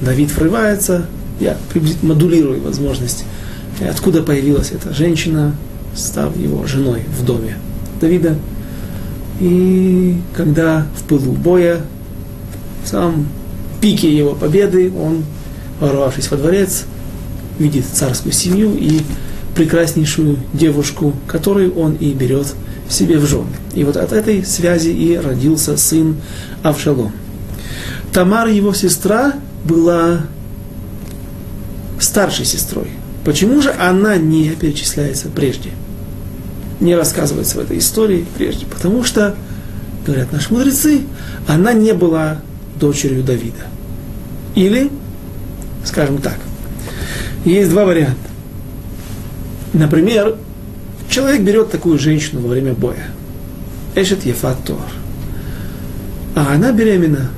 Давид 0.00 0.34
врывается, 0.34 1.06
я 1.38 1.56
модулирую 2.02 2.62
возможность, 2.62 3.24
откуда 3.88 4.22
появилась 4.22 4.70
эта 4.70 4.94
женщина, 4.94 5.54
став 5.94 6.36
его 6.36 6.66
женой 6.66 7.02
в 7.18 7.24
доме 7.24 7.56
Давида. 8.00 8.36
И 9.40 10.20
когда 10.34 10.86
в 10.96 11.02
пылу 11.04 11.32
боя, 11.32 11.80
в 12.84 12.88
самом 12.88 13.28
пике 13.80 14.16
его 14.16 14.34
победы, 14.34 14.90
он, 14.92 15.24
ворвавшись 15.80 16.30
во 16.30 16.36
дворец, 16.36 16.84
видит 17.58 17.84
царскую 17.86 18.32
семью 18.32 18.76
и 18.76 19.00
прекраснейшую 19.54 20.38
девушку, 20.52 21.14
которую 21.26 21.74
он 21.74 21.94
и 21.94 22.12
берет 22.12 22.54
себе 22.88 23.18
в 23.18 23.26
жены. 23.26 23.48
И 23.74 23.84
вот 23.84 23.96
от 23.96 24.12
этой 24.12 24.44
связи 24.44 24.88
и 24.88 25.16
родился 25.16 25.76
сын 25.76 26.16
Авшалом. 26.62 27.12
Тамар, 28.12 28.48
его 28.48 28.72
сестра, 28.72 29.34
была 29.64 30.20
старшей 32.00 32.44
сестрой. 32.44 32.88
Почему 33.24 33.60
же 33.60 33.70
она 33.72 34.16
не 34.16 34.50
перечисляется 34.50 35.28
прежде? 35.28 35.70
Не 36.80 36.94
рассказывается 36.94 37.56
в 37.56 37.60
этой 37.60 37.78
истории 37.78 38.24
прежде. 38.36 38.64
Потому 38.64 39.04
что, 39.04 39.34
говорят 40.06 40.32
наши 40.32 40.52
мудрецы, 40.52 41.02
она 41.46 41.72
не 41.72 41.92
была 41.92 42.38
дочерью 42.78 43.22
Давида. 43.22 43.66
Или, 44.54 44.90
скажем 45.84 46.18
так, 46.18 46.38
есть 47.48 47.70
два 47.70 47.84
варианта. 47.84 48.16
Например, 49.72 50.36
человек 51.08 51.42
берет 51.42 51.70
такую 51.70 51.98
женщину 51.98 52.40
во 52.40 52.48
время 52.48 52.74
боя. 52.74 53.06
Эшет 53.94 54.24
Ефат 54.24 54.62
Тор. 54.64 54.80
А 56.34 56.54
она 56.54 56.72
беременна. 56.72 57.30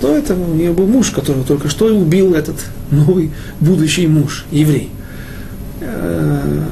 То 0.00 0.16
это 0.16 0.34
у 0.34 0.54
нее 0.54 0.72
был 0.72 0.86
муж, 0.86 1.10
которого 1.10 1.44
только 1.44 1.68
что 1.68 1.86
убил 1.86 2.34
этот 2.34 2.56
новый 2.90 3.30
будущий 3.60 4.06
муж, 4.06 4.46
еврей. 4.50 4.90
Э, 5.80 6.64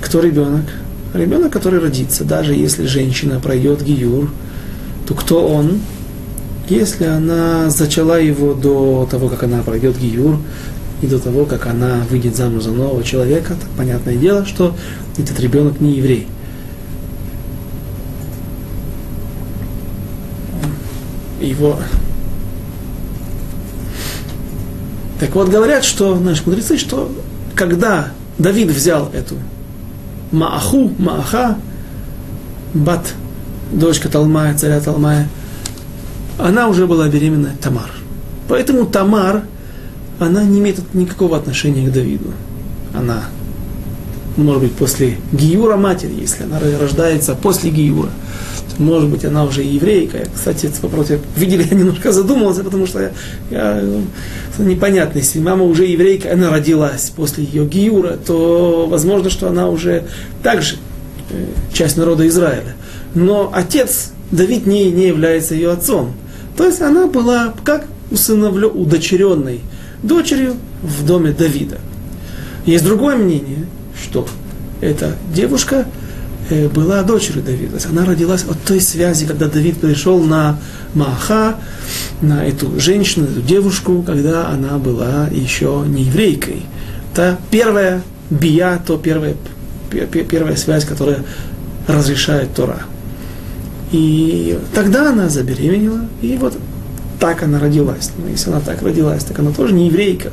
кто 0.00 0.20
ребенок? 0.20 0.64
Ребенок, 1.12 1.52
который 1.52 1.78
родится, 1.78 2.24
даже 2.24 2.54
если 2.54 2.86
женщина 2.86 3.38
пройдет 3.38 3.82
гиюр, 3.82 4.30
то 5.06 5.14
кто 5.14 5.46
он? 5.46 5.80
Если 6.68 7.04
она 7.04 7.70
зачала 7.70 8.20
его 8.20 8.54
до 8.54 9.06
того, 9.08 9.28
как 9.28 9.44
она 9.44 9.62
пройдет 9.62 9.98
гиюр, 9.98 10.38
и 11.04 11.06
до 11.06 11.18
того, 11.18 11.44
как 11.44 11.66
она 11.66 12.02
выйдет 12.08 12.34
замуж 12.34 12.64
за 12.64 12.70
нового 12.70 13.04
человека, 13.04 13.54
так 13.60 13.68
понятное 13.76 14.16
дело, 14.16 14.46
что 14.46 14.74
этот 15.18 15.38
ребенок 15.38 15.78
не 15.80 15.96
еврей. 15.96 16.26
Его... 21.42 21.78
Так 25.20 25.34
вот, 25.34 25.50
говорят, 25.50 25.84
что 25.84 26.18
наши 26.18 26.42
мудрецы, 26.46 26.78
что 26.78 27.12
когда 27.54 28.08
Давид 28.38 28.70
взял 28.70 29.10
эту 29.12 29.36
Мааху, 30.32 30.90
Мааха, 30.98 31.58
Бат, 32.72 33.12
дочка 33.72 34.08
Талмая, 34.08 34.56
царя 34.56 34.80
Талмая, 34.80 35.28
она 36.38 36.68
уже 36.68 36.86
была 36.86 37.08
беременна 37.08 37.50
Тамар. 37.60 37.90
Поэтому 38.48 38.86
Тамар, 38.86 39.42
она 40.18 40.44
не 40.44 40.60
имеет 40.60 40.94
никакого 40.94 41.36
отношения 41.36 41.88
к 41.88 41.92
Давиду. 41.92 42.32
Она, 42.92 43.24
может 44.36 44.62
быть, 44.62 44.72
после 44.72 45.18
Гиюра 45.32 45.76
матери, 45.76 46.12
если 46.20 46.44
она 46.44 46.58
рождается 46.80 47.34
после 47.34 47.70
Гиюра, 47.70 48.10
может 48.78 49.08
быть, 49.08 49.24
она 49.24 49.44
уже 49.44 49.62
еврейка. 49.62 50.18
Я, 50.18 50.24
кстати, 50.34 50.66
этот 50.66 50.82
вопрос 50.82 51.10
я, 51.10 51.18
видели, 51.36 51.66
я 51.70 51.76
немножко 51.76 52.12
задумался, 52.12 52.64
потому 52.64 52.86
что 52.86 53.00
я, 53.00 53.10
я, 53.50 53.82
непонятно, 54.58 55.18
если 55.18 55.40
мама 55.40 55.64
уже 55.64 55.86
еврейка, 55.86 56.32
она 56.32 56.50
родилась 56.50 57.12
после 57.14 57.44
ее 57.44 57.66
гиура, 57.66 58.16
то 58.16 58.86
возможно, 58.88 59.30
что 59.30 59.48
она 59.48 59.68
уже 59.68 60.04
также 60.42 60.76
э, 61.30 61.46
часть 61.72 61.96
народа 61.96 62.26
Израиля. 62.28 62.74
Но 63.14 63.50
отец 63.52 64.12
Давид 64.30 64.66
не, 64.66 64.90
не 64.90 65.06
является 65.06 65.54
ее 65.54 65.72
отцом. 65.72 66.12
То 66.56 66.64
есть 66.64 66.80
она 66.80 67.06
была 67.06 67.54
как 67.64 67.86
усыновлю, 68.10 68.68
удочеренной 68.68 69.60
дочерью 70.06 70.56
в 70.82 71.04
доме 71.04 71.32
Давида. 71.32 71.78
Есть 72.66 72.84
другое 72.84 73.16
мнение, 73.16 73.66
что 73.94 74.26
эта 74.80 75.16
девушка 75.34 75.86
Э, 76.50 76.68
была 76.68 77.02
дочерью 77.02 77.42
Давида. 77.42 77.78
Она 77.88 78.04
родилась 78.04 78.44
от 78.44 78.60
той 78.64 78.80
связи, 78.80 79.24
когда 79.24 79.48
Давид 79.48 79.78
пришел 79.78 80.22
на 80.22 80.58
Маха, 80.92 81.56
на 82.20 82.44
эту 82.44 82.78
женщину, 82.78 83.26
эту 83.26 83.40
девушку, 83.40 84.02
когда 84.02 84.48
она 84.48 84.76
была 84.76 85.28
еще 85.30 85.84
не 85.86 86.02
еврейкой. 86.02 86.62
Это 87.12 87.38
первая 87.50 88.02
бия, 88.28 88.78
то 88.86 88.98
первая, 88.98 89.36
первая 89.90 90.56
связь, 90.56 90.84
которая 90.84 91.24
разрешает 91.86 92.54
Тора. 92.54 92.82
И 93.90 94.58
тогда 94.74 95.10
она 95.10 95.30
забеременела, 95.30 96.00
и 96.20 96.36
вот 96.36 96.54
так 97.24 97.42
она 97.42 97.58
родилась. 97.58 98.10
Но 98.18 98.28
если 98.28 98.50
она 98.50 98.60
так 98.60 98.82
родилась, 98.82 99.24
так 99.24 99.38
она 99.38 99.50
тоже 99.50 99.72
не 99.72 99.86
еврейка. 99.86 100.30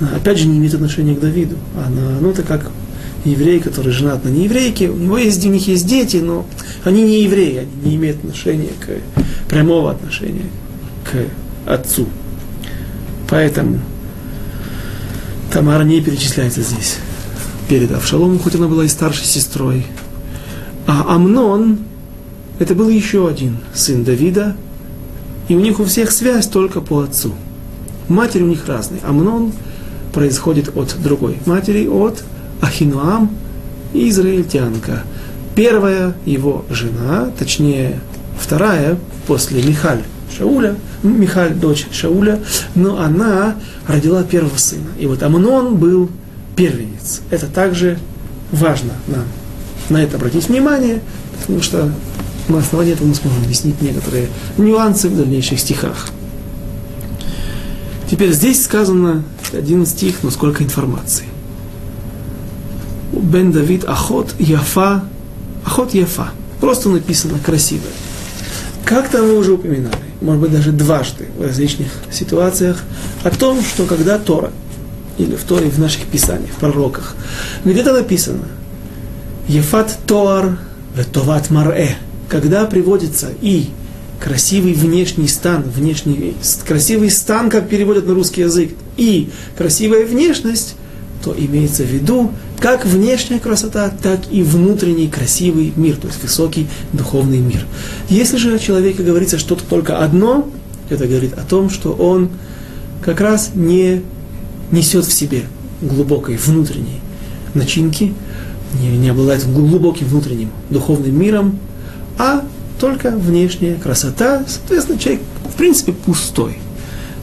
Она, 0.00 0.16
опять 0.16 0.36
же, 0.36 0.48
не 0.48 0.58
имеет 0.58 0.74
отношения 0.74 1.14
к 1.14 1.20
Давиду. 1.20 1.54
Она, 1.76 2.18
ну, 2.20 2.30
это 2.30 2.42
как 2.42 2.72
еврей, 3.24 3.60
который 3.60 3.92
женат 3.92 4.24
на 4.24 4.28
нееврейке, 4.28 4.88
у 4.88 4.96
него 4.96 5.16
есть, 5.16 5.46
у 5.46 5.48
них 5.48 5.68
есть 5.68 5.86
дети, 5.86 6.16
но 6.16 6.44
они 6.82 7.04
не 7.04 7.22
евреи, 7.22 7.58
они 7.58 7.90
не 7.90 7.96
имеют 7.98 8.16
отношения 8.16 8.70
к, 8.80 9.48
прямого 9.48 9.92
отношения 9.92 10.46
к 11.04 11.70
отцу. 11.70 12.08
Поэтому 13.30 13.78
Тамара 15.52 15.84
не 15.84 16.00
перечисляется 16.00 16.62
здесь 16.62 16.96
перед 17.68 17.92
Авшаломом, 17.92 18.40
хоть 18.40 18.56
она 18.56 18.66
была 18.66 18.86
и 18.86 18.88
старшей 18.88 19.26
сестрой. 19.26 19.86
А 20.88 21.14
Амнон, 21.14 21.78
это 22.58 22.74
был 22.74 22.88
еще 22.88 23.28
один 23.28 23.58
сын 23.72 24.02
Давида, 24.02 24.56
и 25.48 25.54
у 25.54 25.60
них 25.60 25.80
у 25.80 25.84
всех 25.84 26.10
связь 26.10 26.46
только 26.46 26.80
по 26.80 27.00
отцу. 27.00 27.32
Матери 28.08 28.42
у 28.42 28.46
них 28.46 28.66
разные. 28.66 29.00
Амнон 29.02 29.52
происходит 30.12 30.76
от 30.76 30.96
другой 31.02 31.38
матери, 31.46 31.86
от 31.86 32.22
Ахинуам 32.60 33.30
израильтянка. 33.92 35.02
Первая 35.54 36.14
его 36.24 36.64
жена, 36.70 37.30
точнее 37.38 38.00
вторая 38.38 38.98
после 39.26 39.62
Михаль 39.62 40.02
Шауля, 40.36 40.76
Михаль 41.02 41.54
дочь 41.54 41.86
Шауля, 41.92 42.40
но 42.74 43.00
она 43.00 43.56
родила 43.86 44.22
первого 44.22 44.56
сына. 44.56 44.88
И 44.98 45.06
вот 45.06 45.22
Амнон 45.22 45.76
был 45.76 46.10
первенец. 46.56 47.20
Это 47.30 47.46
также 47.46 47.98
важно 48.50 48.92
нам 49.06 49.24
на 49.88 50.02
это 50.02 50.16
обратить 50.16 50.48
внимание, 50.48 51.00
потому 51.40 51.62
что 51.62 51.90
на 52.48 52.58
основании 52.58 52.92
этого 52.92 53.08
мы 53.08 53.14
сможем 53.14 53.42
объяснить 53.42 53.80
некоторые 53.80 54.28
нюансы 54.58 55.08
в 55.08 55.16
дальнейших 55.16 55.60
стихах. 55.60 56.08
Теперь 58.10 58.32
здесь 58.32 58.64
сказано 58.64 59.24
один 59.52 59.86
стих, 59.86 60.16
но 60.22 60.30
сколько 60.30 60.62
информации. 60.62 61.26
Бен 63.12 63.52
Давид 63.52 63.84
Ахот 63.84 64.34
Яфа, 64.38 65.04
Ахот 65.64 65.94
Яфа. 65.94 66.30
Просто 66.60 66.88
написано 66.88 67.38
красиво. 67.38 67.86
Как-то 68.84 69.22
мы 69.22 69.38
уже 69.38 69.52
упоминали, 69.52 69.96
может 70.20 70.42
быть 70.42 70.52
даже 70.52 70.72
дважды 70.72 71.28
в 71.38 71.42
различных 71.42 71.88
ситуациях, 72.10 72.82
о 73.22 73.30
том, 73.30 73.62
что 73.62 73.86
когда 73.86 74.18
Тора, 74.18 74.52
или 75.18 75.36
в 75.36 75.44
Торе, 75.44 75.70
в 75.70 75.78
наших 75.78 76.02
писаниях, 76.02 76.50
в 76.50 76.56
пророках, 76.56 77.16
где-то 77.64 77.92
написано 77.92 78.44
Ефат 79.48 79.98
Тоар 80.06 80.58
Ветоват 80.94 81.50
Марэ, 81.50 81.96
когда 82.32 82.64
приводится 82.64 83.28
и 83.42 83.66
красивый 84.18 84.72
внешний 84.72 85.28
стан, 85.28 85.64
внешний, 85.64 86.34
красивый 86.66 87.10
стан, 87.10 87.50
как 87.50 87.68
переводят 87.68 88.06
на 88.06 88.14
русский 88.14 88.40
язык, 88.40 88.70
и 88.96 89.28
красивая 89.54 90.06
внешность, 90.06 90.76
то 91.22 91.34
имеется 91.36 91.82
в 91.82 91.88
виду 91.88 92.32
как 92.58 92.86
внешняя 92.86 93.38
красота, 93.38 93.92
так 94.02 94.20
и 94.30 94.42
внутренний 94.42 95.08
красивый 95.08 95.74
мир, 95.76 95.96
то 95.96 96.06
есть 96.06 96.22
высокий 96.22 96.68
духовный 96.94 97.36
мир. 97.36 97.66
Если 98.08 98.38
же 98.38 98.54
о 98.54 98.58
человеке 98.58 99.02
говорится 99.02 99.38
что-то 99.38 99.64
только 99.64 99.98
одно, 99.98 100.48
это 100.88 101.06
говорит 101.06 101.34
о 101.34 101.42
том, 101.42 101.68
что 101.68 101.92
он 101.92 102.30
как 103.02 103.20
раз 103.20 103.50
не 103.54 104.00
несет 104.70 105.04
в 105.04 105.12
себе 105.12 105.42
глубокой 105.82 106.38
внутренней 106.38 107.00
начинки, 107.52 108.14
не, 108.80 108.88
не 108.96 109.10
обладает 109.10 109.46
глубоким 109.52 110.06
внутренним 110.06 110.48
духовным 110.70 111.20
миром, 111.20 111.58
а 112.18 112.44
только 112.80 113.10
внешняя 113.10 113.74
красота, 113.76 114.44
соответственно, 114.46 114.98
человек 114.98 115.22
в 115.44 115.56
принципе 115.56 115.92
пустой. 115.92 116.58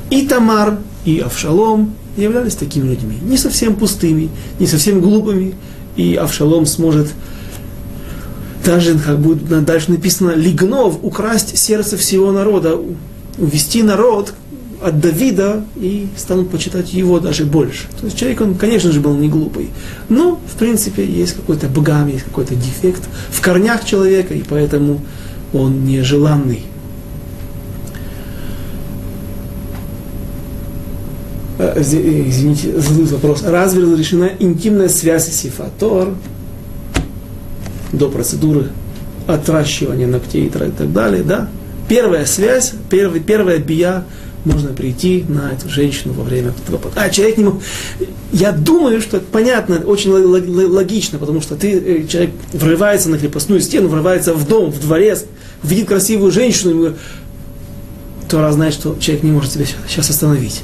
И 0.09 0.25
Тамар, 0.27 0.79
и 1.05 1.19
Авшалом 1.19 1.93
являлись 2.17 2.55
такими 2.55 2.89
людьми. 2.89 3.17
Не 3.21 3.37
совсем 3.37 3.75
пустыми, 3.75 4.29
не 4.59 4.67
совсем 4.67 5.01
глупыми. 5.01 5.55
И 5.95 6.15
Авшалом 6.15 6.65
сможет 6.65 7.09
даже, 8.65 8.97
как 8.97 9.19
будет 9.19 9.65
дальше 9.65 9.91
написано, 9.91 10.31
лигнов, 10.31 10.99
украсть 11.01 11.57
сердце 11.57 11.97
всего 11.97 12.31
народа, 12.31 12.77
увести 13.37 13.83
народ 13.83 14.33
от 14.81 14.99
Давида 14.99 15.63
и 15.75 16.07
станут 16.15 16.49
почитать 16.49 16.93
его 16.93 17.19
даже 17.19 17.45
больше. 17.45 17.87
То 17.99 18.05
есть 18.05 18.17
человек, 18.17 18.41
он, 18.41 18.55
конечно 18.55 18.91
же, 18.91 18.99
был 18.99 19.15
не 19.15 19.29
глупый. 19.29 19.69
Но, 20.07 20.39
в 20.47 20.57
принципе, 20.57 21.05
есть 21.05 21.33
какой-то 21.33 21.67
бгам, 21.67 22.07
есть 22.07 22.23
какой-то 22.23 22.55
дефект 22.55 23.03
в 23.29 23.41
корнях 23.41 23.85
человека, 23.85 24.33
и 24.33 24.43
поэтому 24.47 25.01
он 25.53 25.85
нежеланный. 25.85 26.63
Э, 31.57 31.73
э, 31.75 32.29
извините, 32.29 32.79
задают 32.79 33.11
вопрос, 33.11 33.43
разве 33.43 33.83
разрешена 33.83 34.29
интимная 34.39 34.87
связь 34.87 35.29
сифатор 35.29 36.13
до 37.91 38.09
процедуры 38.09 38.69
отращивания 39.27 40.07
ногтей 40.07 40.47
и 40.47 40.49
так 40.49 40.93
далее, 40.93 41.23
да? 41.23 41.49
Первая 41.89 42.25
связь, 42.25 42.73
первый, 42.89 43.19
первая 43.19 43.57
бия, 43.57 44.05
можно 44.45 44.69
прийти 44.69 45.25
на 45.27 45.51
эту 45.51 45.69
женщину 45.69 46.13
во 46.13 46.23
время 46.23 46.53
А 46.95 47.09
человек 47.09 47.37
не 47.37 47.43
мог... 47.43 47.61
Я 48.31 48.51
думаю, 48.51 49.01
что 49.01 49.19
понятно, 49.19 49.77
очень 49.77 50.11
логично, 50.11 51.19
потому 51.19 51.41
что 51.41 51.55
ты, 51.55 51.73
э, 51.73 52.07
человек 52.07 52.31
врывается 52.53 53.09
на 53.09 53.17
крепостную 53.17 53.61
стену, 53.61 53.89
врывается 53.89 54.33
в 54.33 54.47
дом, 54.47 54.71
в 54.71 54.79
дворец, 54.79 55.25
видит 55.63 55.87
красивую 55.87 56.31
женщину, 56.31 56.87
и 56.87 56.93
Тора 58.29 58.51
знает, 58.51 58.73
что 58.73 58.95
человек 58.99 59.23
не 59.23 59.31
может 59.31 59.51
себя 59.51 59.65
сейчас 59.87 60.09
остановить. 60.09 60.61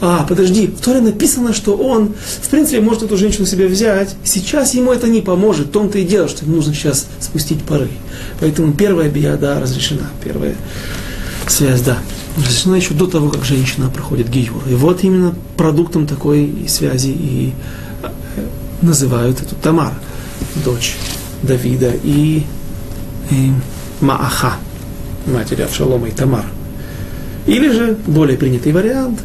а, 0.00 0.26
подожди, 0.28 0.66
в 0.66 0.80
Торе 0.80 1.00
написано, 1.00 1.54
что 1.54 1.76
он, 1.76 2.14
в 2.42 2.48
принципе, 2.48 2.80
может 2.80 3.04
эту 3.04 3.16
женщину 3.16 3.46
себе 3.46 3.68
взять, 3.68 4.16
сейчас 4.24 4.74
ему 4.74 4.92
это 4.92 5.08
не 5.08 5.20
поможет, 5.20 5.68
в 5.68 5.70
том-то 5.70 5.98
и 5.98 6.04
дело, 6.04 6.28
что 6.28 6.44
ему 6.44 6.56
нужно 6.56 6.74
сейчас 6.74 7.06
спустить 7.20 7.62
пары. 7.62 7.88
Поэтому 8.40 8.72
первая 8.72 9.08
бия, 9.08 9.36
да, 9.36 9.60
разрешена, 9.60 10.10
первая 10.22 10.56
связь, 11.46 11.82
да. 11.82 11.98
Разрешена 12.36 12.76
еще 12.76 12.94
до 12.94 13.06
того, 13.06 13.28
как 13.28 13.44
женщина 13.44 13.88
проходит 13.88 14.28
гиюр. 14.28 14.62
И 14.68 14.74
вот 14.74 15.04
именно 15.04 15.34
продуктом 15.56 16.06
такой 16.06 16.66
связи 16.68 17.10
и 17.10 17.52
э, 18.02 18.08
называют 18.82 19.40
эту 19.40 19.54
Тамар, 19.54 19.94
дочь 20.64 20.96
Давида 21.42 21.92
и, 22.02 22.42
и 23.30 23.52
Мааха, 24.00 24.54
матери 25.26 25.62
Авшалома 25.62 26.08
и 26.08 26.10
Тамар. 26.10 26.46
Или 27.46 27.70
же 27.70 27.96
более 28.06 28.38
принятый 28.38 28.72
вариант, 28.72 29.20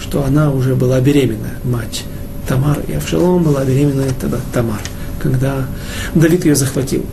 что 0.00 0.24
она 0.24 0.50
уже 0.50 0.74
была 0.74 1.00
беременна, 1.00 1.50
мать 1.64 2.04
Тамар 2.46 2.78
и 2.86 2.94
Авшалом 2.94 3.42
была 3.42 3.64
беременна 3.64 4.04
тогда 4.20 4.38
Тамар, 4.52 4.80
когда 5.20 5.66
Давид 6.14 6.44
ее 6.44 6.54
захватил. 6.54 7.04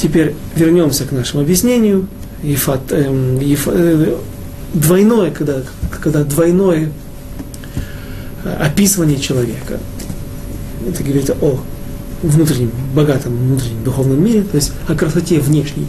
Теперь 0.00 0.34
вернемся 0.54 1.04
к 1.04 1.12
нашему 1.12 1.42
объяснению. 1.42 2.06
Ефат, 2.42 2.92
эм, 2.92 3.40
еф, 3.40 3.66
э, 3.66 4.16
двойное, 4.74 5.30
когда, 5.30 5.62
когда 6.02 6.24
двойное 6.24 6.90
описывание 8.60 9.18
человека. 9.18 9.78
Это 10.86 11.02
говорит 11.02 11.30
о 11.40 11.60
внутреннем, 12.22 12.70
богатом 12.94 13.36
внутреннем 13.36 13.84
духовном 13.84 14.24
мире, 14.24 14.42
то 14.42 14.56
есть 14.56 14.72
о 14.88 14.94
красоте 14.94 15.40
внешней, 15.40 15.86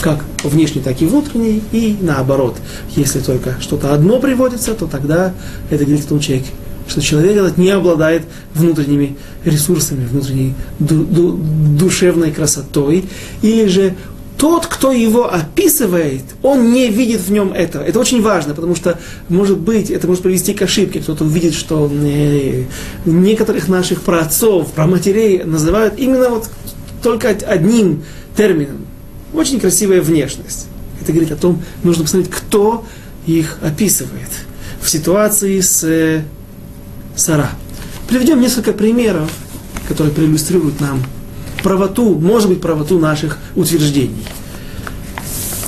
как 0.00 0.24
внешней, 0.44 0.80
так 0.80 1.00
и 1.02 1.06
внутренней, 1.06 1.62
и 1.72 1.96
наоборот. 2.00 2.56
Если 2.96 3.20
только 3.20 3.56
что-то 3.60 3.94
одно 3.94 4.18
приводится, 4.18 4.74
то 4.74 4.86
тогда 4.86 5.32
это 5.70 5.84
говорит 5.84 6.04
о 6.04 6.08
том 6.08 6.20
человеке, 6.20 6.50
что 6.88 7.00
человек 7.00 7.36
этот 7.36 7.58
не 7.58 7.70
обладает 7.70 8.24
внутренними 8.54 9.16
ресурсами, 9.44 10.04
внутренней 10.04 10.54
ду- 10.78 11.04
ду- 11.04 11.40
душевной 11.78 12.32
красотой, 12.32 13.04
или 13.40 13.66
же 13.66 13.94
тот, 14.42 14.66
кто 14.66 14.90
его 14.90 15.32
описывает, 15.32 16.22
он 16.42 16.72
не 16.72 16.88
видит 16.88 17.20
в 17.20 17.30
нем 17.30 17.52
этого. 17.52 17.84
Это 17.84 18.00
очень 18.00 18.20
важно, 18.20 18.54
потому 18.54 18.74
что, 18.74 18.98
может 19.28 19.56
быть, 19.56 19.88
это 19.88 20.08
может 20.08 20.24
привести 20.24 20.52
к 20.52 20.62
ошибке. 20.62 20.98
Кто-то 20.98 21.22
увидит, 21.22 21.54
что 21.54 21.88
э, 21.88 22.64
некоторых 23.04 23.68
наших 23.68 24.02
праотцов, 24.02 24.72
праматерей 24.72 25.44
называют 25.44 25.94
именно 25.96 26.28
вот 26.28 26.50
только 27.04 27.28
одним 27.28 28.02
термином. 28.36 28.84
Очень 29.32 29.60
красивая 29.60 30.00
внешность. 30.00 30.66
Это 31.00 31.12
говорит 31.12 31.30
о 31.30 31.36
том, 31.36 31.62
нужно 31.84 32.02
посмотреть, 32.02 32.32
кто 32.32 32.84
их 33.28 33.58
описывает. 33.62 34.28
В 34.80 34.90
ситуации 34.90 35.60
с 35.60 35.84
э, 35.84 36.24
Сара. 37.14 37.50
Приведем 38.08 38.40
несколько 38.40 38.72
примеров, 38.72 39.30
которые 39.86 40.12
проиллюстрируют 40.12 40.80
нам 40.80 41.00
правоту, 41.62 42.18
может 42.18 42.48
быть, 42.48 42.60
правоту 42.60 42.98
наших 42.98 43.38
утверждений. 43.54 44.24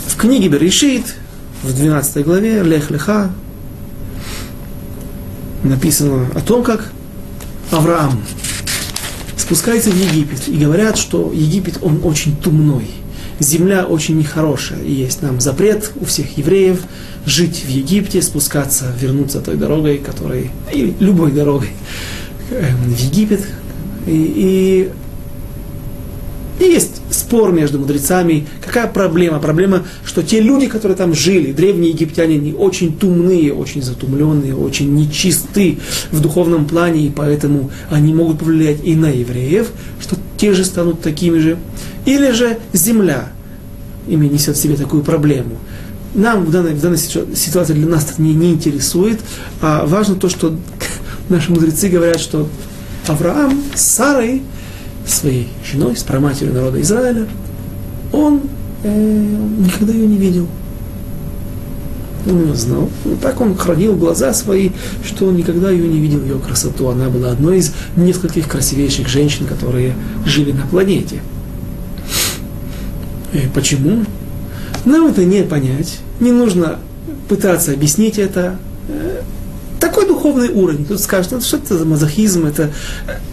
В 0.09 0.17
книге 0.17 0.49
Берешит, 0.49 1.15
в 1.63 1.75
12 1.75 2.25
главе, 2.25 2.63
Лех 2.63 2.91
Леха, 2.91 3.31
написано 5.63 6.27
о 6.35 6.41
том, 6.41 6.63
как 6.63 6.93
Авраам 7.71 8.23
спускается 9.37 9.91
в 9.91 9.97
Египет. 9.97 10.49
И 10.49 10.57
говорят, 10.57 10.97
что 10.97 11.31
Египет, 11.33 11.79
он 11.83 12.01
очень 12.05 12.37
тумной. 12.37 12.87
Земля 13.41 13.85
очень 13.85 14.17
нехорошая. 14.17 14.83
И 14.83 14.93
есть 14.93 15.23
нам 15.23 15.41
запрет 15.41 15.93
у 15.97 16.05
всех 16.05 16.39
евреев 16.39 16.81
жить 17.27 17.65
в 17.65 17.69
Египте, 17.69 18.23
спускаться, 18.23 18.93
вернуться 18.99 19.41
той 19.41 19.57
дорогой, 19.57 19.99
которой, 19.99 20.51
или 20.73 20.95
любой 21.01 21.33
дорогой 21.33 21.71
эм, 22.51 22.95
в 22.95 22.99
Египет. 22.99 23.47
И, 24.07 24.33
и 24.37 24.91
и 26.61 26.65
есть 26.65 27.01
спор 27.11 27.53
между 27.53 27.79
мудрецами. 27.79 28.47
Какая 28.65 28.87
проблема? 28.87 29.41
Проблема, 29.41 29.83
что 30.05 30.23
те 30.23 30.41
люди, 30.41 30.67
которые 30.67 30.97
там 30.97 31.15
жили, 31.15 31.53
древние 31.53 31.91
египтяне, 31.91 32.37
они 32.37 32.53
очень 32.53 32.97
тумные, 32.97 33.53
очень 33.53 33.83
затумленные, 33.83 34.55
очень 34.55 34.95
нечисты 34.95 35.79
в 36.13 36.21
духовном 36.21 36.67
плане, 36.67 37.07
и 37.07 37.11
поэтому 37.11 37.71
они 37.91 38.15
могут 38.15 38.39
повлиять 38.39 38.79
и 38.85 38.95
на 38.95 39.11
евреев, 39.11 39.71
что 40.01 40.17
те 40.37 40.53
же 40.53 40.65
станут 40.65 41.01
такими 41.01 41.39
же. 41.39 41.59
Или 42.07 42.31
же 42.31 42.59
земля 42.73 43.33
ими 44.07 44.29
несет 44.29 44.57
в 44.57 44.61
себе 44.61 44.77
такую 44.77 45.03
проблему. 45.03 45.57
Нам 46.15 46.45
в 46.45 46.51
данной, 46.53 46.75
в 46.75 46.81
данной 46.81 46.99
ситуации 46.99 47.73
для 47.73 47.89
нас 47.89 48.13
это 48.13 48.23
не, 48.23 48.33
не 48.35 48.53
интересует, 48.53 49.21
а 49.61 49.85
важно 49.87 50.15
то, 50.15 50.29
что 50.29 50.57
наши 51.29 51.51
мудрецы 51.51 51.89
говорят, 51.89 52.21
что 52.21 52.49
Авраам 53.09 53.61
с 53.75 53.83
Сарой 53.83 54.43
своей 55.07 55.49
женой, 55.65 55.97
с 55.97 56.03
проматерью 56.03 56.55
народа 56.55 56.81
Израиля, 56.81 57.27
он 58.13 58.43
э, 58.83 59.37
никогда 59.59 59.93
ее 59.93 60.07
не 60.07 60.17
видел. 60.17 60.47
Он 62.27 62.43
ее 62.43 62.55
знал. 62.55 62.89
Ну, 63.05 63.17
так 63.21 63.41
он 63.41 63.57
хранил 63.57 63.97
глаза 63.97 64.33
свои, 64.33 64.71
что 65.05 65.27
он 65.27 65.37
никогда 65.37 65.71
ее 65.71 65.87
не 65.87 66.01
видел, 66.01 66.23
ее 66.23 66.39
красоту. 66.39 66.89
Она 66.89 67.09
была 67.09 67.31
одной 67.31 67.59
из 67.59 67.73
нескольких 67.97 68.49
красивейших 68.49 69.09
женщин, 69.09 69.47
которые 69.47 69.95
жили 70.25 70.53
на 70.53 70.67
планете. 70.67 71.21
И 73.35 73.49
почему? 73.53 74.05
Нам 74.85 75.07
это 75.07 75.25
не 75.25 75.43
понять. 75.43 75.99
Не 76.21 76.33
нужно 76.33 76.79
пытаться 77.29 77.73
объяснить 77.73 78.19
это. 78.19 78.57
Э, 80.25 80.29
духовный 80.29 80.49
уровень. 80.49 80.87
Тут 80.87 81.01
скажут, 81.01 81.33
ну, 81.33 81.41
что 81.41 81.59
это 81.59 81.79
за 81.79 81.85
мазохизм, 81.85 82.47
это... 82.47 82.73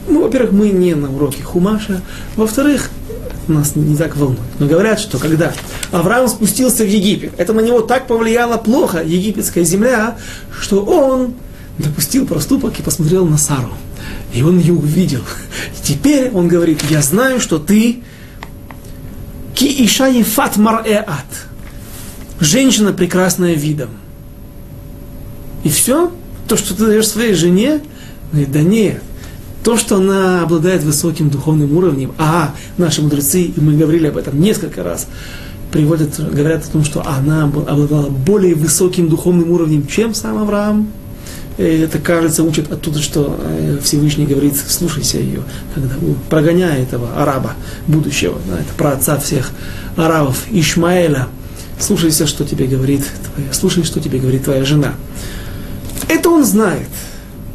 Ну, 0.07 0.23
во-первых, 0.23 0.51
мы 0.51 0.69
не 0.69 0.93
на 0.93 1.09
уроке 1.09 1.41
Хумаша. 1.41 2.01
Во-вторых, 2.35 2.89
нас 3.47 3.75
не 3.75 3.95
так 3.95 4.17
волнует. 4.17 4.41
Но 4.59 4.67
говорят, 4.67 4.99
что 4.99 5.17
когда 5.17 5.53
Авраам 5.91 6.27
спустился 6.27 6.83
в 6.83 6.87
Египет, 6.87 7.31
это 7.37 7.53
на 7.53 7.61
него 7.61 7.81
так 7.81 8.07
повлияло 8.07 8.57
плохо, 8.57 9.01
египетская 9.03 9.63
земля, 9.63 10.17
что 10.59 10.83
он 10.83 11.33
допустил 11.77 12.27
проступок 12.27 12.79
и 12.79 12.83
посмотрел 12.83 13.25
на 13.25 13.37
Сару. 13.37 13.71
И 14.33 14.43
он 14.43 14.59
ее 14.59 14.73
увидел. 14.73 15.21
И 15.21 15.87
теперь 15.87 16.29
он 16.31 16.47
говорит, 16.47 16.81
я 16.89 17.01
знаю, 17.01 17.39
что 17.39 17.57
ты 17.57 18.03
ки 19.55 19.85
иша 19.85 20.07
ефат 20.07 20.57
мар'еат. 20.57 21.25
Женщина 22.39 22.91
прекрасная 22.91 23.53
видом. 23.53 23.89
И 25.63 25.69
все? 25.69 26.11
То, 26.51 26.57
что 26.57 26.75
ты 26.75 26.85
даешь 26.85 27.07
своей 27.07 27.33
жене, 27.33 27.79
говорит, 28.33 28.51
да 28.51 28.61
нет, 28.61 29.01
то, 29.63 29.77
что 29.77 29.95
она 29.95 30.43
обладает 30.43 30.83
высоким 30.83 31.29
духовным 31.29 31.77
уровнем, 31.77 32.11
а 32.17 32.53
наши 32.77 33.01
мудрецы, 33.01 33.43
и 33.43 33.53
мы 33.61 33.77
говорили 33.77 34.07
об 34.07 34.17
этом 34.17 34.37
несколько 34.37 34.83
раз, 34.83 35.07
приводят, 35.71 36.19
говорят 36.19 36.65
о 36.65 36.67
том, 36.67 36.83
что 36.83 37.07
она 37.07 37.45
обладала 37.45 38.09
более 38.09 38.53
высоким 38.53 39.07
духовным 39.07 39.49
уровнем, 39.49 39.87
чем 39.87 40.13
сам 40.13 40.39
Авраам. 40.39 40.89
И 41.57 41.63
это, 41.63 41.99
кажется, 41.99 42.43
учит 42.43 42.69
оттуда, 42.69 42.99
что 42.99 43.39
э, 43.41 43.77
Всевышний 43.81 44.25
говорит, 44.25 44.57
слушайся 44.57 45.19
ее, 45.19 45.43
когда 45.73 45.95
прогоняя 46.29 46.81
этого 46.81 47.15
араба 47.15 47.53
будущего, 47.87 48.37
да, 48.49 48.59
это 48.59 48.73
про 48.77 48.91
отца 48.91 49.17
всех 49.19 49.51
арабов, 49.95 50.43
Ишмаэля, 50.51 51.29
слушайся, 51.79 52.27
что 52.27 52.43
тебе 52.43 52.65
говорит 52.65 53.05
твоя, 53.33 53.53
слушай, 53.53 53.85
что 53.85 54.01
тебе 54.01 54.19
говорит 54.19 54.43
твоя 54.43 54.65
жена. 54.65 54.95
Это 56.11 56.29
он 56.29 56.43
знает. 56.43 56.87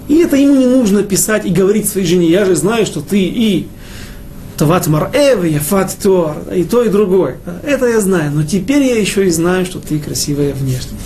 И 0.09 0.15
это 0.17 0.37
ему 0.37 0.57
не 0.57 0.67
нужно 0.67 1.03
писать 1.03 1.45
и 1.45 1.51
говорить 1.51 1.89
своей 1.89 2.07
жене, 2.07 2.31
я 2.31 2.45
же 2.47 2.55
знаю, 2.55 2.87
что 2.87 3.01
ты 3.01 3.21
и 3.21 3.69
Тават 4.57 4.87
Мар'эв, 4.87 5.47
и 5.47 5.53
Яфат 5.53 5.95
Туар, 6.03 6.39
и 6.55 6.65
то, 6.65 6.83
и 6.83 6.89
другое. 6.89 7.37
Это 7.63 7.87
я 7.87 8.01
знаю, 8.01 8.33
но 8.33 8.45
теперь 8.45 8.83
я 8.85 8.99
еще 8.99 9.27
и 9.27 9.31
знаю, 9.31 9.67
что 9.67 9.79
ты 9.79 9.99
красивая 9.99 10.55
внешне. 10.55 10.97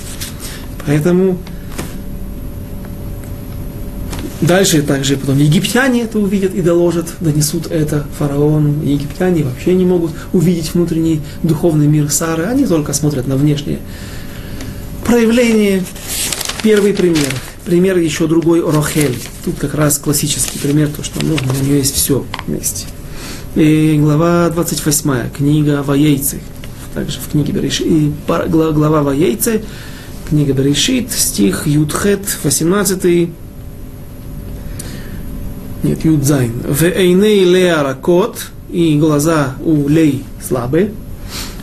Поэтому 0.86 1.38
дальше 4.40 4.82
также 4.82 5.16
потом 5.16 5.38
египтяне 5.38 6.02
это 6.02 6.20
увидят 6.20 6.54
и 6.54 6.62
доложат, 6.62 7.08
донесут 7.20 7.66
это 7.68 8.06
фараону. 8.16 8.80
Египтяне 8.84 9.42
вообще 9.42 9.74
не 9.74 9.84
могут 9.84 10.12
увидеть 10.32 10.72
внутренний 10.74 11.20
духовный 11.42 11.88
мир 11.88 12.10
Сары, 12.10 12.44
они 12.44 12.64
только 12.64 12.92
смотрят 12.92 13.26
на 13.26 13.36
внешнее 13.36 13.80
проявление 15.04 15.82
Первый 16.62 16.92
пример. 16.92 17.32
Пример 17.64 17.96
еще 17.98 18.26
другой 18.26 18.60
Рохель. 18.60 19.16
Тут 19.44 19.58
как 19.58 19.74
раз 19.74 19.98
классический 19.98 20.58
пример, 20.58 20.88
то, 20.88 21.02
что 21.02 21.24
нужно, 21.24 21.52
у 21.52 21.64
нее 21.64 21.78
есть 21.78 21.94
все 21.94 22.24
вместе. 22.46 22.86
И 23.54 23.96
глава 23.98 24.50
28, 24.50 25.30
книга 25.36 25.82
Ваейцы. 25.82 26.40
Также 26.94 27.18
в 27.18 27.30
книге 27.30 27.52
Берешит. 27.52 27.86
И 27.86 28.12
глава 28.26 29.02
Ваейцы, 29.02 29.62
книга 30.28 30.52
Берешит, 30.52 31.10
стих 31.12 31.66
Юдхет, 31.66 32.38
18 32.42 33.30
нет, 35.82 36.04
Юдзайн. 36.04 36.52
В 36.68 36.82
Эйней 36.82 37.44
Леа 37.44 37.82
Ракот, 37.82 38.36
и 38.70 38.98
глаза 38.98 39.54
у 39.64 39.88
Лей 39.88 40.24
слабые. 40.46 40.92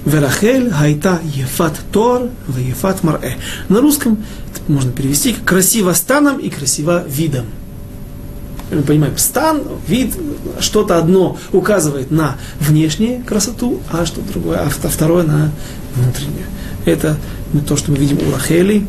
Верахель 0.08 0.72
хайта 0.72 1.20
ефат 1.36 1.74
тор 1.92 2.30
ефат 2.58 3.04
марэ. 3.04 3.36
На 3.68 3.82
русском 3.82 4.24
это 4.52 4.72
можно 4.72 4.92
перевести 4.92 5.34
как 5.34 5.44
красиво 5.44 5.92
станом 5.92 6.38
и 6.38 6.50
красиво 6.50 7.04
видом. 7.08 7.46
Мы 8.72 8.82
понимаем, 8.84 9.18
стан, 9.18 9.64
вид, 9.88 10.14
что-то 10.60 10.98
одно 10.98 11.38
указывает 11.52 12.10
на 12.10 12.38
внешнюю 12.60 13.24
красоту, 13.24 13.82
а 13.92 14.06
что 14.06 14.22
другое, 14.22 14.60
а 14.60 14.70
второе 14.70 15.24
на 15.24 15.52
внутреннюю. 15.96 16.46
Это 16.86 17.18
то, 17.68 17.76
что 17.76 17.92
мы 17.92 17.98
видим 17.98 18.20
у 18.28 18.32
Рахели, 18.32 18.86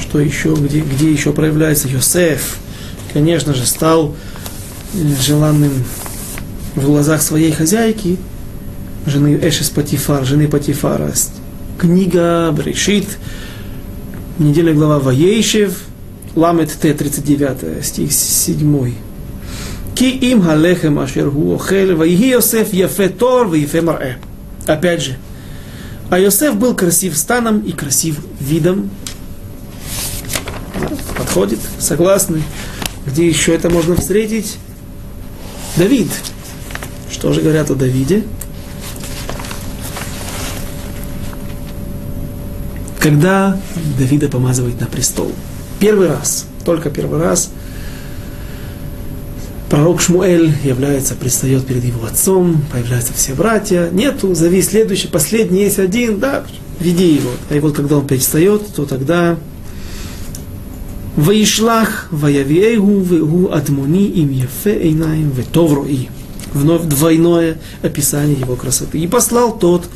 что 0.00 0.20
еще, 0.20 0.54
где, 0.54 0.80
где 0.80 1.10
еще 1.10 1.32
проявляется 1.32 1.88
Йосеф, 1.88 2.58
конечно 3.12 3.52
же, 3.54 3.66
стал 3.66 4.14
э, 4.94 4.98
желанным 5.22 5.72
в 6.74 6.84
глазах 6.84 7.22
своей 7.22 7.52
хозяйки, 7.52 8.18
жены 9.06 9.38
Эшес 9.42 9.70
Патифар, 9.70 10.24
жены 10.24 10.48
Патифара. 10.48 11.12
Книга 11.78 12.50
Брешит, 12.52 13.18
неделя 14.38 14.74
глава 14.74 14.98
Ваейшев, 14.98 15.84
Ламет 16.34 16.72
Т, 16.72 16.92
39, 16.92 17.84
стих 17.84 18.12
7. 18.12 18.94
Ки 19.94 20.04
им 20.04 20.42
халехем 20.42 20.98
ашер 20.98 21.30
ху 21.30 21.54
охел, 21.54 21.96
ваихи 21.96 22.30
Йосеф 22.30 22.72
яфе 22.74 23.08
тор, 23.08 23.46
ваифе 23.46 23.80
марэ. 23.80 24.18
Опять 24.66 25.02
же, 25.02 25.16
а 26.10 26.18
Йосеф 26.18 26.56
был 26.56 26.74
красив 26.74 27.16
станом 27.16 27.60
и 27.60 27.72
красив 27.72 28.18
видом. 28.40 28.90
Подходит, 31.16 31.60
согласны. 31.78 32.42
Где 33.06 33.26
еще 33.26 33.54
это 33.54 33.70
можно 33.70 33.96
встретить? 33.96 34.58
Давид. 35.76 36.08
Что 37.10 37.32
же 37.32 37.40
говорят 37.40 37.70
о 37.70 37.74
Давиде? 37.74 38.24
Когда 43.06 43.56
Давида 44.00 44.28
помазывает 44.28 44.80
на 44.80 44.88
престол. 44.88 45.30
Первый 45.78 46.08
раз, 46.08 46.44
только 46.64 46.90
первый 46.90 47.20
раз, 47.20 47.52
пророк 49.70 50.00
Шмуэль 50.00 50.52
является, 50.64 51.14
предстает 51.14 51.64
перед 51.66 51.84
его 51.84 52.04
отцом, 52.04 52.64
появляются 52.72 53.12
все 53.12 53.34
братья. 53.34 53.90
Нету, 53.92 54.34
зови 54.34 54.60
следующий, 54.60 55.06
последний 55.06 55.60
есть 55.60 55.78
один, 55.78 56.18
да, 56.18 56.44
веди 56.80 57.14
его. 57.14 57.30
А 57.48 57.54
и 57.54 57.60
вот 57.60 57.76
когда 57.76 57.98
он 57.98 58.08
предстает, 58.08 58.66
то 58.74 58.84
тогда 58.86 59.36
Ваишлах, 61.14 62.08
Ваявиэгу, 62.10 63.02
Вегу, 63.02 63.52
Адмони, 63.52 64.08
им 64.08 64.32
Ефе, 64.32 64.82
Эйнаем, 64.82 65.30
Ветоврои. 65.30 66.08
Вновь 66.52 66.82
двойное 66.86 67.58
описание 67.82 68.36
его 68.36 68.56
красоты. 68.56 68.98
И 68.98 69.06
послал 69.06 69.56
тот, 69.56 69.88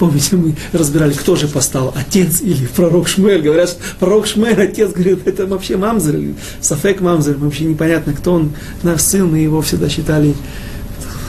Помните, 0.00 0.36
мы 0.36 0.56
разбирали, 0.72 1.12
кто 1.12 1.36
же 1.36 1.46
постал, 1.46 1.92
отец 1.94 2.40
или 2.40 2.66
пророк 2.74 3.06
Шмель. 3.06 3.42
Говорят, 3.42 3.68
что 3.68 3.80
пророк 3.98 4.26
Шмель, 4.26 4.58
отец, 4.58 4.92
говорит, 4.92 5.26
это 5.26 5.46
вообще 5.46 5.76
мамзер, 5.76 6.18
Сафек 6.62 7.02
мамзер, 7.02 7.36
вообще 7.36 7.64
непонятно, 7.64 8.14
кто 8.14 8.32
он, 8.32 8.52
наш 8.82 9.02
сын, 9.02 9.30
мы 9.30 9.40
его 9.40 9.60
всегда 9.60 9.90
считали 9.90 10.34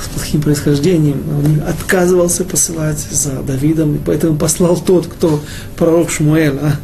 с 0.06 0.08
плохим 0.16 0.42
происхождением. 0.42 1.22
Он 1.38 1.68
отказывался 1.68 2.46
посылать 2.46 2.98
за 2.98 3.42
Давидом, 3.42 3.96
и 3.96 4.00
поэтому 4.00 4.38
послал 4.38 4.80
тот, 4.80 5.08
кто 5.08 5.42
пророк 5.76 6.10
Шмуэль. 6.10 6.58
А? 6.62 6.80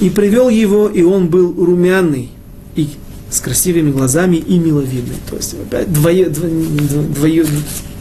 И 0.00 0.10
привел 0.10 0.48
его, 0.48 0.88
и 0.88 1.02
он 1.02 1.28
был 1.28 1.54
румяный, 1.64 2.28
и 2.74 2.88
с 3.30 3.38
красивыми 3.38 3.92
глазами 3.92 4.34
и 4.34 4.58
миловидный. 4.58 5.18
То 5.30 5.36
есть 5.36 5.54
опять 5.54 5.92
двое, 5.92 6.28
двое, 6.28 7.46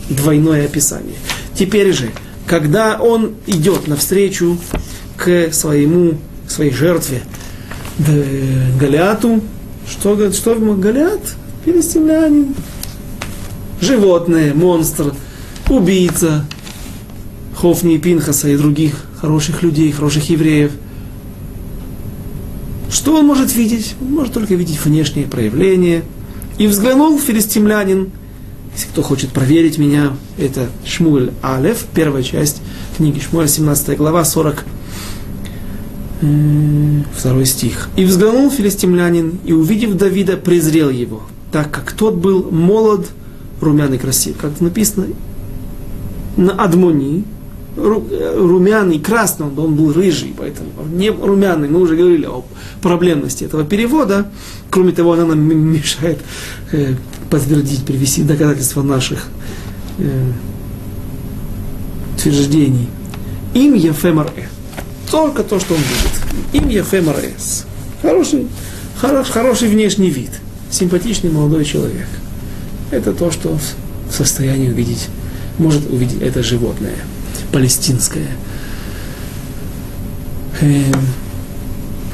двойное 0.09 0.65
описание. 0.65 1.17
Теперь 1.53 1.93
же, 1.93 2.09
когда 2.49 2.97
он 2.99 3.35
идет 3.45 3.87
навстречу 3.87 4.57
к 5.17 5.53
своему, 5.53 6.15
своей 6.47 6.71
жертве 6.71 7.21
Галиату, 8.79 9.41
что, 9.87 10.15
говорит, 10.15 10.35
что 10.35 10.55
Галиат? 10.55 11.21
Филистимлянин. 11.63 12.55
Животное, 13.79 14.55
монстр, 14.55 15.13
убийца, 15.69 16.45
Хофни 17.55 17.95
и 17.95 17.97
Пинхаса 17.99 18.49
и 18.49 18.57
других 18.57 18.95
хороших 19.21 19.61
людей, 19.61 19.91
хороших 19.91 20.29
евреев. 20.31 20.71
Что 22.89 23.17
он 23.17 23.27
может 23.27 23.53
видеть? 23.53 23.93
Он 24.01 24.11
может 24.13 24.33
только 24.33 24.55
видеть 24.55 24.83
внешние 24.83 25.27
проявления. 25.27 26.03
И 26.57 26.65
взглянул 26.65 27.19
филистимлянин 27.19 28.11
если 28.79 28.91
кто 28.91 29.01
хочет 29.01 29.31
проверить 29.31 29.77
меня, 29.77 30.13
это 30.37 30.69
Шмуль 30.85 31.31
Алев, 31.41 31.83
первая 31.93 32.23
часть 32.23 32.61
книги 32.95 33.19
Шмуэль, 33.19 33.49
17 33.49 33.97
глава, 33.97 34.23
40 34.23 34.63
второй 37.13 37.45
стих. 37.45 37.89
«И 37.97 38.05
взглянул 38.05 38.49
филистимлянин, 38.49 39.39
и, 39.43 39.51
увидев 39.51 39.95
Давида, 39.95 40.37
презрел 40.37 40.89
его, 40.89 41.23
так 41.51 41.69
как 41.71 41.91
тот 41.91 42.15
был 42.15 42.51
молод, 42.51 43.09
румяный, 43.59 43.97
красив». 43.97 44.37
Как 44.37 44.61
написано, 44.61 45.07
на 46.37 46.53
Адмони, 46.53 47.25
румяный, 47.75 48.99
красный, 48.99 49.47
он, 49.47 49.59
он 49.59 49.75
был 49.75 49.91
рыжий, 49.91 50.33
поэтому 50.37 50.69
не 50.89 51.09
румяный, 51.09 51.67
мы 51.67 51.81
уже 51.81 51.97
говорили 51.97 52.27
о 52.27 52.45
проблемности 52.81 53.43
этого 53.43 53.65
перевода. 53.65 54.31
Кроме 54.69 54.93
того, 54.93 55.13
она 55.13 55.25
нам 55.25 55.41
мешает 55.41 56.19
э, 56.71 56.93
подтвердить, 57.29 57.85
привести 57.85 58.23
доказательства 58.23 58.81
наших 58.81 59.27
э, 59.97 60.31
утверждений. 62.15 62.89
Им 63.53 63.73
Ефемаре. 63.73 64.49
Только 65.09 65.43
то, 65.43 65.59
что 65.59 65.73
он 65.73 65.79
видит. 65.79 66.53
Им 66.53 66.69
Ефемаре. 66.69 67.33
Хороший, 68.01 68.47
хорош, 68.97 69.29
хороший 69.29 69.69
внешний 69.69 70.09
вид. 70.09 70.31
Симпатичный 70.71 71.31
молодой 71.31 71.65
человек. 71.65 72.07
Это 72.91 73.13
то, 73.13 73.31
что 73.31 73.57
в 74.09 74.13
состоянии 74.13 74.69
увидеть, 74.69 75.07
может 75.57 75.89
увидеть 75.91 76.21
это 76.21 76.43
животное 76.43 76.95
палестинское. 77.51 78.27
Эм, 80.61 80.93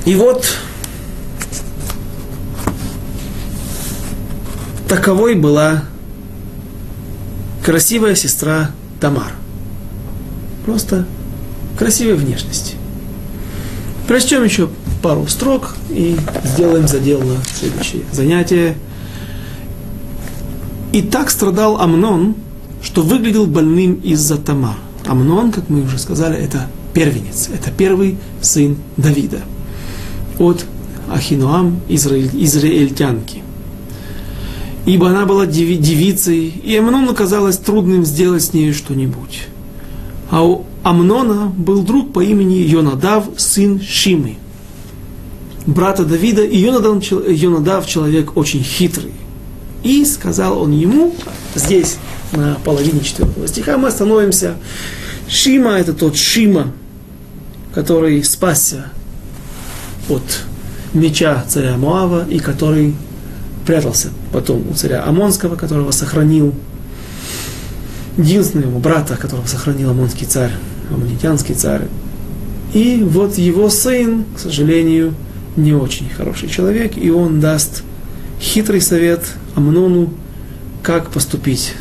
и 0.05 0.15
вот 0.15 0.45
таковой 4.95 5.35
была 5.35 5.83
красивая 7.61 8.15
сестра 8.15 8.71
Тамар. 9.01 9.33
Просто 10.63 11.05
красивой 11.77 12.13
внешности. 12.13 12.75
Прочтем 14.07 14.45
еще 14.45 14.69
пару 15.03 15.27
строк 15.27 15.75
и 15.89 16.15
сделаем 16.45 16.87
задел 16.87 17.19
на 17.19 17.43
следующее 17.43 18.03
занятие. 18.13 18.77
И 20.93 21.01
так 21.01 21.29
страдал 21.29 21.81
Амнон, 21.81 22.35
что 22.81 23.01
выглядел 23.01 23.47
больным 23.47 23.95
из-за 23.95 24.37
Тамар. 24.37 24.77
Амнон, 25.05 25.51
как 25.51 25.69
мы 25.69 25.81
уже 25.81 25.99
сказали, 25.99 26.37
это 26.37 26.67
первенец, 26.93 27.49
это 27.53 27.69
первый 27.69 28.17
сын 28.41 28.77
Давида 28.95 29.41
от 30.39 30.65
Ахинуам, 31.11 31.81
израиль, 31.89 32.31
израильтянки. 32.33 33.43
Ибо 34.85 35.09
она 35.09 35.25
была 35.25 35.47
деви, 35.47 35.77
девицей, 35.77 36.47
и 36.47 36.75
Амнону 36.75 37.15
казалось 37.15 37.57
трудным 37.57 38.05
сделать 38.05 38.43
с 38.43 38.53
ней 38.53 38.71
что-нибудь. 38.71 39.47
А 40.29 40.45
у 40.45 40.65
Амнона 40.83 41.47
был 41.47 41.81
друг 41.81 42.13
по 42.13 42.23
имени 42.23 42.57
Йонадав, 42.57 43.25
сын 43.37 43.81
Шимы, 43.81 44.37
брата 45.65 46.05
Давида, 46.05 46.43
и 46.43 46.57
Йонадав, 46.57 47.03
Йонадав 47.03 47.87
человек 47.87 48.37
очень 48.37 48.63
хитрый. 48.63 49.13
И 49.83 50.05
сказал 50.05 50.61
он 50.61 50.71
ему, 50.71 51.15
здесь 51.55 51.97
на 52.31 52.57
половине 52.63 53.01
четвертого 53.01 53.47
стиха 53.47 53.77
мы 53.77 53.87
остановимся. 53.87 54.55
Шима 55.27 55.71
это 55.71 55.93
тот 55.93 56.15
Шима, 56.15 56.71
который 57.73 58.23
спасся 58.23 58.91
от 60.09 60.43
меча 60.93 61.43
царя 61.47 61.77
Моава 61.77 62.25
и 62.27 62.39
который 62.39 62.95
прятался 63.65 64.09
потом 64.31 64.63
у 64.69 64.73
царя 64.73 65.03
Амонского, 65.03 65.55
которого 65.55 65.91
сохранил 65.91 66.53
единственного 68.17 68.69
его 68.69 68.79
брата, 68.79 69.17
которого 69.17 69.45
сохранил 69.45 69.89
Амонский 69.91 70.25
царь, 70.25 70.51
Амонитянский 70.89 71.55
царь. 71.55 71.87
И 72.73 73.03
вот 73.03 73.37
его 73.37 73.69
сын, 73.69 74.25
к 74.35 74.39
сожалению, 74.39 75.13
не 75.55 75.73
очень 75.73 76.09
хороший 76.09 76.49
человек, 76.49 76.97
и 76.97 77.09
он 77.09 77.39
даст 77.39 77.83
хитрый 78.39 78.81
совет 78.81 79.21
Амнону, 79.55 80.13
как 80.83 81.09
поступить 81.09 81.73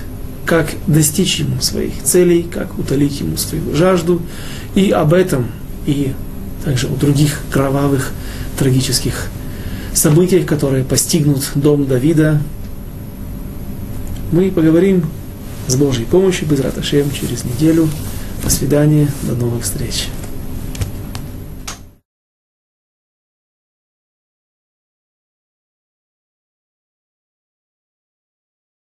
как 0.47 0.69
достичь 0.87 1.37
ему 1.37 1.61
своих 1.61 2.03
целей, 2.03 2.43
как 2.43 2.79
утолить 2.79 3.21
ему 3.21 3.37
свою 3.37 3.75
жажду. 3.75 4.21
И 4.75 4.91
об 4.91 5.15
этом, 5.15 5.47
и 5.87 6.13
также 6.65 6.87
о 6.87 6.95
других 6.97 7.41
кровавых, 7.51 8.13
трагических 8.59 9.29
событиях, 9.99 10.47
которые 10.47 10.85
постигнут 10.85 11.51
дом 11.55 11.87
Давида, 11.87 12.41
мы 14.33 14.51
поговорим 14.51 15.05
с 15.67 15.77
Божьей 15.77 16.05
помощью, 16.05 16.49
без 16.49 16.61
Раташем, 16.61 17.11
через 17.11 17.45
неделю 17.45 17.89
До 18.43 18.51
свидания, 18.51 19.09
до 19.23 19.35
новых 19.35 19.63
встреч. 19.63 20.09